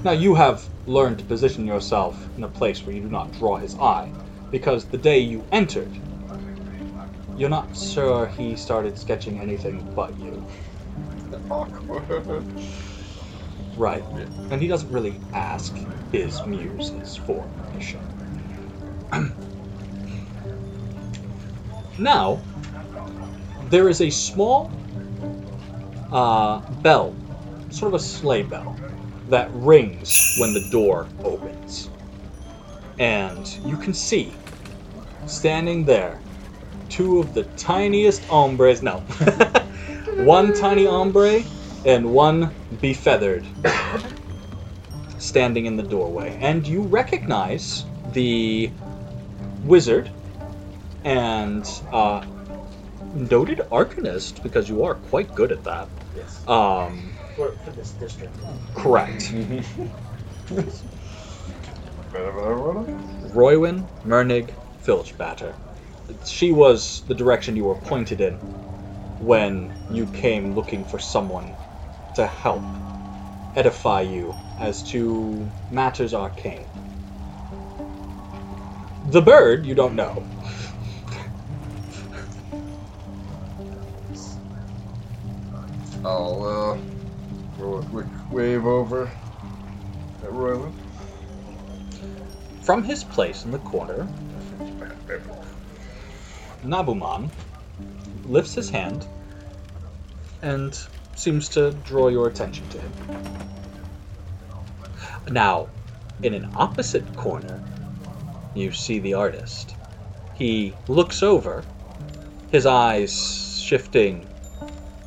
[0.03, 3.55] Now, you have learned to position yourself in a place where you do not draw
[3.55, 4.11] his eye,
[4.51, 5.91] because the day you entered,
[7.37, 10.45] you're not sure he started sketching anything but you.
[11.49, 12.43] Awkward.
[13.77, 14.03] Right.
[14.51, 15.73] And he doesn't really ask
[16.11, 18.01] his muses for permission.
[21.97, 22.41] now,
[23.69, 24.69] there is a small
[26.11, 27.15] uh, bell,
[27.71, 28.75] sort of a sleigh bell,
[29.29, 31.89] that rings when the door opens.
[32.97, 34.33] And you can see,
[35.25, 36.19] standing there,
[36.89, 38.81] two of the tiniest hombres.
[38.81, 38.99] No.
[40.17, 41.43] one tiny hombre
[41.85, 43.45] and one befeathered
[45.17, 46.37] standing in the doorway.
[46.41, 48.71] And you recognize the
[49.63, 50.09] wizard
[51.03, 52.25] and uh,
[53.13, 55.87] noted arcanist, because you are quite good at that.
[56.15, 56.47] Yes.
[56.47, 58.35] Um, For, for this district.
[58.75, 59.31] correct.
[63.33, 64.53] Roywin Mernig
[64.83, 65.55] Filchbatter.
[66.25, 68.35] She was the direction you were pointed in
[69.19, 71.55] when you came looking for someone
[72.15, 72.61] to help
[73.55, 76.67] edify you as to matters arcane.
[79.11, 80.25] The bird, you don't know.
[86.03, 86.98] I'll uh,
[87.59, 89.03] a quick wave over
[90.23, 90.73] at Roywin.
[92.61, 94.07] From his place in the corner,
[96.63, 97.29] Nabuman
[98.25, 99.05] lifts his hand
[100.41, 100.77] and
[101.15, 102.91] seems to draw your attention to him.
[105.31, 105.67] Now,
[106.23, 107.61] in an opposite corner,
[108.53, 109.75] you see the artist.
[110.33, 111.63] He looks over,
[112.51, 114.27] his eyes shifting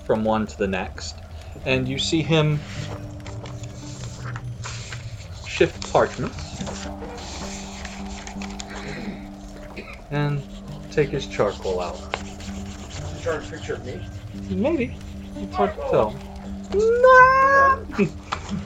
[0.05, 1.22] from one to the next,
[1.65, 2.59] and you see him
[5.47, 6.61] shift parchments
[10.11, 10.43] and
[10.91, 11.99] take his charcoal out.
[13.23, 14.01] Drawing a picture of me.
[14.51, 14.97] Maybe.
[15.37, 16.15] It's hard to tell.
[16.73, 17.87] No!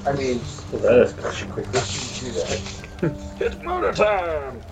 [0.06, 0.40] I mean,
[0.72, 1.72] Let us crush you quickly.
[1.72, 2.60] do that.
[3.38, 4.62] It's murder time!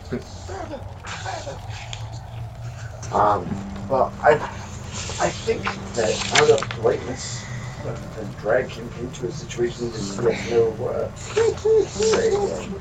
[3.12, 3.46] Um,
[3.88, 5.62] well, I, I think
[5.94, 7.43] that out of politeness,
[7.84, 12.74] rather than drag him into a situation that he has no uh, say in,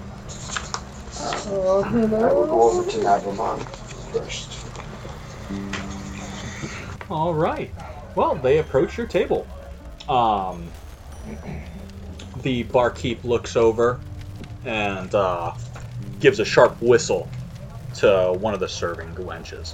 [1.21, 3.61] um, I will go over to Navamon
[4.11, 4.65] first.
[7.09, 7.73] All right.
[8.15, 9.47] Well, they approach your table.
[10.07, 10.71] Um,
[12.41, 13.99] the barkeep looks over
[14.65, 15.53] and uh,
[16.19, 17.29] gives a sharp whistle
[17.95, 19.73] to one of the serving wenches,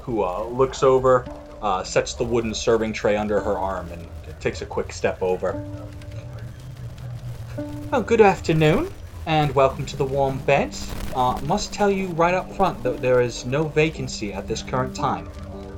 [0.00, 1.26] who uh, looks over,
[1.62, 4.06] uh, sets the wooden serving tray under her arm, and
[4.42, 5.64] takes a quick step over.
[7.92, 8.92] Oh, good afternoon,
[9.26, 10.92] and welcome to the warm beds.
[11.14, 14.96] Uh, must tell you right up front that there is no vacancy at this current
[14.96, 15.28] time.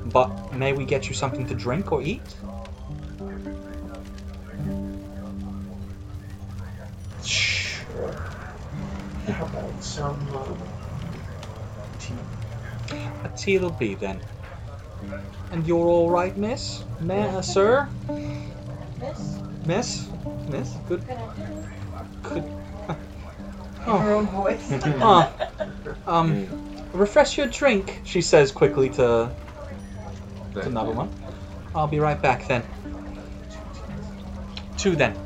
[0.06, 2.22] But may we get you something to drink or eat?
[7.22, 8.12] Sure.
[9.26, 10.44] How about some uh,
[11.98, 12.14] tea?
[13.24, 14.20] A tea it'll be then.
[15.50, 16.84] And you're all right, miss?
[17.00, 17.88] Ma- uh, sir?
[19.00, 20.08] Miss, Miss?
[20.48, 20.70] Miss?
[20.88, 21.06] Good.
[21.06, 22.44] can I Good.
[23.84, 24.72] Her own voice.
[24.72, 25.30] Uh,
[26.06, 29.34] um, refresh your drink, she says quickly to, to
[30.54, 31.08] Thank Nabuma.
[31.74, 32.64] I'll be right back then.
[34.76, 35.20] Two then.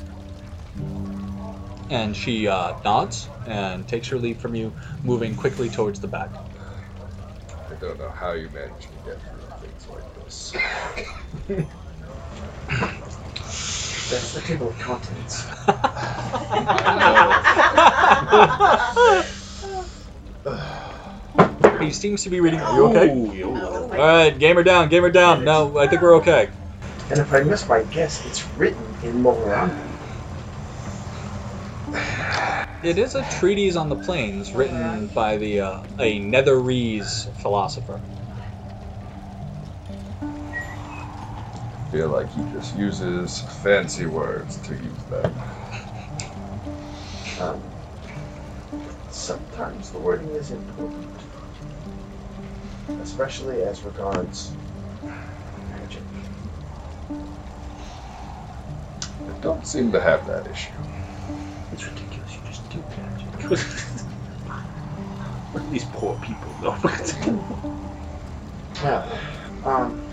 [1.91, 6.31] And she uh, nods and takes her leave from you, moving quickly towards the back.
[7.71, 9.38] I don't know how you manage to get through
[10.29, 10.53] things.
[14.11, 15.45] That's the table of contents.
[21.83, 22.61] he seems to be reading.
[22.61, 23.11] Are you okay?
[23.45, 25.45] All right, gamer down, gamer down.
[25.45, 26.51] No, I think we're okay.
[27.11, 29.85] And if I miss my guess, it's written in Mulhorandi.
[32.83, 38.01] It is a treatise on the planes written by the uh, a Netherese philosopher.
[41.91, 45.41] Feel like he just uses fancy words to use them.
[47.41, 47.63] Um,
[49.11, 51.21] sometimes the wording is important,
[53.01, 54.55] especially as regards
[55.71, 56.03] magic.
[59.21, 60.83] I don't seem to have that issue.
[61.73, 62.37] It's ridiculous.
[62.37, 63.43] You just do magic.
[65.53, 66.77] what do these poor people know?
[68.83, 69.05] Yeah.
[69.65, 70.08] Um,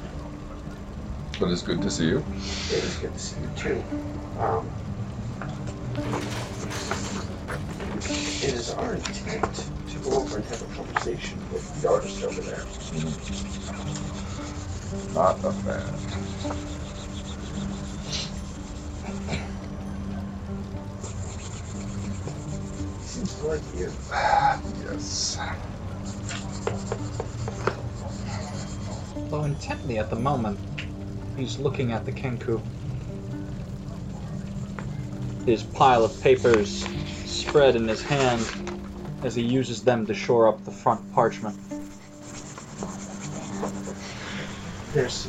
[1.38, 2.20] But it's good to see you.
[2.20, 3.84] it is good to see you too.
[4.40, 4.70] Um,
[7.98, 12.40] it is our intent to go over and have a conversation with the artist over
[12.40, 12.64] there.
[15.14, 15.94] Not a fan.
[23.02, 23.92] Seems to like you.
[24.90, 25.38] yes.
[29.30, 30.60] Though intently at the moment,
[31.38, 32.62] he's looking at the Kenku.
[35.46, 36.86] His pile of papers
[37.26, 38.44] spread in his hand
[39.24, 41.58] as he uses them to shore up the front parchment.
[44.94, 45.28] There's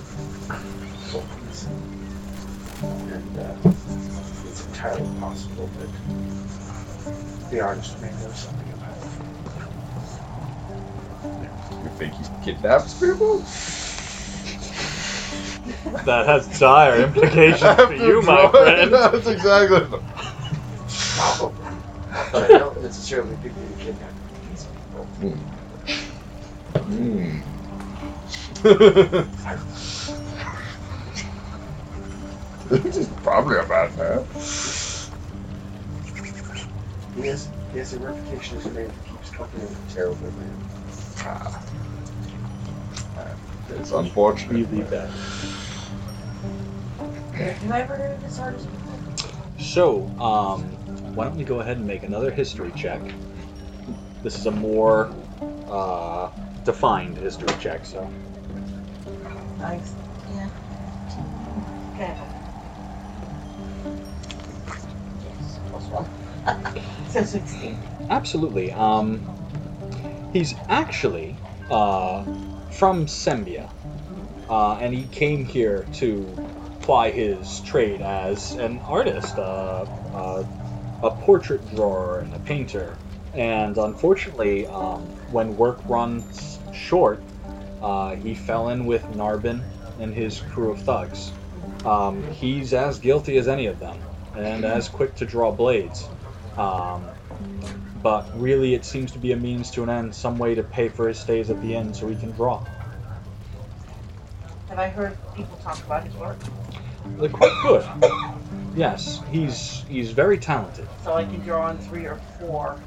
[2.83, 3.55] and uh,
[4.49, 9.11] it's entirely possible that the artist may know something about it.
[11.83, 13.43] You think he kidnaps people?
[16.05, 18.93] That has dire implications for you, my friend.
[18.95, 19.99] That's exactly.
[21.17, 21.67] Probably.
[22.33, 24.15] But I don't necessarily think that he kidnapped
[24.51, 25.05] these people.
[25.05, 25.39] Hmm.
[32.69, 34.25] this is probably a bad man.
[37.17, 40.31] He has, he has a reputation as a man who keeps company with a terrible
[40.33, 40.57] man.
[41.21, 41.63] Ah.
[43.71, 44.69] It's unfortunate.
[44.69, 45.11] Really bad.
[47.37, 49.63] Have I ever heard of this artist before?
[49.63, 50.63] So, um,
[51.15, 53.03] why don't we go ahead and make another history check?
[54.23, 55.13] This is a more
[55.69, 56.31] uh,
[56.65, 58.09] defined history check, so.
[59.59, 59.95] Nice.
[60.33, 60.49] Yeah.
[61.93, 62.17] Okay.
[65.23, 66.09] Yes, plus one.
[67.11, 67.79] so 16.
[68.09, 68.73] Absolutely.
[68.73, 71.37] Um, he's actually
[71.71, 72.25] uh,
[72.71, 73.71] from Sembia,
[74.49, 76.46] uh, and he came here to
[76.87, 79.85] ply his trade as an artist, uh,
[80.15, 80.45] uh,
[81.03, 82.97] a portrait drawer, and a painter.
[83.35, 85.01] And unfortunately, um,
[85.33, 87.21] when work runs short,
[87.83, 89.63] uh, he fell in with Narbin
[89.99, 91.33] and his crew of thugs.
[91.85, 93.99] Um, he's as guilty as any of them,
[94.37, 96.09] and as quick to draw blades.
[96.57, 97.05] Um,
[98.01, 100.89] but really, it seems to be a means to an end, some way to pay
[100.89, 102.65] for his stays at the inn so he can draw.
[104.77, 106.37] Have I heard people talk about his work?
[107.19, 107.83] They're quite good.
[108.77, 110.87] Yes, he's he's very talented.
[111.03, 112.79] So I can draw on three or four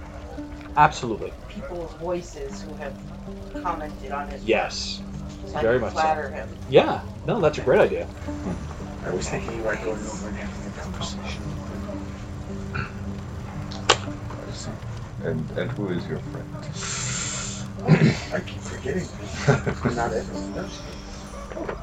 [0.78, 1.34] Absolutely.
[1.48, 2.94] people's voices who have
[3.64, 5.02] commented on his Yes.
[5.02, 5.50] work.
[5.50, 6.00] So I very can much so.
[6.02, 6.48] flatter him.
[6.70, 7.02] Yeah.
[7.26, 8.08] No, that's a great idea.
[9.04, 11.44] I was thinking you were going over and having a conversation.
[15.24, 16.56] And and who is your friend?
[18.32, 19.08] I keep forgetting.
[19.96, 20.99] Not everyone knows.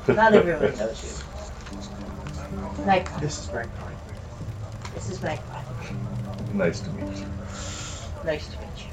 [0.09, 1.11] Not everyone knows you.
[2.85, 3.21] Magpie.
[3.21, 3.93] This is Magpie.
[4.95, 5.63] This is Magpie.
[6.55, 7.27] nice to meet you.
[8.25, 8.91] Nice to meet you.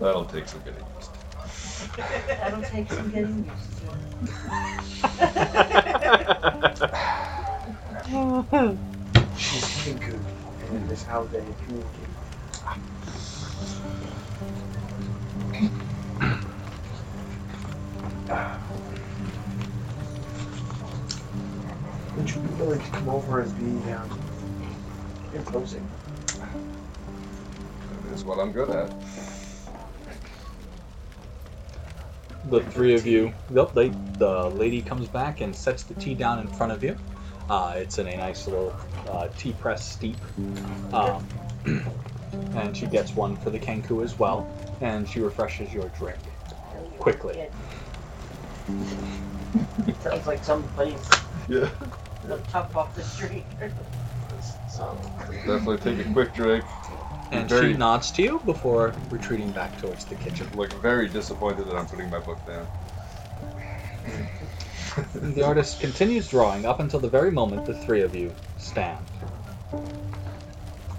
[0.00, 1.18] That'll take some getting used to.
[2.28, 3.86] That'll take some getting used to.
[9.36, 10.18] She's Kenku,
[10.70, 12.05] and it is how they communicate.
[22.16, 24.20] Would you be willing to come over and be um,
[25.32, 25.88] imposing?
[28.04, 28.90] That is what I'm good at.
[32.46, 33.32] The three of you.
[33.52, 33.74] Yep.
[33.74, 36.98] They, the lady comes back and sets the tea down in front of you.
[37.48, 38.74] Uh, it's in a nice little
[39.08, 40.18] uh, tea press steep.
[40.92, 41.28] Um,
[42.56, 44.48] and she gets one for the Kenku as well.
[44.80, 46.18] And she refreshes your drink
[46.98, 47.48] quickly.
[49.86, 50.96] It sounds like somebody
[51.48, 51.68] Yeah.
[52.28, 53.44] looked tough off the street.
[54.68, 54.96] So
[55.46, 56.62] definitely take a quick drink.
[57.32, 60.46] And Very- she nods to you before retreating back towards the kitchen.
[60.54, 62.66] Look very disappointed that I'm putting my book down.
[65.14, 68.98] The artist continues drawing up until the very moment the three of you stand.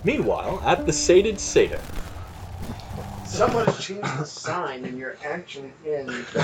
[0.03, 1.81] Meanwhile, at the Sated Seder,
[3.27, 6.09] Someone has changed the sign, and you're actually in.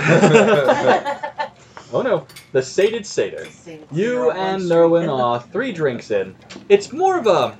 [1.91, 3.47] oh no, the Sated Seder.
[3.91, 6.35] You and Nerwin are three drinks in.
[6.69, 7.57] It's more of a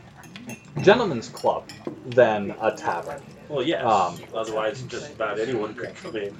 [0.82, 1.70] gentleman's club
[2.08, 3.22] than a tavern.
[3.50, 3.84] Well, yes.
[3.86, 6.36] Um, Otherwise, just about anyone could come in.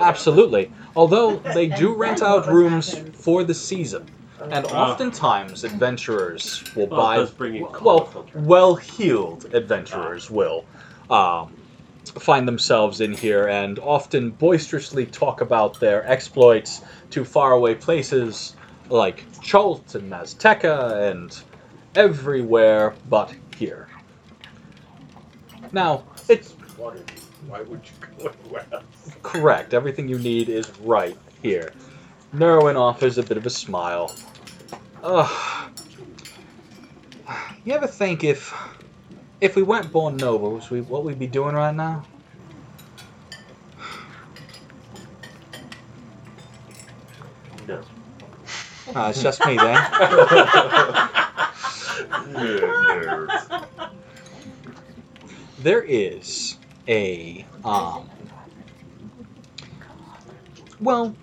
[0.00, 0.70] Absolutely.
[0.94, 4.06] Although they do rent out rooms for the season.
[4.50, 4.90] And Ah.
[4.90, 10.64] oftentimes adventurers will Well, it buy does bring in well well-heeled adventurers will
[11.08, 11.55] um,
[12.18, 18.54] find themselves in here and often boisterously talk about their exploits to faraway places
[18.88, 21.38] like Chult and Maztica and
[21.94, 23.88] everywhere but here.
[25.72, 26.52] Now, it's
[27.48, 28.84] Why would you go anywhere else?
[29.22, 29.74] correct.
[29.74, 31.72] Everything you need is right here.
[32.34, 34.14] Nerwin offers a bit of a smile.
[35.02, 35.70] Ugh.
[37.64, 38.54] You ever think if
[39.40, 42.04] if we weren't born nobles, we what we'd be doing right now?
[47.68, 47.82] No.
[48.94, 49.74] Ah, it's just me then.
[52.34, 53.26] Yeah,
[55.58, 56.56] there is
[56.88, 58.08] a um
[60.80, 61.16] well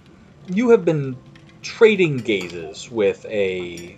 [0.47, 1.15] you have been
[1.61, 3.97] trading gazes with a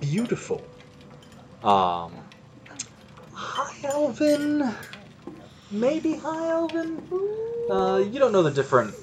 [0.00, 0.64] beautiful
[1.62, 2.19] um
[3.40, 4.74] high elven
[5.70, 7.00] maybe high elven
[7.70, 8.94] uh you don't know the different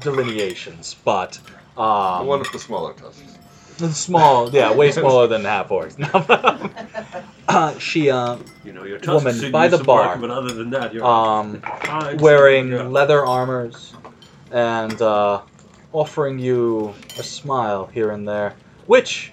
[0.00, 1.40] delineations but
[1.74, 3.38] The um one with the smaller tusks.
[3.90, 5.96] small yeah way smaller than half orcs
[7.48, 10.16] uh, she uh You know, your Woman tusks by by the the bar.
[10.16, 11.60] but other than that, you're um
[12.20, 12.84] wearing Yeah.
[12.84, 13.94] leather armors
[14.52, 15.40] and uh,
[15.92, 18.54] offering you a smile here and there,
[18.86, 19.32] which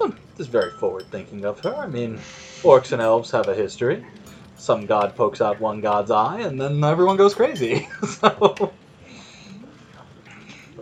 [0.00, 1.74] hmm, is very forward thinking of her.
[1.76, 2.18] I mean,
[2.64, 4.04] orcs and elves have a history.
[4.56, 7.88] Some god pokes out one god's eye, and then everyone goes crazy.
[8.08, 8.72] so,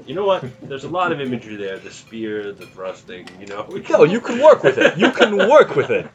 [0.06, 0.44] you know what?
[0.68, 1.78] There's a lot of imagery there.
[1.78, 3.28] The spear, the thrusting.
[3.40, 3.68] You know.
[3.90, 4.96] no, you can work with it.
[4.96, 6.08] You can work with it.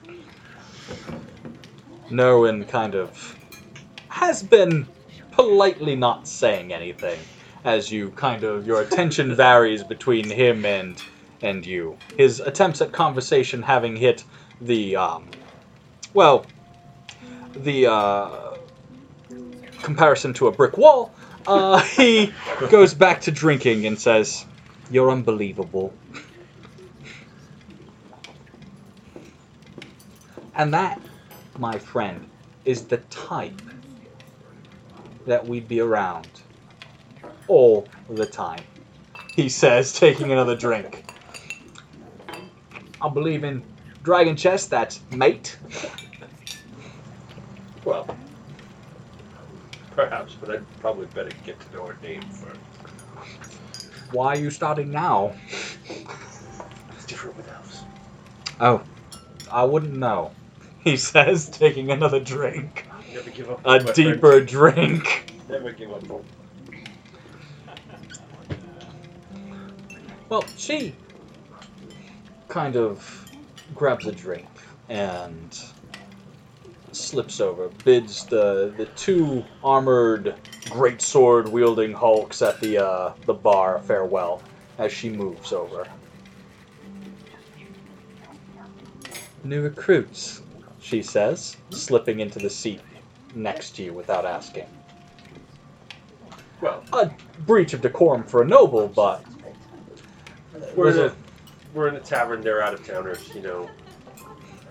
[2.10, 3.35] Nerwin kind of
[4.07, 4.88] has been
[5.31, 7.19] politely not saying anything
[7.65, 11.03] as you kind of your attention varies between him and
[11.41, 11.98] and you.
[12.18, 14.23] His attempts at conversation having hit
[14.61, 15.30] the um
[16.14, 16.52] well
[17.56, 18.52] the uh
[19.84, 21.16] comparison to a brick wall,
[21.48, 22.34] uh he
[22.70, 24.48] goes back to drinking and says,
[24.90, 26.00] "You're unbelievable."
[30.56, 31.02] And that,
[31.58, 32.28] my friend,
[32.66, 33.70] is the type
[35.26, 36.42] that we'd be around.
[37.48, 38.68] all the time.
[39.36, 41.06] He says, taking another drink.
[43.02, 43.66] I believe in
[44.08, 45.58] dragonchess, that's mate.
[47.84, 48.08] Well,
[49.96, 52.60] perhaps, but I'd probably better get to know her name first.
[54.12, 55.34] Why are you starting now?
[55.90, 57.84] It's different with elves.
[58.62, 58.82] Oh,
[59.52, 60.32] I wouldn't know.
[60.84, 62.86] He says, taking another drink.
[63.14, 63.60] Never give up.
[63.66, 65.34] A my deeper drink.
[65.50, 66.04] Never give up.
[70.30, 70.96] Well, she
[72.48, 73.27] kind of
[73.76, 74.48] grabs a drink
[74.89, 75.60] and
[76.91, 80.35] slips over, bids the the two armored
[80.69, 84.41] great sword wielding hulks at the uh, the bar farewell
[84.77, 85.88] as she moves over.
[89.44, 90.41] New recruits,
[90.80, 92.81] she says, slipping into the seat
[93.35, 94.65] next to you without asking.
[96.60, 97.11] Well, A
[97.45, 99.23] breach of decorum for a noble, but
[100.76, 101.14] we're a, it-
[101.73, 102.41] we're in a tavern.
[102.41, 103.30] They're out of towners.
[103.35, 103.69] You know,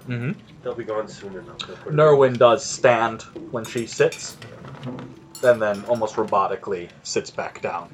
[0.08, 0.34] Mhm.
[0.62, 1.58] they'll be gone soon enough.
[1.66, 4.36] They'll put it- Nerwin does stand when she sits,
[5.42, 7.88] and then almost robotically sits back down.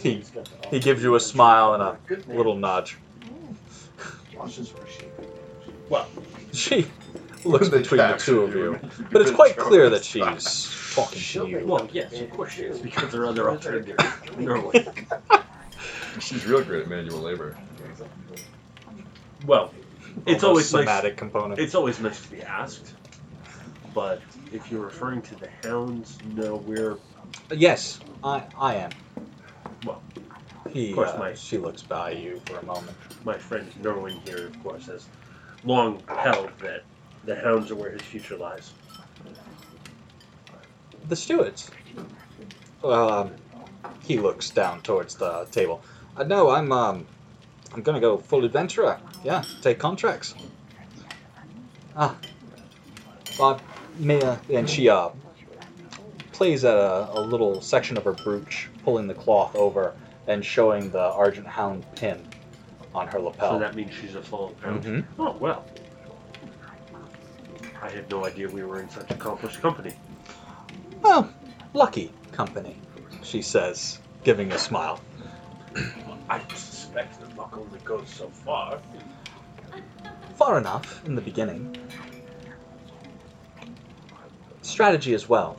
[0.00, 0.22] He-
[0.70, 2.36] He gives you a smile and a Good name.
[2.36, 2.96] little nudge.
[4.36, 5.10] Watches for sheep.
[5.88, 6.06] Well,
[6.52, 6.86] She
[7.44, 8.78] looks between the two of you,
[9.10, 11.62] but it's quite clear that she's talking to you.
[11.66, 14.04] well, yes, of course she is, because there are other alternatives.
[14.38, 14.86] Norway.
[16.20, 17.56] She's real great at manual labor.
[19.46, 19.72] Well,
[20.26, 20.82] it's always nice.
[20.82, 21.60] somatic component.
[21.60, 22.94] It's always nice to be asked.
[23.94, 24.22] But
[24.52, 26.98] if you're referring to the hounds, no, we're
[27.50, 28.90] Yes, I I am.
[29.84, 30.02] Well,
[30.70, 32.96] he, of course, uh, my- she looks by you for a moment.
[33.24, 35.06] my friend Norwin here, of course, has
[35.64, 36.84] long held that
[37.24, 38.72] the hounds are where his future lies.
[41.08, 41.70] The stewards.
[42.84, 43.32] Um,
[44.00, 45.82] he looks down towards the table.
[46.16, 47.06] Uh, no, I'm um,
[47.72, 48.98] I'm gonna go full adventurer.
[49.24, 50.34] Yeah, take contracts.
[51.96, 52.16] Ah,
[53.38, 53.60] but
[53.98, 55.10] Mia and she uh
[56.32, 59.94] plays at a, a little section of her brooch, pulling the cloth over
[60.26, 62.26] and showing the Argent Hound pin
[62.94, 63.52] on her lapel.
[63.52, 64.84] So that means she's a full hound.
[64.84, 65.04] Mhm.
[65.18, 65.64] Oh well.
[67.82, 69.92] I had no idea we were in such accomplished company.
[71.02, 71.28] Well,
[71.74, 72.76] lucky company,
[73.24, 75.00] she says, giving a smile.
[76.28, 78.80] I suspect that luck only goes so far.
[80.36, 81.76] Far enough in the beginning.
[84.62, 85.56] Strategy as well.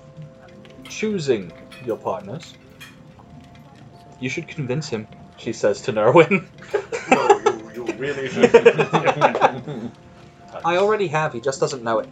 [0.85, 1.51] Choosing
[1.85, 2.55] your partners.
[4.19, 5.07] You should convince him,
[5.37, 6.45] she says to Nerwin.
[7.11, 8.55] no, you, you really should.
[10.65, 12.09] I already have, he just doesn't know it.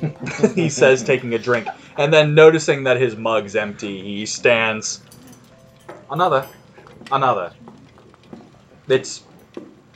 [0.54, 1.68] he says, taking a drink.
[1.96, 5.02] And then noticing that his mug's empty, he stands.
[6.10, 6.46] Another.
[7.10, 7.52] Another.
[8.88, 9.24] It's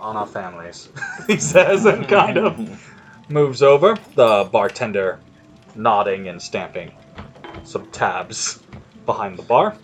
[0.01, 0.89] on our families,
[1.27, 2.93] he says, and kind of
[3.29, 3.97] moves over.
[4.15, 5.21] The bartender
[5.75, 6.93] nodding and stamping
[7.65, 8.63] some tabs
[9.05, 9.77] behind the bar.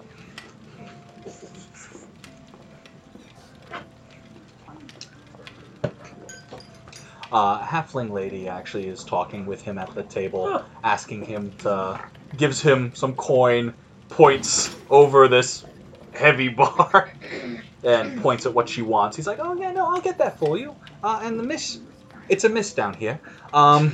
[7.32, 11.98] Uh, halfling lady actually is talking with him at the table, asking him to
[12.36, 13.72] gives him some coin,
[14.10, 15.64] points over this
[16.12, 17.12] heavy bar,
[17.84, 19.16] and points at what she wants.
[19.16, 21.80] He's like, "Oh yeah, no, I'll get that for you." Uh, and the miss,
[22.28, 23.20] it's a miss down here.
[23.52, 23.92] Um,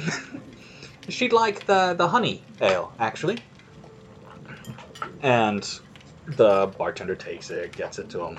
[1.08, 3.38] she'd like the the honey ale actually,
[5.22, 5.68] and
[6.26, 8.38] the bartender takes it, gets it to him.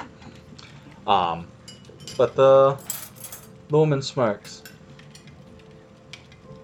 [1.08, 1.48] Um,
[2.18, 2.78] but the
[3.70, 4.64] the woman smirks.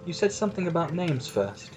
[0.04, 1.72] You said something about names first.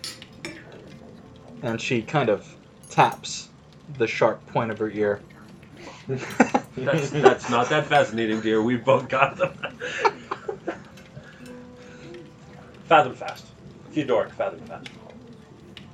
[1.62, 2.48] And she kind of
[2.90, 3.49] taps
[3.98, 5.22] the sharp point of her ear.
[6.78, 8.62] That's, that's not that fascinating, dear.
[8.62, 9.52] We've both got them.
[12.86, 13.46] Fathom fast.
[13.92, 14.88] Theodoric, fathom fast.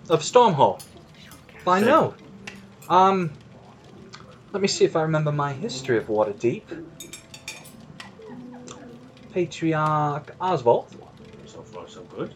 [0.10, 0.82] of Stormhole.
[1.64, 1.88] By Same.
[1.90, 2.18] note.
[2.88, 3.32] Um,
[4.54, 6.64] let me see if I remember my history of Waterdeep.
[9.34, 10.96] Patriarch Oswald,
[11.48, 12.34] So far, so good.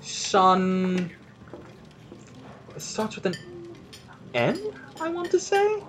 [0.00, 1.10] son.
[2.84, 3.34] It starts with an
[4.34, 4.60] N,
[5.00, 5.82] I want to say?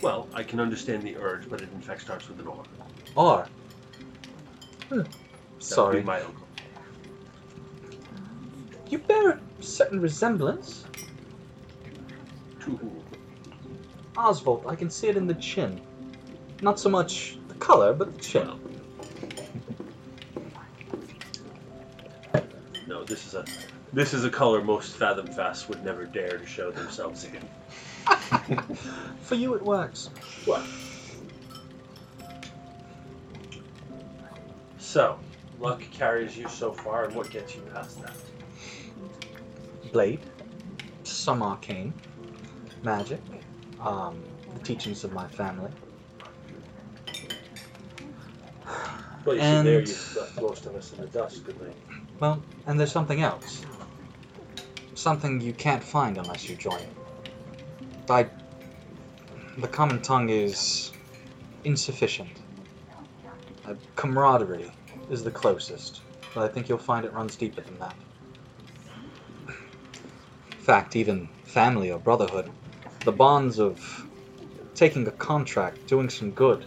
[0.00, 2.62] Well, I can understand the urge, but it in fact starts with an R.
[3.16, 3.48] R.
[4.88, 5.00] Hmm.
[5.58, 6.04] Sorry.
[6.04, 6.46] my uncle.
[8.88, 10.84] You bear a certain resemblance.
[12.60, 13.02] To who?
[14.16, 15.80] Oswald, I can see it in the chin.
[16.62, 18.48] Not so much the color, but the chin.
[22.86, 23.44] No, this is a
[23.96, 27.40] This is a color most Fathom Fast would never dare to show themselves in.
[29.22, 30.10] For you, it works.
[30.44, 30.62] What?
[34.76, 35.18] So,
[35.58, 38.12] luck carries you so far, and what gets you past that?
[39.92, 40.20] Blade,
[41.04, 41.94] some arcane,
[42.82, 43.22] magic,
[43.80, 45.70] um, the teachings of my family.
[49.24, 51.76] Well, you see, there you've left most of us in the dust, good night.
[52.20, 53.64] Well, and there's something else.
[54.96, 56.88] Something you can't find unless you join it.
[58.08, 58.26] I.
[59.58, 60.90] The common tongue is
[61.64, 62.30] insufficient.
[63.94, 64.72] Camaraderie
[65.10, 66.00] is the closest,
[66.34, 67.94] but I think you'll find it runs deeper than that.
[69.48, 72.50] In fact, even family or brotherhood,
[73.04, 74.06] the bonds of
[74.74, 76.64] taking a contract, doing some good,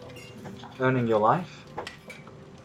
[0.80, 1.66] earning your life,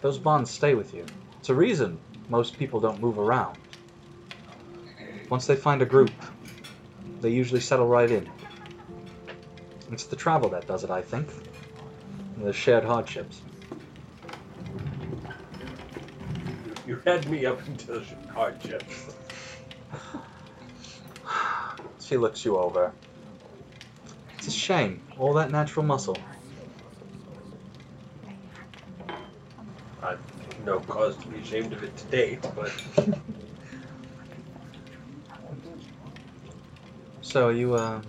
[0.02, 1.06] those bonds stay with you.
[1.38, 3.58] It's a reason most people don't move around.
[5.28, 6.12] Once they find a group,
[7.20, 8.30] they usually settle right in.
[9.90, 11.28] It's the travel that does it, I think.
[12.38, 13.40] The shared hardships.
[16.86, 18.02] You had me up until
[18.34, 19.10] hardships.
[22.00, 22.92] She looks you over.
[24.36, 25.02] It's a shame.
[25.18, 26.22] All that natural muscle.
[30.02, 30.18] I've
[30.66, 32.72] no cause to be ashamed of it to date, but
[37.34, 38.00] So are you uh,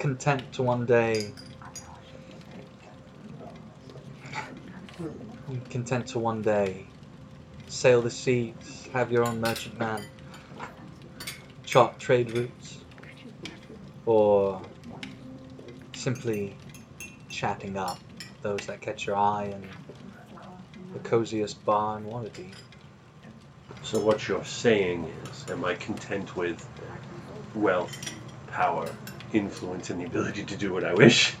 [0.00, 1.30] content to one day?
[5.70, 6.86] Content to one day?
[7.68, 10.02] Sail the seas, have your own merchantman,
[11.64, 12.78] chart trade routes,
[14.06, 14.60] or
[15.94, 16.56] simply
[17.28, 18.00] chatting up
[18.42, 19.68] those that catch your eye in
[20.94, 22.54] the coziest bar in Waterdeep?
[23.84, 26.66] So what you're saying is, am I content with
[27.54, 28.12] wealth,
[28.48, 28.88] power,
[29.32, 31.34] influence, and the ability to do what I wish?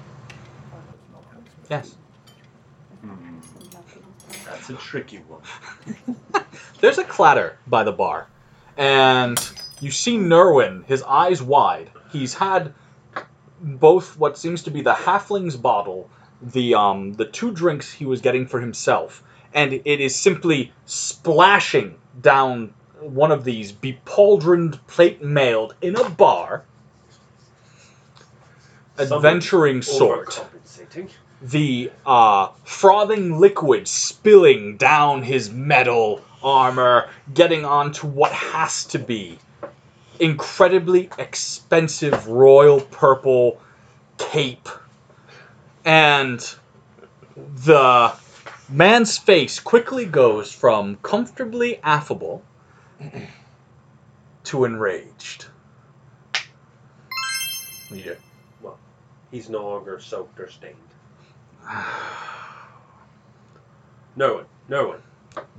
[1.70, 1.96] Yes.
[3.00, 3.38] Hmm.
[4.44, 6.44] That's a tricky one.
[6.80, 8.28] There's a clatter by the bar,
[8.76, 9.38] and
[9.80, 11.90] you see Nerwin, his eyes wide.
[12.12, 12.74] He's had
[13.60, 16.10] both what seems to be the halfling's bottle,
[16.42, 19.22] the um, the two drinks he was getting for himself,
[19.52, 26.64] and it is simply splashing down one of these bepauldroned plate mailed in a bar.
[28.98, 30.44] Adventuring sort
[31.44, 39.38] the uh, frothing liquid spilling down his metal armor, getting onto what has to be
[40.20, 43.60] incredibly expensive royal purple
[44.16, 44.68] cape.
[45.84, 46.54] And
[47.36, 48.14] the
[48.70, 52.42] man's face quickly goes from comfortably affable
[54.44, 55.46] to enraged.
[57.90, 58.16] You do?
[59.30, 60.76] He's no longer soaked or stained.
[64.16, 64.44] No one.
[64.68, 65.02] No one.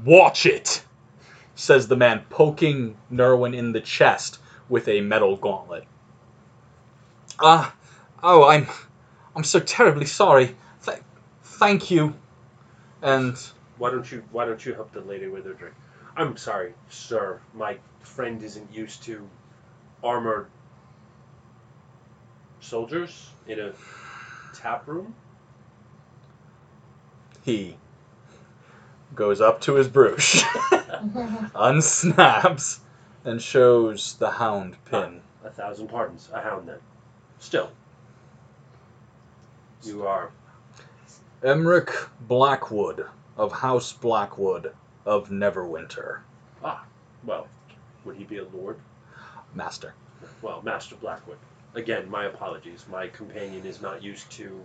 [0.05, 0.81] Watch it,
[1.55, 4.39] says the man, poking Nerwin in the chest
[4.69, 5.83] with a metal gauntlet.
[7.37, 7.75] Ah,
[8.23, 8.67] oh, I'm,
[9.35, 10.55] I'm so terribly sorry.
[10.85, 10.99] Th-
[11.43, 12.13] thank you.
[13.01, 13.37] And
[13.77, 15.75] Why don't you Why don't you help the lady with her drink?
[16.17, 17.41] I'm sorry, sir.
[17.53, 19.27] My friend isn't used to
[20.03, 20.47] armored
[22.59, 23.73] soldiers in a
[24.53, 25.13] tap room.
[27.45, 27.77] he
[29.13, 30.41] goes up to his brooch,
[31.53, 32.79] unsnaps,
[33.23, 35.21] and shows the hound pin.
[35.43, 36.27] A thousand pardons.
[36.33, 36.79] A hound then.
[37.37, 37.69] Still.
[39.83, 40.31] You are
[41.43, 43.05] Emric Blackwood
[43.37, 44.73] of House Blackwood
[45.05, 46.19] of Neverwinter,
[46.63, 46.83] Ah,
[47.23, 47.47] well.
[48.05, 48.77] Would he be a lord?
[49.53, 49.93] master.
[50.41, 51.37] Well, Master Blackwood.
[51.75, 52.85] Again, my apologies.
[52.89, 54.63] My companion is not used to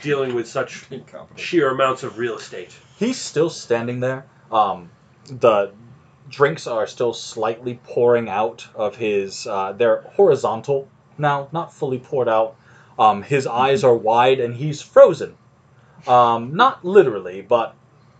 [0.00, 1.38] dealing with such Incompetent.
[1.38, 2.74] sheer amounts of real estate.
[2.98, 4.24] He's still standing there.
[4.50, 4.90] Um,
[5.26, 5.72] the
[6.28, 9.46] drinks are still slightly pouring out of his.
[9.46, 10.88] Uh, they're horizontal
[11.18, 12.56] now, not fully poured out.
[12.98, 15.36] Um, his eyes are wide and he's frozen.
[16.06, 17.74] Um, not literally, but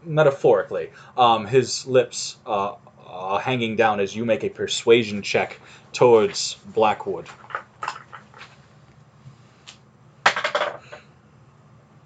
[0.08, 0.90] metaphorically.
[1.16, 2.74] Um, his lips uh,
[3.06, 5.60] uh, hanging down as you make a persuasion check
[5.92, 7.26] towards Blackwood.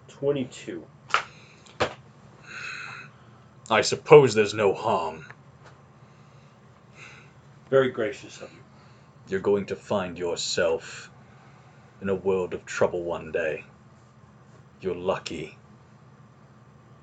[0.09, 0.85] Twenty-two.
[3.71, 5.25] I suppose there's no harm.
[7.71, 8.59] Very gracious of you.
[9.29, 11.11] You're going to find yourself
[12.03, 13.65] in a world of trouble one day.
[14.81, 15.57] You're lucky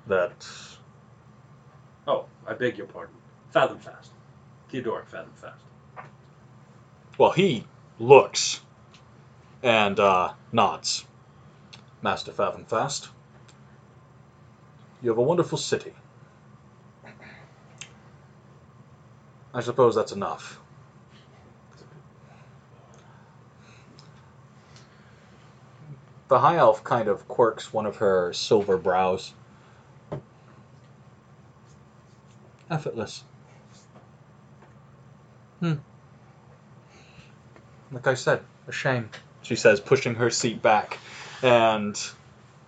[0.06, 0.46] that
[2.10, 3.14] Oh, I beg your pardon.
[3.52, 4.10] Fathom fast.
[4.68, 5.62] Theodoric Fathomfast.
[7.16, 7.66] Well, he
[8.00, 8.62] looks
[9.62, 11.06] and uh, nods.
[12.02, 13.10] Master Fathomfast,
[15.00, 15.92] you have a wonderful city.
[19.54, 20.58] I suppose that's enough.
[26.26, 29.34] The High Elf kind of quirks one of her silver brows.
[32.70, 33.24] Effortless.
[35.58, 35.74] Hmm.
[37.92, 39.10] Like I said, a shame.
[39.42, 40.98] She says, pushing her seat back
[41.42, 42.00] and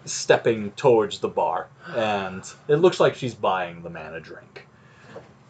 [0.04, 1.68] stepping towards the bar.
[1.88, 4.66] And it looks like she's buying the man a drink.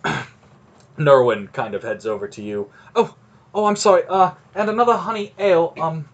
[0.98, 2.70] Nerwin kind of heads over to you.
[2.94, 3.14] Oh,
[3.54, 4.04] oh, I'm sorry.
[4.08, 5.72] Uh, and another honey ale.
[5.80, 6.08] Um,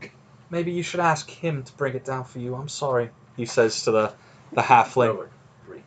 [0.51, 2.55] maybe you should ask him to bring it down for you.
[2.55, 3.11] I'm sorry.
[3.37, 4.13] He says to the
[4.53, 5.15] the halfling.
[5.15, 5.29] Nerwin,
[5.67, 5.83] breathe.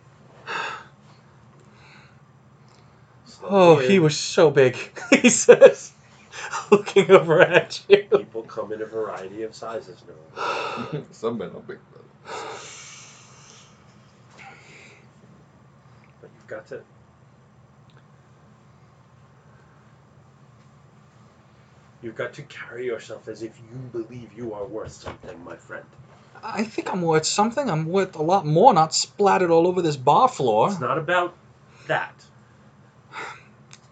[3.53, 4.77] Oh, Slowly he was so big.
[5.21, 5.91] he says,
[6.71, 8.03] looking over at you.
[8.03, 11.01] People come in a variety of sizes, now.
[11.11, 12.07] Some men are big brothers.
[16.21, 16.81] But you've got to.
[22.01, 25.85] You've got to carry yourself as if you believe you are worth something, my friend.
[26.41, 27.69] I think I'm worth something.
[27.69, 30.69] I'm worth a lot more, not splattered all over this bar floor.
[30.69, 31.35] It's not about
[31.87, 32.13] that.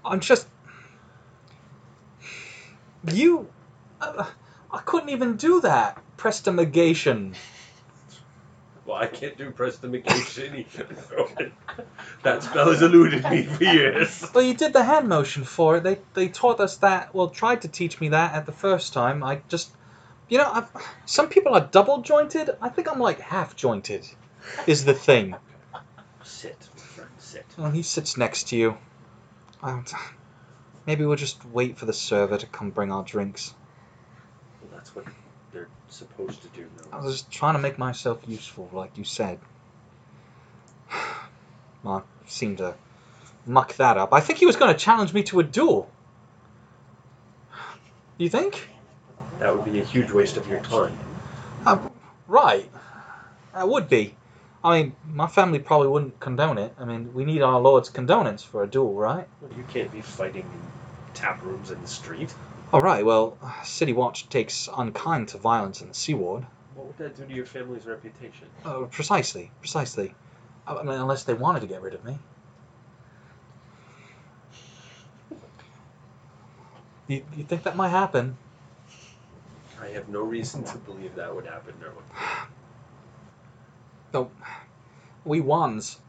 [0.09, 0.47] I'm just.
[3.11, 3.47] You.
[4.01, 4.25] Uh,
[4.71, 6.01] I couldn't even do that.
[6.17, 7.35] Prestamigation.
[8.85, 11.51] Well, I can't do prestidigitation either.
[12.23, 14.25] That spell has eluded me for years.
[14.33, 15.83] Well, you did the hand motion for it.
[15.83, 17.13] They they taught us that.
[17.13, 19.23] Well, tried to teach me that at the first time.
[19.23, 19.69] I just,
[20.27, 20.71] you know, I've,
[21.05, 22.49] some people are double jointed.
[22.61, 24.07] I think I'm like half jointed.
[24.65, 25.35] Is the thing.
[26.23, 27.45] Sit, my friend, sit.
[27.57, 28.77] Well, he sits next to you.
[29.61, 29.93] I don't-
[30.85, 33.53] Maybe we'll just wait for the server to come bring our drinks.
[34.61, 35.05] Well, that's what
[35.51, 36.97] they're supposed to do, Though.
[36.97, 39.39] I was just trying to make myself useful, like you said.
[41.85, 42.75] I seemed to
[43.45, 44.13] muck that up.
[44.13, 45.89] I think he was going to challenge me to a duel.
[48.17, 48.69] You think?
[49.39, 50.97] That would be a huge waste of your time.
[51.65, 51.89] Uh,
[52.27, 52.69] right.
[53.53, 54.15] That would be.
[54.63, 56.73] I mean, my family probably wouldn't condone it.
[56.77, 59.27] I mean, we need our Lord's condonance for a duel, right?
[59.41, 62.33] Well, you can't be fighting in tap rooms in the street.
[62.73, 63.05] All right.
[63.05, 66.45] Well, City Watch takes unkind to violence in the Sea Ward.
[66.75, 68.47] What would that do to your family's reputation?
[68.65, 70.13] Uh, precisely, precisely.
[70.67, 72.19] I mean, unless they wanted to get rid of me.
[77.07, 78.37] You, you think that might happen?
[79.81, 82.47] I have no reason to believe that would happen, Nerwin.
[84.13, 84.31] No,
[85.23, 85.99] we ones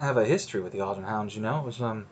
[0.00, 1.34] have a history with the Arden Hounds.
[1.34, 2.06] You know, it was um,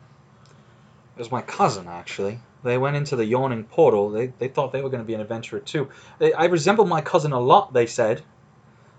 [1.15, 2.39] it was my cousin actually.
[2.63, 4.09] They went into the yawning portal.
[4.09, 5.89] They they thought they were going to be an adventurer too.
[6.19, 7.73] They, I resembled my cousin a lot.
[7.73, 8.23] They said.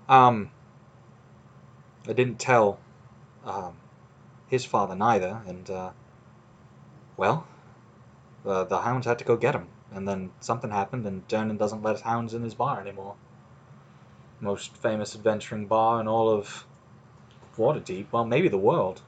[0.09, 0.51] Um.
[2.06, 2.78] I didn't tell,
[3.44, 3.77] um,
[4.47, 5.90] his father neither, and uh,
[7.19, 7.47] well,
[8.44, 11.82] the the hounds had to go get him, and then something happened, and Durnan doesn't
[11.82, 13.16] let hounds in his bar anymore
[14.40, 16.66] most famous adventuring bar in all of
[17.56, 18.06] Waterdeep.
[18.12, 19.02] Well, maybe the world.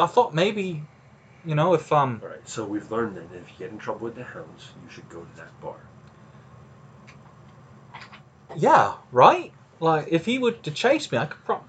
[0.00, 0.82] I thought maybe,
[1.44, 3.78] you know, if um, All right, so we've learned then that if you get in
[3.78, 5.76] trouble with the hounds, you should go to that bar.
[8.56, 9.52] yeah, right.
[9.80, 11.66] Like if he were to chase me, I could probably.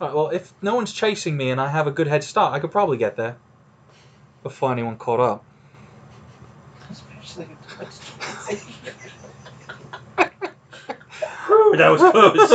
[0.00, 2.58] Right, well, if no one's chasing me and I have a good head start, I
[2.58, 3.36] could probably get there
[4.42, 5.44] before anyone caught up.
[6.90, 7.48] Especially
[11.70, 12.50] Whew, that was close.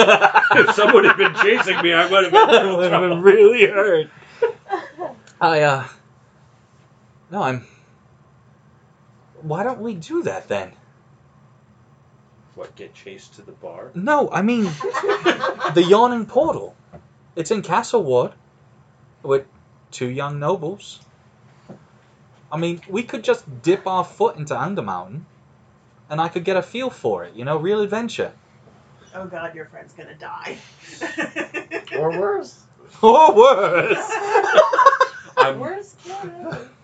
[0.67, 3.65] if someone had been chasing me, I would have been in Would have been really
[3.65, 4.09] hurt.
[5.41, 5.87] I uh.
[7.31, 7.65] No, I'm.
[9.41, 10.73] Why don't we do that then?
[12.55, 13.91] What, get chased to the bar?
[13.93, 14.63] No, I mean
[15.73, 16.75] the yawning portal.
[17.35, 18.31] It's in Castle Ward
[19.23, 19.45] with
[19.91, 21.01] two young nobles.
[22.51, 25.23] I mean, we could just dip our foot into Undermountain,
[26.09, 27.35] and I could get a feel for it.
[27.35, 28.31] You know, real adventure.
[29.15, 30.57] Oh god, your friend's gonna die.
[31.97, 32.61] or worse.
[33.01, 33.97] Or worse.
[35.37, 36.21] I'm, Worst case.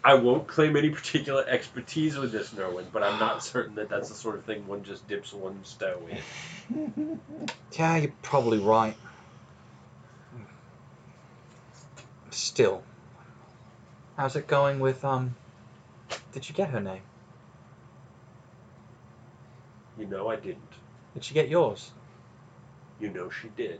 [0.03, 4.09] I won't claim any particular expertise with this, Nerwin, but I'm not certain that that's
[4.09, 7.19] the sort of thing one just dips one's toe in.
[7.73, 8.95] yeah, you're probably right.
[12.31, 12.83] Still,
[14.17, 15.35] how's it going with um?
[16.33, 17.03] Did you get her name?
[19.97, 20.61] You know I didn't.
[21.13, 21.91] Did she get yours?
[23.01, 23.79] You know she did.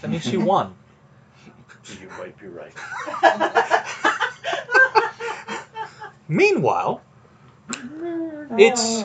[0.00, 0.74] That means she won.
[2.00, 2.72] You might be right.
[6.28, 7.02] Meanwhile,
[8.56, 9.04] it's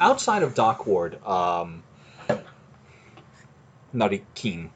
[0.00, 1.22] outside of Dockward.
[1.28, 1.82] Um,
[3.92, 4.70] Nutty Keen.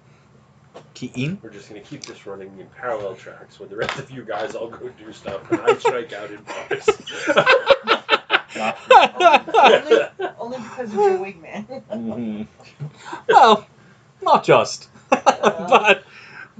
[0.92, 1.38] Keen?
[1.42, 4.54] We're just gonna keep this running in parallel tracks where the rest of you guys
[4.54, 6.88] all go do stuff and I strike out in bars.
[9.54, 10.02] only,
[10.38, 11.82] only because of your wingman.
[11.90, 12.46] Mhm.
[13.28, 13.66] well,
[14.22, 14.88] not just.
[15.10, 16.04] but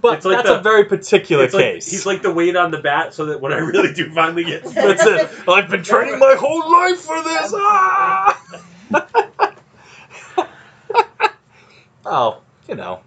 [0.00, 1.90] but It's like that's the- a very particular It's like, case.
[1.90, 4.64] he's like the weight on the bat so that when I really do finally get
[4.74, 5.30] That's it.
[5.48, 7.52] I've been training my whole life for this.
[7.54, 8.42] Ah!
[12.06, 13.00] oh, you know,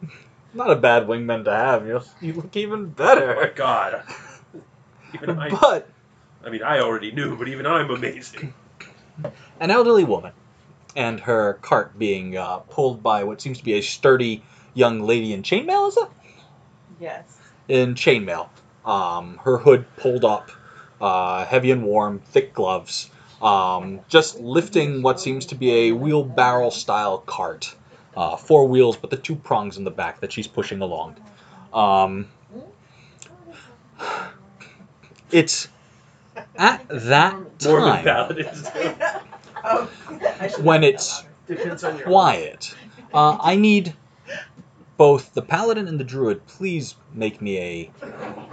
[0.54, 1.86] not a bad wingman to have.
[1.88, 3.54] You you look even Oh my better.
[3.56, 4.04] god.
[5.14, 5.90] Even I, But
[6.46, 8.54] I mean, I already knew, but even I'm amazing.
[9.60, 10.34] an elderly woman
[10.96, 14.42] and her cart being uh, pulled by what seems to be a sturdy
[14.74, 15.90] young lady in chainmail.
[15.90, 16.10] Is it?
[17.00, 17.40] Yes.
[17.68, 18.48] in chainmail.
[18.86, 20.52] Um, her hood pulled up,
[21.02, 23.10] uh, heavy and warm, thick gloves,
[23.42, 27.76] um, just lifting what seems to be a wheelbarrow style cart.
[28.16, 31.16] Uh, four wheels, but the two prongs in the back that she's pushing along.
[31.74, 32.28] Um,
[35.32, 35.68] it's
[36.58, 37.36] at that
[37.66, 38.70] Mormon time paladins.
[39.68, 39.86] Oh,
[40.62, 42.08] when it's that Depends on your.
[42.08, 42.74] quiet.
[43.14, 43.94] Uh, I need
[44.98, 46.46] both the paladin and the druid.
[46.48, 47.92] Please make me a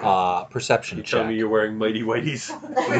[0.04, 2.50] uh, perception You tell me you're wearing mighty whiteys.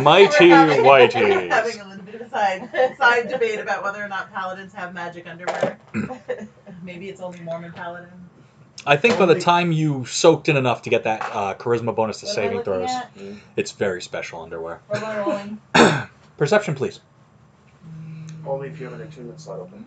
[0.02, 1.51] Mighty We're having- whiteys.
[1.51, 4.94] Having a little bit of a side side debate about whether or not paladins have
[4.94, 5.78] magic underwear.
[6.82, 8.12] Maybe it's only Mormon paladins.
[8.86, 12.18] I think by the time you soaked in enough to get that uh, charisma bonus
[12.20, 13.12] to What saving throws, at?
[13.56, 14.80] it's very special underwear.
[14.89, 16.09] What am I rolling?
[16.36, 17.01] Perception, please.
[18.47, 19.86] Only if you have an attunement slot open.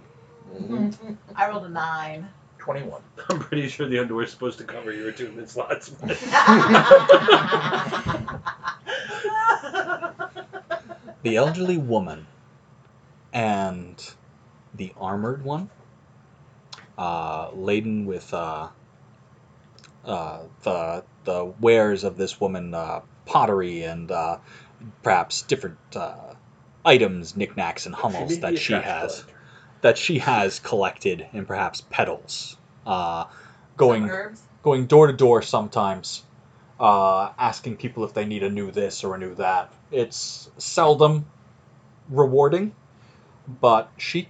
[0.54, 1.18] Mhm.
[1.36, 2.28] I rolled a nine.
[2.60, 3.02] 21.
[3.30, 5.90] I'm pretty sure the underwear's supposed to cover your attunement slots.
[5.90, 6.18] but-
[11.24, 12.28] The elderly woman
[13.34, 14.14] and
[14.76, 15.72] the armored one,
[17.00, 18.68] uh, laden with uh,
[20.06, 24.38] uh, the the wares of this woman, uh, pottery and uh,
[25.02, 26.35] perhaps different uh,
[26.86, 29.24] items, knickknacks, and hummels that she has.
[29.24, 29.40] collector.
[29.82, 33.26] that she has collected and perhaps petals, uh,
[33.78, 34.10] going
[34.64, 36.24] going door to door sometimes,
[36.80, 39.72] uh, asking people if they need a new this or a new that.
[39.92, 41.26] It's seldom
[42.10, 42.74] rewarding,
[43.62, 44.30] but she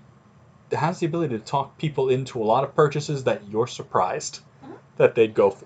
[0.72, 4.42] has the ability to talk people into a lot of purchases that you're surprised
[4.98, 5.66] that they'd go for.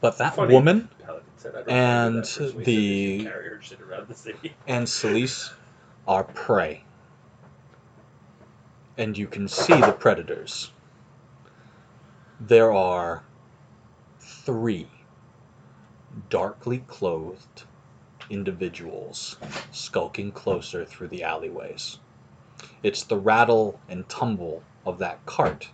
[0.00, 0.52] But that Funny.
[0.52, 0.88] woman
[1.44, 4.54] And find that persuasive if the- you carry her shit around the city.
[4.66, 5.52] and Celise
[6.06, 6.84] are prey.
[8.96, 10.70] And you can see the predators.
[12.40, 13.24] There are
[14.20, 14.88] three
[16.28, 17.64] darkly clothed
[18.30, 19.36] individuals
[19.72, 21.98] skulking closer through the alleyways.
[22.82, 25.70] It's the rattle and tumble of that cart,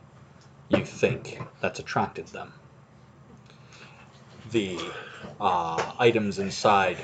[0.69, 2.53] you think, that's attracted them.
[4.51, 4.79] The
[5.41, 6.99] uh, items inside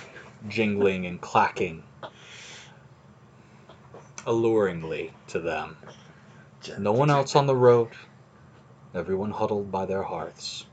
[0.48, 1.84] jingling and clacking
[4.26, 5.76] alluringly to them.
[6.78, 7.90] No one else on the road,
[8.94, 10.66] everyone huddled by their hearths.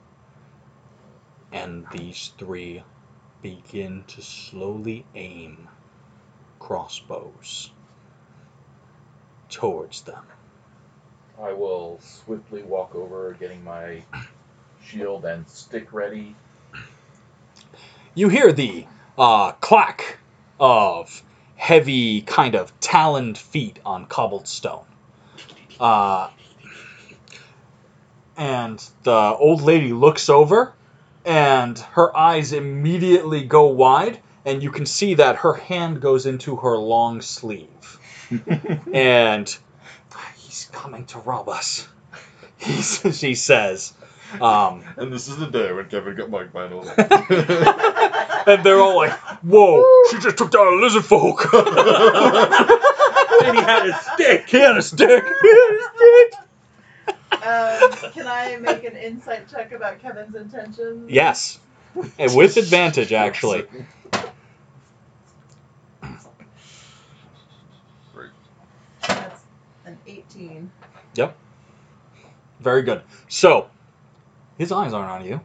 [1.52, 2.84] And these three
[3.44, 5.68] begin to slowly aim
[6.60, 7.72] crossbows
[9.50, 10.26] towards them.
[11.40, 14.04] I will swiftly walk over, getting my
[14.84, 16.36] shield and stick ready.
[18.16, 18.86] You hear the
[19.18, 20.18] uh, clack
[20.60, 21.24] of
[21.56, 24.86] heavy, kind of taloned feet on cobbled stone.
[25.80, 26.30] Uh,
[28.38, 30.74] and the old lady looks over,
[31.26, 36.56] and her eyes immediately go wide, and you can see that her hand goes into
[36.58, 38.00] her long sleeve.
[38.94, 39.58] and
[40.38, 41.88] he's coming to rob us,
[42.58, 43.94] he's, she says.
[44.42, 46.88] Um, And this is the day when Kevin got Mike finally.
[48.48, 49.12] and they're all like,
[49.44, 51.68] "Whoa, she just took down a lizard folk." and
[53.58, 54.50] he had a stick.
[54.50, 55.24] he had a stick.
[55.42, 56.34] He had a stick.
[57.32, 61.12] Um, can I make an insight check about Kevin's intentions?
[61.12, 61.60] Yes,
[62.18, 63.66] and with advantage, actually.
[69.08, 69.44] That's
[69.86, 70.72] an 18.
[71.16, 71.36] Yep.
[72.62, 73.02] Very good.
[73.28, 73.70] So,
[74.58, 75.42] his eyes aren't on you.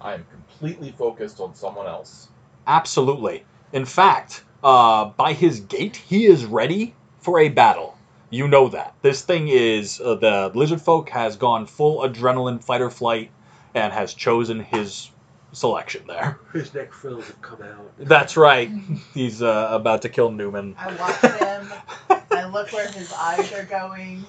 [0.00, 0.24] I am
[0.58, 2.28] completely focused on someone else.
[2.66, 3.44] Absolutely.
[3.72, 7.96] In fact, uh, by his gait, he is ready for a battle.
[8.30, 8.94] You know that.
[9.02, 13.30] This thing is uh, the lizard folk has gone full adrenaline fight or flight,
[13.74, 15.10] and has chosen his
[15.52, 16.38] selection there.
[16.52, 17.92] His neck frills have come out.
[17.98, 18.70] That's right.
[19.14, 20.74] He's uh, about to kill Newman.
[20.78, 21.72] I watch him.
[22.30, 24.24] I look where his eyes are going.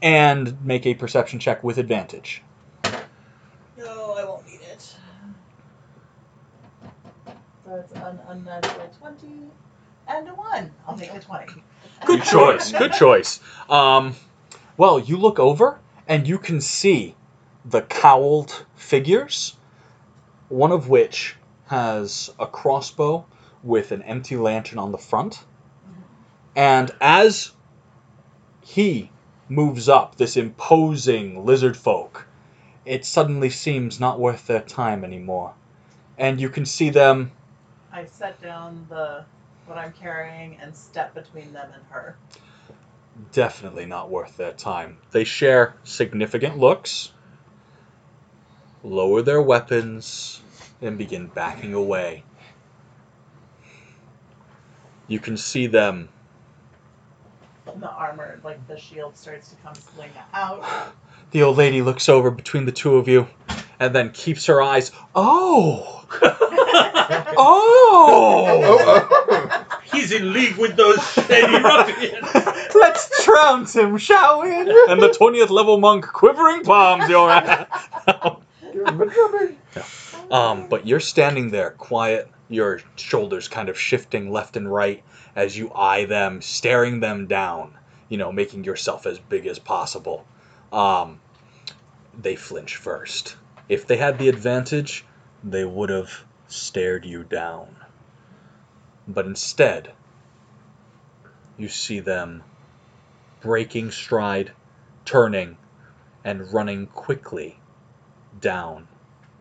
[0.00, 2.42] And make a perception check with advantage.
[3.76, 4.96] No, I won't need it.
[7.76, 9.26] It's an unnatural 20
[10.06, 10.70] and a 1.
[10.86, 11.62] I'll take the 20.
[12.06, 12.70] Good choice.
[12.70, 13.40] Good choice.
[13.68, 14.14] Um,
[14.76, 17.16] well, you look over and you can see
[17.64, 19.56] the cowled figures,
[20.48, 21.34] one of which
[21.66, 23.26] has a crossbow
[23.64, 25.42] with an empty lantern on the front.
[26.54, 27.50] And as
[28.60, 29.10] he
[29.48, 32.28] moves up, this imposing lizard folk,
[32.84, 35.54] it suddenly seems not worth their time anymore.
[36.16, 37.32] And you can see them
[37.94, 39.24] I set down the
[39.66, 42.16] what I'm carrying and step between them and her.
[43.32, 44.98] definitely not worth their time.
[45.12, 47.12] They share significant looks,
[48.82, 50.42] lower their weapons,
[50.82, 52.24] and begin backing away.
[55.06, 56.08] You can see them.
[57.64, 60.64] The armor, like the shield, starts to come swing out.
[61.30, 63.26] The old lady looks over between the two of you
[63.80, 64.92] and then keeps her eyes.
[65.14, 66.04] Oh!
[67.36, 69.10] oh!
[69.92, 72.28] He's in league with those shady ruffians.
[72.74, 74.50] Let's trounce him, shall we?
[74.54, 74.68] And
[75.00, 77.66] the 20th level monk quivering palms your ass.
[80.30, 85.02] Um, but you're standing there, quiet, your shoulders kind of shifting left and right
[85.36, 87.76] as you eye them, staring them down,
[88.08, 90.26] you know, making yourself as big as possible.
[90.72, 91.20] Um,
[92.16, 93.36] they flinch first.
[93.68, 95.04] If they had the advantage,
[95.42, 97.76] they would have stared you down.
[99.08, 99.92] But instead,
[101.56, 102.42] you see them
[103.40, 104.52] breaking stride,
[105.04, 105.56] turning,
[106.24, 107.58] and running quickly
[108.40, 108.88] down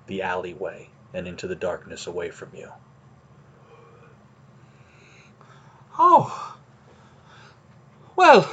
[0.08, 2.72] the alleyway and into the darkness away from you.
[5.98, 6.58] Oh.
[8.16, 8.50] Well.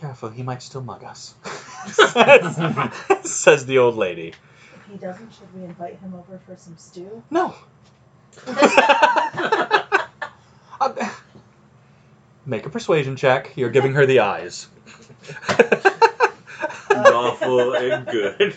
[0.00, 1.34] Careful, he might still mug us.
[1.90, 2.56] says,
[3.28, 4.28] says the old lady.
[4.28, 7.20] If he doesn't, should we invite him over for some stew?
[7.30, 7.52] No.
[8.46, 9.84] Uh,
[12.46, 13.52] make a persuasion check.
[13.56, 14.68] You're giving her the eyes.
[16.90, 18.56] Lawful and good.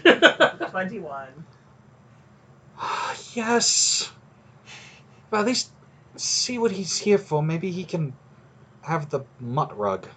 [0.69, 1.27] 21.
[3.33, 4.11] yes.
[5.31, 5.71] Well, at least
[6.17, 7.41] see what he's here for.
[7.41, 8.13] Maybe he can
[8.83, 10.07] have the mutt rug.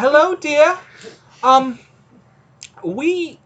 [0.00, 0.78] Hello, dear.
[1.42, 1.76] Um,
[2.84, 3.40] we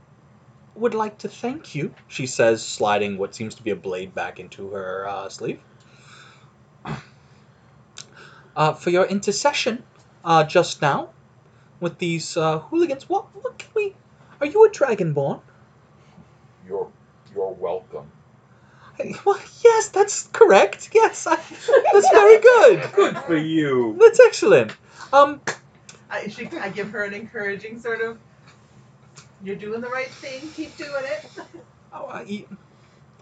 [0.75, 4.39] would like to thank you, she says, sliding what seems to be a blade back
[4.39, 5.61] into her uh, sleeve,
[8.55, 9.83] uh, for your intercession
[10.27, 11.09] uh, just now
[11.81, 13.09] with these uh, hooligans.
[13.09, 13.97] What, what can we.
[14.39, 15.41] Are you a dragonborn?
[16.69, 16.93] You're
[17.35, 18.13] you're welcome.
[19.25, 20.91] Well, yes, that's correct.
[20.93, 21.37] Yes, I,
[21.95, 22.93] that's very good.
[22.93, 23.97] Good for you.
[23.99, 24.77] That's excellent.
[25.15, 25.41] Um,
[26.13, 28.19] I, she, I give her an encouraging sort of,
[29.43, 31.25] you're doing the right thing, keep doing it.
[31.93, 32.45] oh, I,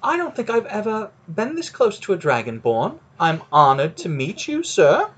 [0.02, 2.98] I don't think I've ever been this close to a dragonborn.
[3.20, 5.08] I'm honored to meet you, sir.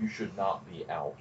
[0.00, 1.16] You should not be out.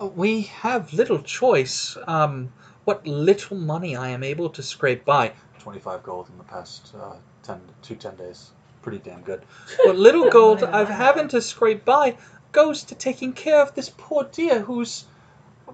[0.00, 1.96] Uh, We have little choice.
[2.08, 2.52] Um,
[2.84, 5.32] what little money I am able to scrape by.
[5.60, 7.14] 25 gold in the past uh,
[7.44, 8.50] 10, two, 10 days.
[8.86, 9.42] Pretty damn good.
[9.84, 12.16] What little gold I've having to scrape by
[12.52, 15.06] goes to taking care of this poor dear who's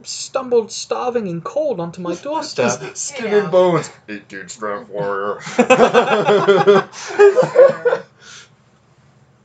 [0.03, 2.81] stumbled starving and cold onto my doorstep.
[2.81, 3.91] Just skin and bones.
[4.09, 5.39] 18 strength warrior.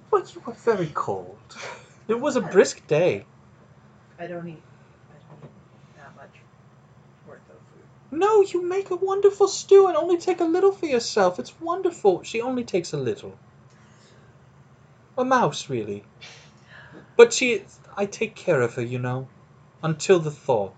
[0.10, 1.38] Well, you were very cold.
[2.08, 3.26] It was a brisk day.
[4.18, 4.64] I don't eat,
[5.12, 6.40] I don't eat that much
[7.28, 8.18] worth of food.
[8.18, 11.38] No, you make a wonderful stew and only take a little for yourself.
[11.38, 12.24] It's wonderful.
[12.24, 13.38] She only takes a little.
[15.18, 16.04] A mouse, really.
[17.16, 17.64] But she,
[17.96, 19.28] I take care of her, you know,
[19.82, 20.72] until the thaw.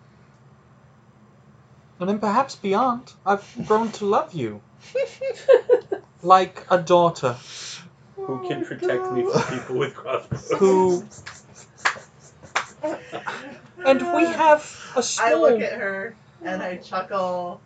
[2.00, 4.62] And then perhaps beyond, I've grown to love you.
[6.24, 7.36] like a daughter
[8.16, 10.52] Who can protect me from people with crossbows?
[10.58, 11.04] who.
[13.86, 14.62] And we have
[14.96, 15.42] a I small.
[15.42, 17.62] look at her and I chuckle.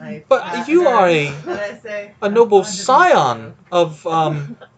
[0.00, 2.78] I But pat you her, are a- And I say, a "I'm noble fond of
[2.78, 4.56] you scion of um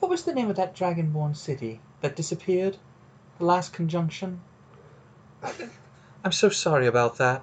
[0.00, 2.76] what was the name of that dragonborn city that disappeared
[3.38, 4.40] the last conjunction
[6.24, 7.42] i'm so sorry about that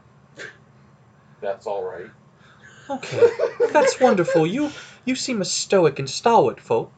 [1.41, 2.09] That's all right.
[2.89, 3.29] okay
[3.71, 4.71] that's wonderful you
[5.05, 6.91] you seem a stoic and stalwart folk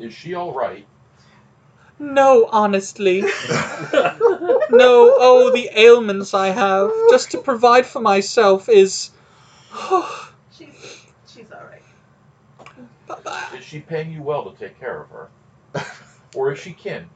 [0.00, 0.86] Is she all right?
[1.98, 3.20] No, honestly.
[3.20, 3.28] no,
[4.70, 6.90] oh, the ailments I have.
[7.10, 9.10] Just to provide for myself is.
[9.72, 11.82] Oh, She's she's all right.
[13.56, 15.30] Is she paying you well to take care of her?
[16.34, 17.08] or is she kin?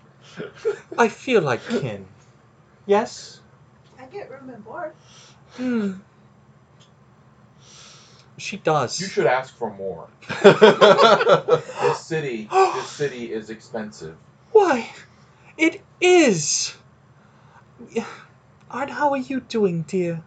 [0.99, 2.07] I feel like kin.
[2.87, 3.41] Yes?
[4.01, 4.93] I get room and board.
[5.57, 5.93] Hmm.
[8.37, 9.01] She does.
[9.01, 10.09] You should ask for more.
[10.43, 14.17] this city, this city is expensive.
[14.53, 14.91] Why,
[15.57, 16.75] it is.
[18.71, 20.23] Art, how are you doing, dear?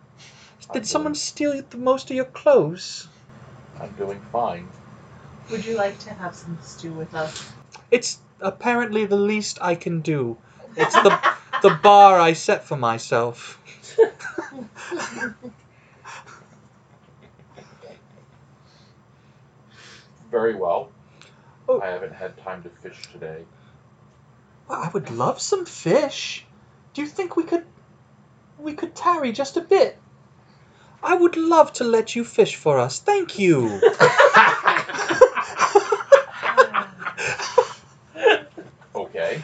[0.73, 3.07] Did I'm someone steal the most of your clothes?
[3.80, 4.68] I'm doing fine.
[5.49, 7.52] Would you like to have some stew with us?
[7.90, 10.38] It's apparently the least I can do.
[10.76, 11.18] It's the
[11.61, 13.60] the bar I set for myself.
[20.30, 20.91] Very well.
[21.69, 21.80] Oh.
[21.82, 23.45] I haven't had time to fish today.
[24.68, 26.45] Well, I would love some fish.
[26.94, 27.65] Do you think we could
[28.60, 29.98] we could tarry just a bit?
[31.02, 32.99] I would love to let you fish for us.
[32.99, 33.82] Thank you.
[38.98, 39.41] Okay.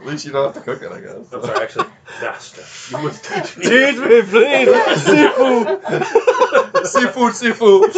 [0.00, 1.30] At least you don't have to cook it, I guess.
[1.32, 1.86] I'm sorry, actually,
[2.22, 2.96] master.
[2.96, 3.64] You must teach me.
[3.64, 5.02] Teach me, please.
[5.02, 6.86] Seafood.
[6.86, 7.90] seafood, seafood.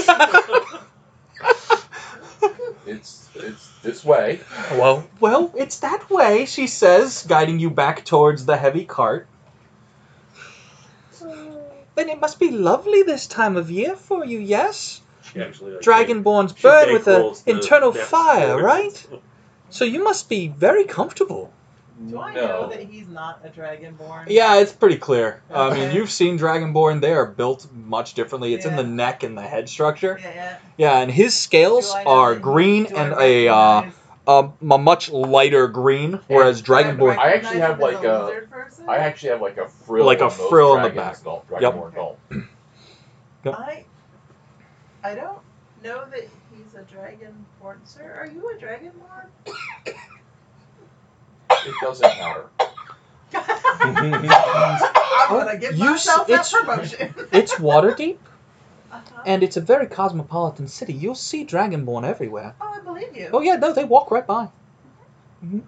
[2.85, 4.41] It's it's this way.
[4.73, 9.29] Well, well, it's that way, she says, guiding you back towards the heavy cart.
[11.95, 15.03] Then it must be lovely this time of year for you, yes?
[15.23, 19.07] She actually, like, Dragonborns she burn with an internal fire, right?
[19.71, 21.53] So you must be very comfortable.
[22.09, 22.47] Do I No.
[22.47, 24.25] know that he's not a dragonborn?
[24.29, 25.43] Yeah, it's pretty clear.
[25.53, 27.01] I mean, you've seen Dragonborn.
[27.01, 28.55] They are built much differently.
[28.55, 30.19] It's in the neck and the head structure.
[30.21, 30.57] Yeah, yeah.
[30.77, 34.79] Yeah, and his scales Do I know are green and a uh, recognize- um, a
[34.79, 37.19] much lighter green, whereas do I Dragonborn.
[37.19, 38.85] I actually have, like, a a- lizard person?
[38.89, 40.07] I actually have like a frill.
[40.07, 41.23] Like a frill on the back.
[41.23, 41.61] Don't, Yep.
[41.75, 41.95] Dragonborn
[43.45, 43.55] don't.
[43.55, 43.85] I
[45.05, 45.39] I don't
[45.83, 47.79] know that he's a dragonborn.
[47.85, 49.27] Sir, are you a dragonborn?
[51.67, 52.45] It doesn't matter.
[53.85, 53.95] I'm
[55.29, 57.15] gonna give you s- myself that it's- promotion.
[57.33, 58.19] It's Waterdeep,
[58.93, 59.23] Uh-huh.
[59.27, 60.93] and it's a very cosmopolitan city.
[60.93, 62.55] You'll see Dragonborn everywhere.
[62.61, 63.31] Oh, I believe you.
[63.33, 64.49] Oh yeah, no, they walk right by.
[65.41, 65.61] hmm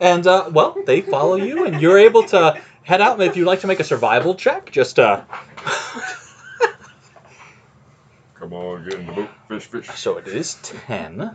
[0.00, 3.20] And uh, well, they follow you, and you're able to head out.
[3.20, 5.24] If you'd like to make a survival check, just uh.
[8.34, 9.30] Come on, get in the boat.
[9.48, 9.88] Fish, fish.
[9.90, 11.34] So it is ten.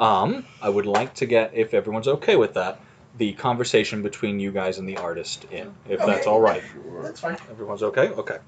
[0.00, 2.80] Um, I would like to get, if everyone's okay with that,
[3.18, 6.62] the conversation between you guys and the artist in, if that's all right.
[7.02, 7.36] That's fine.
[7.50, 8.08] Everyone's okay.
[8.08, 8.38] Okay.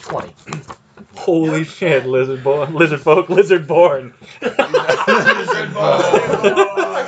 [0.00, 0.34] Twenty.
[1.14, 4.14] Holy shit, lizard born, lizard folk, lizard born.
[4.40, 4.48] I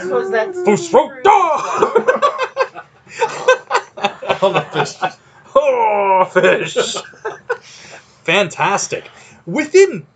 [0.02, 0.58] suppose that's.
[0.58, 1.24] Fusroda!
[4.42, 4.94] All the fish.
[5.54, 6.74] Oh, fish!
[8.24, 9.10] Fantastic.
[9.46, 10.06] Within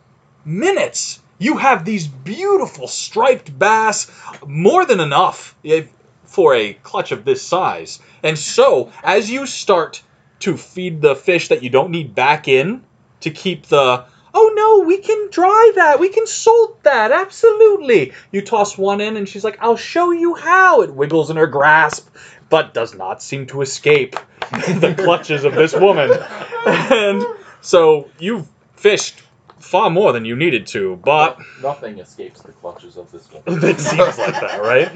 [0.45, 4.11] minutes, you have these beautiful striped bass,
[4.47, 5.85] more than enough eh,
[6.25, 8.01] for a clutch of this size.
[8.23, 10.03] And so, as you start
[10.41, 12.85] to feed the fish that you don't need back in
[13.21, 14.05] to keep the
[14.37, 16.01] Oh no, we can dry that.
[16.01, 17.13] We can salt that.
[17.13, 18.13] Absolutely.
[18.33, 21.47] You toss one in and she's like, "I'll show you how." It wiggles in her
[21.47, 22.09] grasp,
[22.51, 24.17] but does not seem to escape
[24.51, 26.11] the clutches of this woman.
[26.67, 27.23] And
[27.61, 29.21] so you've fished
[29.65, 33.65] far more than you needed to, but Nothing escapes the clutches of this woman.
[33.65, 34.93] it seems like that, right?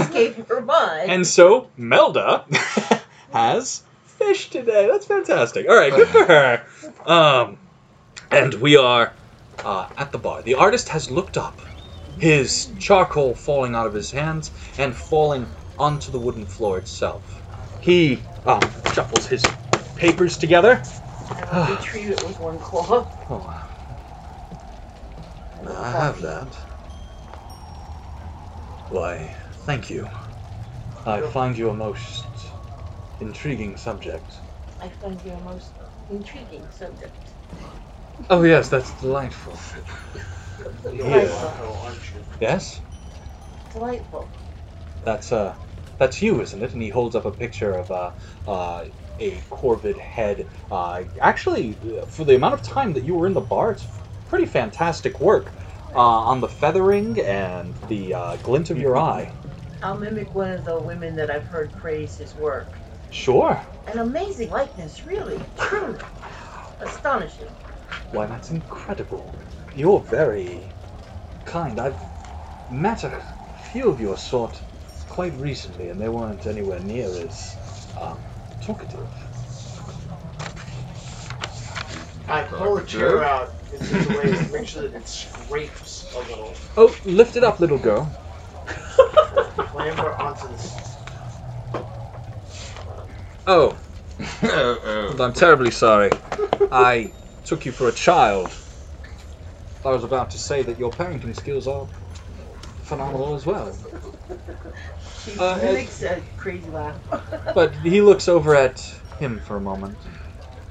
[0.00, 1.10] Escape her mind.
[1.10, 2.44] And so Melda
[3.32, 4.88] has fish today.
[4.90, 5.68] That's fantastic.
[5.68, 6.64] All right, good for her.
[7.04, 7.58] Um,
[8.30, 9.12] and we are
[9.58, 10.42] uh, at the bar.
[10.42, 11.60] The artist has looked up,
[12.18, 15.46] his charcoal falling out of his hands and falling
[15.78, 17.42] onto the wooden floor itself.
[17.80, 18.60] He um,
[18.92, 19.44] shuffles his
[19.96, 20.80] papers together.
[21.52, 23.06] And retrieve it with one claw.
[23.30, 23.63] Oh,
[25.66, 26.58] I have that.
[28.88, 29.34] Why,
[29.66, 30.10] thank you.
[31.06, 32.26] I find you a most
[33.20, 34.42] intriguing subject.
[34.80, 35.74] I find you a most
[36.08, 37.36] intriguing subject.
[38.30, 39.58] Oh yes, that's delightful.
[40.82, 41.92] Delightful.
[42.40, 42.82] Yes,
[43.72, 44.30] Delightful.
[45.02, 45.56] that's uh,
[45.98, 46.72] that's you, isn't it?
[46.74, 48.12] And he holds up a picture of uh,
[48.46, 48.84] uh,
[49.18, 50.48] a corvid head.
[50.70, 54.03] Uh, actually, uh, for the amount of time that you were in the bar, it's
[54.28, 55.52] pretty fantastic work
[55.94, 59.32] uh, on the feathering and the uh, glint of your eye.
[59.82, 62.76] I'll mimic one of the women that I've heard praise his work.
[63.10, 63.60] Sure.
[63.86, 66.00] An amazing likeness, really, truly.
[66.80, 67.48] Astonishing.
[68.10, 69.34] Why, that's incredible.
[69.76, 70.62] You're very
[71.44, 71.78] kind.
[71.78, 72.00] I've
[72.70, 73.22] met a
[73.72, 74.60] few of your sort
[75.08, 77.56] quite recently, and they weren't anywhere near as
[78.00, 78.18] um,
[78.60, 79.08] talkative.
[82.28, 86.12] I pull the chair out in such a way to make sure that it scrapes
[86.14, 86.54] a little.
[86.76, 88.10] Oh, lift it up, little girl.
[88.66, 90.96] Clamber onto this.
[93.46, 93.76] Oh,
[94.42, 95.16] oh, oh.
[95.22, 96.10] I'm terribly sorry.
[96.72, 97.12] I
[97.44, 98.50] took you for a child.
[99.84, 101.86] I was about to say that your parenting skills are
[102.84, 103.76] phenomenal as well.
[105.24, 106.96] She Uh, makes a crazy laugh.
[107.54, 108.80] But he looks over at
[109.18, 109.98] him for a moment.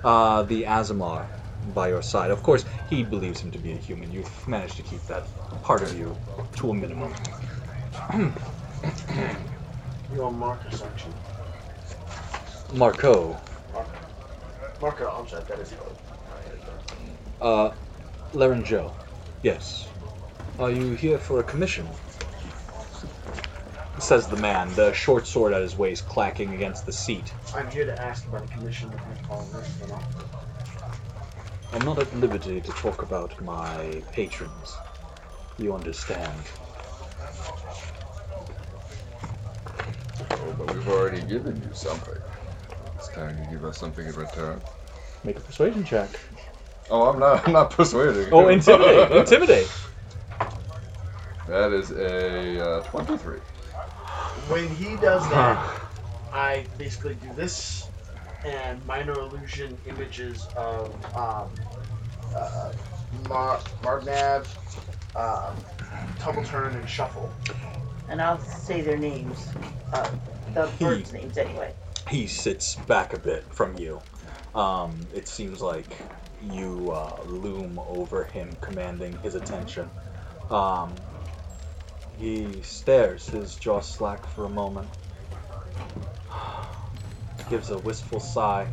[0.03, 1.27] Uh, the Aasimar
[1.73, 2.31] by your side.
[2.31, 4.11] Of course, he believes him to be a human.
[4.11, 5.23] You've managed to keep that
[5.63, 6.15] part of you
[6.57, 7.13] to a minimum.
[10.13, 11.13] You're Marcus, aren't you?
[12.77, 13.39] Marco,
[14.81, 15.73] Marco, I'm sorry, that is
[17.39, 17.71] uh,
[18.33, 18.93] Larangel,
[19.43, 19.87] yes.
[20.59, 21.87] Are you here for a commission?
[23.99, 27.31] Says the man, the short sword at his waist clacking against the seat.
[27.55, 29.47] I'm here to ask about a commission with my all.
[31.73, 34.77] I'm not at liberty to talk about my patrons.
[35.57, 36.31] You understand.
[40.31, 42.13] Oh, but we've already given you something.
[42.95, 44.61] It's time to give us something in return.
[45.23, 46.09] Make a persuasion check.
[46.91, 47.47] Oh, I'm not.
[47.47, 48.31] I'm not persuading.
[48.31, 49.11] Oh, intimidate!
[49.11, 49.71] intimidate!
[51.47, 53.35] That is a uh, 23.
[54.47, 55.81] When he does that,
[56.31, 57.85] I basically do this
[58.43, 61.59] and minor illusion images of um,
[62.35, 62.71] uh,
[63.11, 64.47] Mar- Margnav,
[65.15, 65.65] um,
[66.19, 67.35] Tumble Turn, and Shuffle.
[68.07, 69.55] And I'll say their names.
[69.91, 70.11] Uh,
[70.55, 71.73] the birds' names, anyway.
[72.09, 74.03] He sits back a bit from you.
[74.53, 75.97] Um, it seems like
[76.39, 79.91] you uh, loom over him, commanding his attention.
[80.49, 81.05] Um,
[82.11, 84.91] he stares, his jaw slack for a moment.
[87.49, 88.67] Gives a wistful sigh,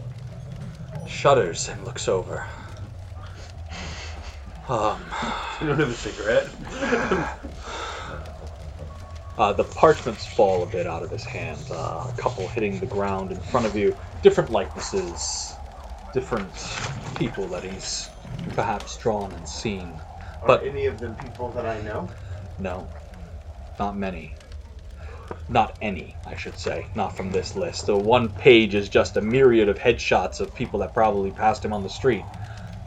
[1.09, 2.47] shudders, and looks over.
[4.69, 5.01] Um,
[5.61, 6.49] You don't have a cigarette?
[9.39, 12.85] Uh, the parchments fall a bit out of his hand, uh, a couple hitting the
[12.85, 13.97] ground in front of you.
[14.21, 15.57] Different likenesses,
[16.13, 16.53] different
[17.17, 18.11] people that he's
[18.55, 19.99] perhaps drawn and seen.
[20.43, 22.11] Are But- any of them people that I know?
[22.59, 22.91] No,
[23.79, 24.35] not many.
[25.49, 26.89] Not any, I should say.
[26.95, 27.87] Not from this list.
[27.87, 31.73] The one page is just a myriad of headshots of people that probably passed him
[31.73, 32.25] on the street.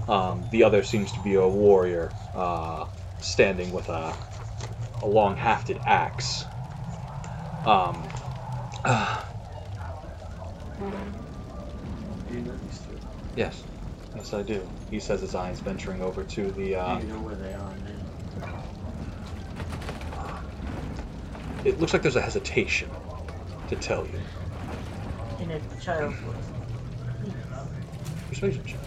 [0.07, 2.85] Um, the other seems to be a warrior uh,
[3.19, 4.17] standing with a,
[5.01, 6.45] a long hafted axe.
[7.65, 8.09] Um,
[8.83, 8.85] two?
[13.35, 13.63] yes,
[14.15, 14.69] yes, I do.
[14.89, 16.75] He says his eyes venturing over to the.
[16.75, 17.73] Uh, you know where they are?
[21.65, 22.89] It looks like there's a hesitation
[23.69, 24.19] to tell you.
[25.39, 26.35] In a child's voice.
[28.29, 28.79] Persuasion check.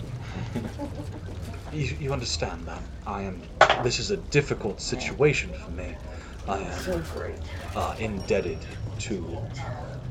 [1.72, 3.42] you, you understand that I am.
[3.82, 5.94] This is a difficult situation for me.
[6.48, 7.04] I am
[7.74, 8.58] uh, indebted
[9.00, 9.38] to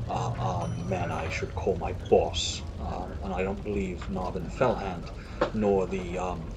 [0.08, 5.10] uh, a man I should call my boss, um, and I don't believe Narvin Fellhand
[5.54, 6.52] nor the um,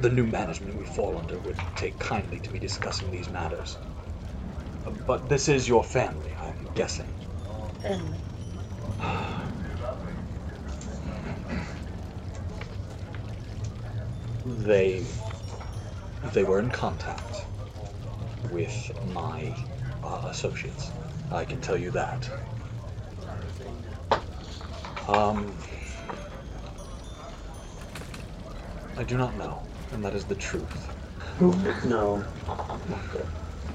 [0.00, 3.76] the new management we fall under would take kindly to me discussing these matters.
[5.06, 7.08] But this is your family, I'm guessing.
[7.84, 8.16] And
[14.44, 15.04] they
[16.32, 17.44] they were in contact
[18.50, 19.54] with my
[20.02, 20.90] uh, associates.
[21.30, 22.28] I can tell you that.
[25.08, 25.56] Um,
[28.96, 30.88] I do not know, and that is the truth.
[31.84, 32.24] No.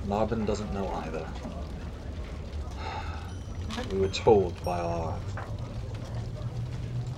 [0.06, 1.28] Narbin doesn't know either.
[3.92, 5.20] We were told by our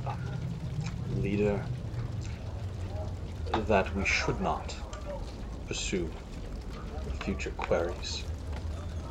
[0.05, 0.17] um,
[1.09, 1.65] leader
[3.53, 4.75] that we should not
[5.67, 6.11] pursue
[7.21, 8.25] future queries.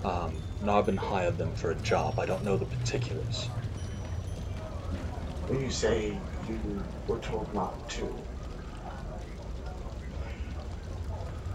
[0.05, 2.18] Um, Narbin hired them for a job.
[2.18, 3.49] I don't know the particulars.
[5.47, 8.25] When you say you were told not to,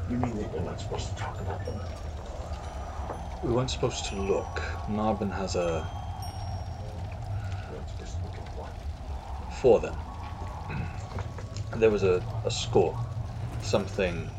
[0.10, 1.82] you mean that you're not supposed to talk about them?
[3.42, 4.82] We weren't supposed to look.
[4.88, 5.90] Narbin has a
[7.70, 8.76] You're not supposed to look at what?
[9.50, 10.04] for them.
[11.76, 13.00] There was a, a score.
[13.62, 14.32] Something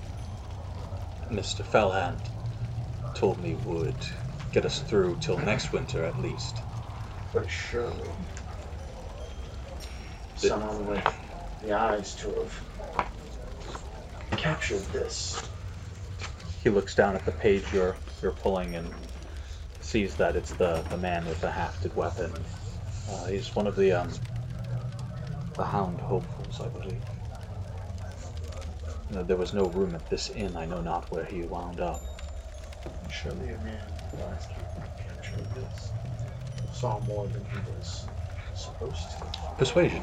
[1.30, 1.64] Mr.
[1.64, 2.30] Fellhand
[3.14, 4.06] told me would
[4.52, 6.62] get us through till next winter at least.
[7.32, 8.14] But surely,
[10.40, 11.20] The- someone with
[11.60, 12.64] the eyes to have
[14.38, 15.50] captured this.
[16.62, 18.92] He looks down at the page you're you're pulling and
[19.80, 22.32] sees that it's the, the man with the hafted weapon.
[23.10, 24.10] Uh, he's one of the um,
[25.56, 27.02] the hound hopefuls, I believe.
[29.14, 30.56] Uh, there was no room at this inn.
[30.56, 32.00] I know not where he wound up.
[33.10, 33.80] Surely a man
[34.12, 34.66] last year
[35.04, 35.92] captured this.
[36.72, 38.04] Saw more than he was
[38.54, 39.24] supposed to.
[39.56, 40.02] Persuasion.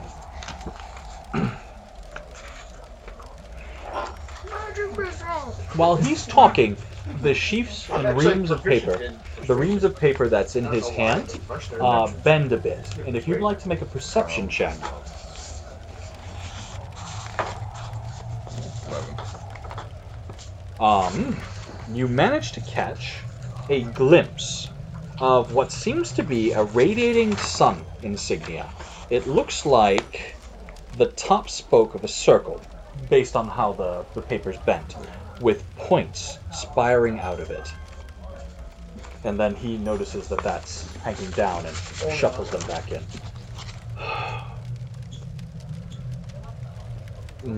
[5.75, 6.77] While he's talking,
[7.21, 8.99] the sheafs and reams of paper,
[9.45, 11.39] the reams of paper that's in his hand,
[11.79, 12.95] uh, bend a bit.
[13.05, 14.77] And if you'd like to make a perception check,
[20.79, 21.37] um,
[21.91, 23.23] you manage to catch
[23.69, 24.69] a glimpse
[25.19, 28.69] of what seems to be a radiating sun insignia.
[29.09, 30.35] It looks like
[30.97, 32.61] the top spoke of a circle,
[33.09, 34.95] based on how the, the paper's bent,
[35.41, 37.73] with points spiring out of it.
[39.23, 41.75] And then he notices that that's hanging down and
[42.15, 43.03] shuffles them back in.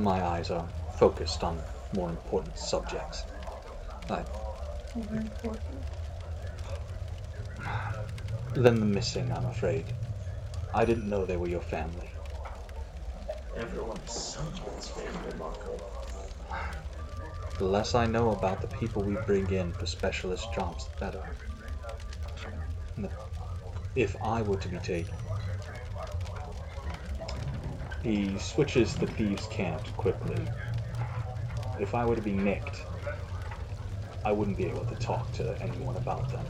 [0.03, 1.59] My eyes are focused on
[1.93, 3.25] more important subjects.
[4.09, 4.23] I,
[8.53, 9.85] than the missing, I'm afraid.
[10.73, 12.09] I didn't know they were your family.
[13.55, 15.76] Everyone is someone's family, Marco.
[17.57, 21.23] The less I know about the people we bring in for specialist jobs, the better.
[23.95, 25.17] If I were to be taken.
[28.03, 30.47] He switches the thieves' cant quickly.
[31.79, 32.85] If I were to be nicked,
[34.23, 36.45] I wouldn't be able to talk to anyone about them.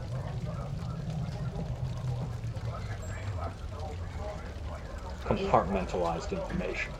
[5.24, 6.92] Compartmentalized information.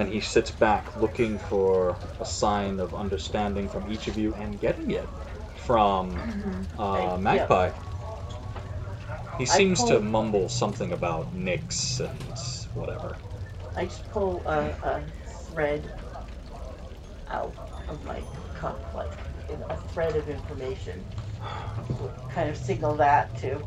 [0.00, 4.58] And he sits back looking for a sign of understanding from each of you and
[4.58, 5.08] getting it
[5.56, 7.70] from uh, I- Magpie.
[9.38, 13.18] He seems to mumble something about Nyx and whatever.
[13.76, 15.02] I just pull a, a
[15.48, 15.90] thread
[17.30, 17.54] out
[17.88, 18.22] of my
[18.54, 19.10] cuff, like
[19.70, 21.04] a thread of information.
[22.30, 23.62] Kind of signal that to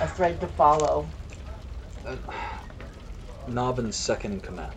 [0.00, 1.08] a thread to follow.
[3.48, 4.74] Nobbin's second in command.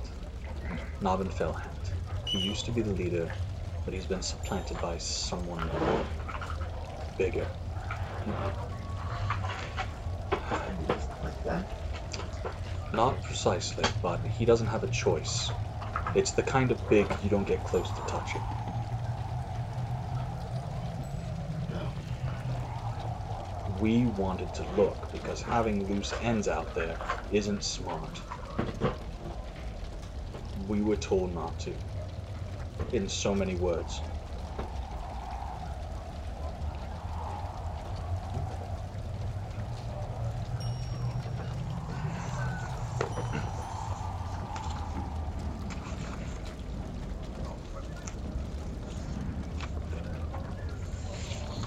[1.01, 1.91] Nobbin Fellhand.
[2.31, 3.29] He used to be the leader,
[3.85, 5.69] but he's been supplanted by someone
[7.17, 7.47] bigger.
[12.93, 15.51] Not precisely, but he doesn't have a choice.
[16.15, 18.41] It's the kind of big you don't get close to touching.
[23.79, 26.97] We wanted to look because having loose ends out there
[27.31, 28.21] isn't smart.
[30.69, 31.73] We were told not to.
[32.93, 34.01] In so many words.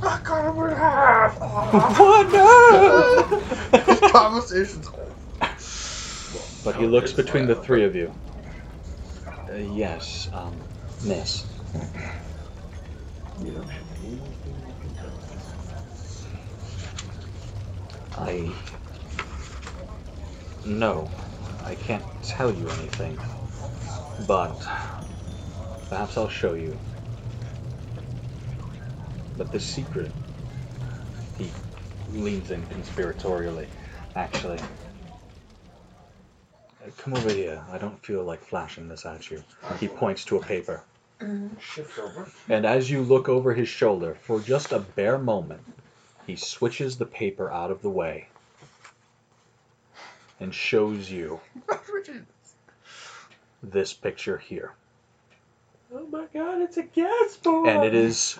[0.00, 1.40] I cut him in half.
[1.98, 2.32] what?
[2.32, 4.08] No!
[4.12, 4.88] Conversations.
[6.62, 8.14] But he looks between the three of you.
[9.52, 10.58] Uh, yes, um,
[11.04, 11.44] miss.
[18.16, 18.50] I.
[20.64, 21.10] No,
[21.64, 23.18] I can't tell you anything.
[24.26, 24.56] But.
[25.90, 26.78] Perhaps I'll show you.
[29.36, 30.12] But the secret.
[31.36, 31.50] He
[32.14, 33.66] leans in conspiratorially.
[34.16, 34.60] Actually.
[36.98, 37.62] Come over here.
[37.70, 39.42] I don't feel like flashing this at you.
[39.78, 40.82] He points to a paper.
[41.60, 42.28] Shift over.
[42.48, 45.62] And as you look over his shoulder, for just a bare moment,
[46.26, 48.28] he switches the paper out of the way
[50.40, 51.40] and shows you
[53.62, 54.72] this picture here.
[55.94, 57.68] Oh my god, it's a gas bomb!
[57.68, 58.38] And it is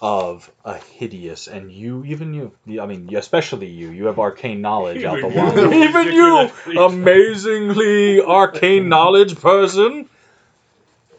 [0.00, 5.04] of a hideous, and you, even you, I mean, especially you, you have arcane knowledge
[5.04, 5.42] out the Even you.
[5.42, 5.72] wazoo.
[5.72, 6.12] Even
[6.74, 10.08] you, amazingly arcane knowledge person,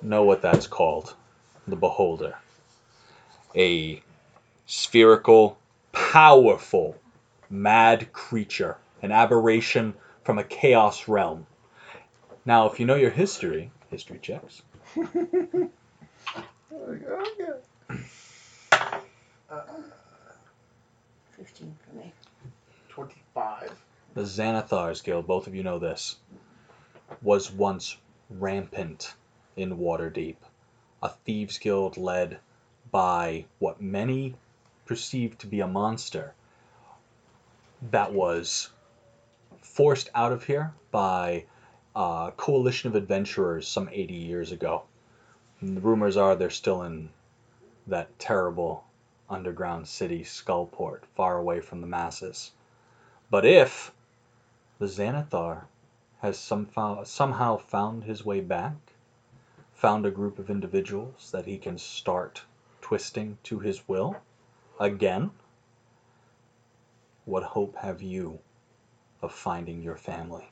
[0.01, 1.13] know what that's called.
[1.67, 2.35] The Beholder.
[3.55, 4.01] A
[4.65, 5.59] spherical,
[5.91, 6.97] powerful,
[7.51, 9.93] mad creature, an aberration
[10.23, 11.45] from a chaos realm.
[12.45, 14.63] Now, if you know your history, history checks,
[14.97, 15.69] oh,
[21.31, 22.13] Fifteen for me.
[22.89, 23.83] 25.
[24.13, 26.17] the Xanathars Guild, both of you know this,
[27.21, 27.97] was once
[28.29, 29.13] rampant
[29.55, 30.37] in Waterdeep.
[31.01, 32.39] a thieves guild led
[32.91, 34.35] by what many
[34.85, 36.33] perceived to be a monster
[37.91, 38.69] that was
[39.61, 41.45] forced out of here by
[41.95, 44.83] a coalition of adventurers some 80 years ago.
[45.59, 47.09] And the rumors are they're still in
[47.87, 48.85] that terrible
[49.29, 52.51] underground city, Skullport, far away from the masses.
[53.29, 53.91] But if
[54.77, 55.63] the Xanathar
[56.19, 58.75] has somehow, somehow found his way back,
[59.73, 62.43] found a group of individuals that he can start
[62.81, 64.17] twisting to his will
[64.79, 65.31] again,
[67.25, 68.39] what hope have you
[69.21, 70.50] of finding your family?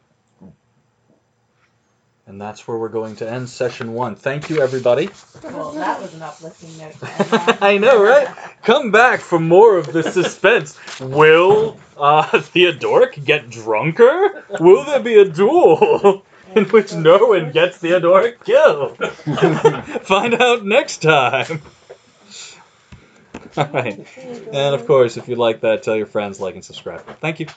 [2.30, 4.16] And that's where we're going to end session one.
[4.16, 5.10] Thank you, everybody.
[5.44, 6.94] Well, that was an uplifting note.
[7.60, 8.28] I know, right?
[8.62, 10.78] Come back for more of the suspense.
[11.00, 14.44] Will uh, Theodoric get drunker?
[14.60, 16.24] Will there be a duel
[16.56, 18.98] in which Norwin gets Theodoric killed?
[20.04, 21.64] Find out next time.
[23.58, 24.08] All right.
[24.54, 27.04] And of course, if you like that, tell your friends, like, and subscribe.
[27.22, 27.48] Thank you.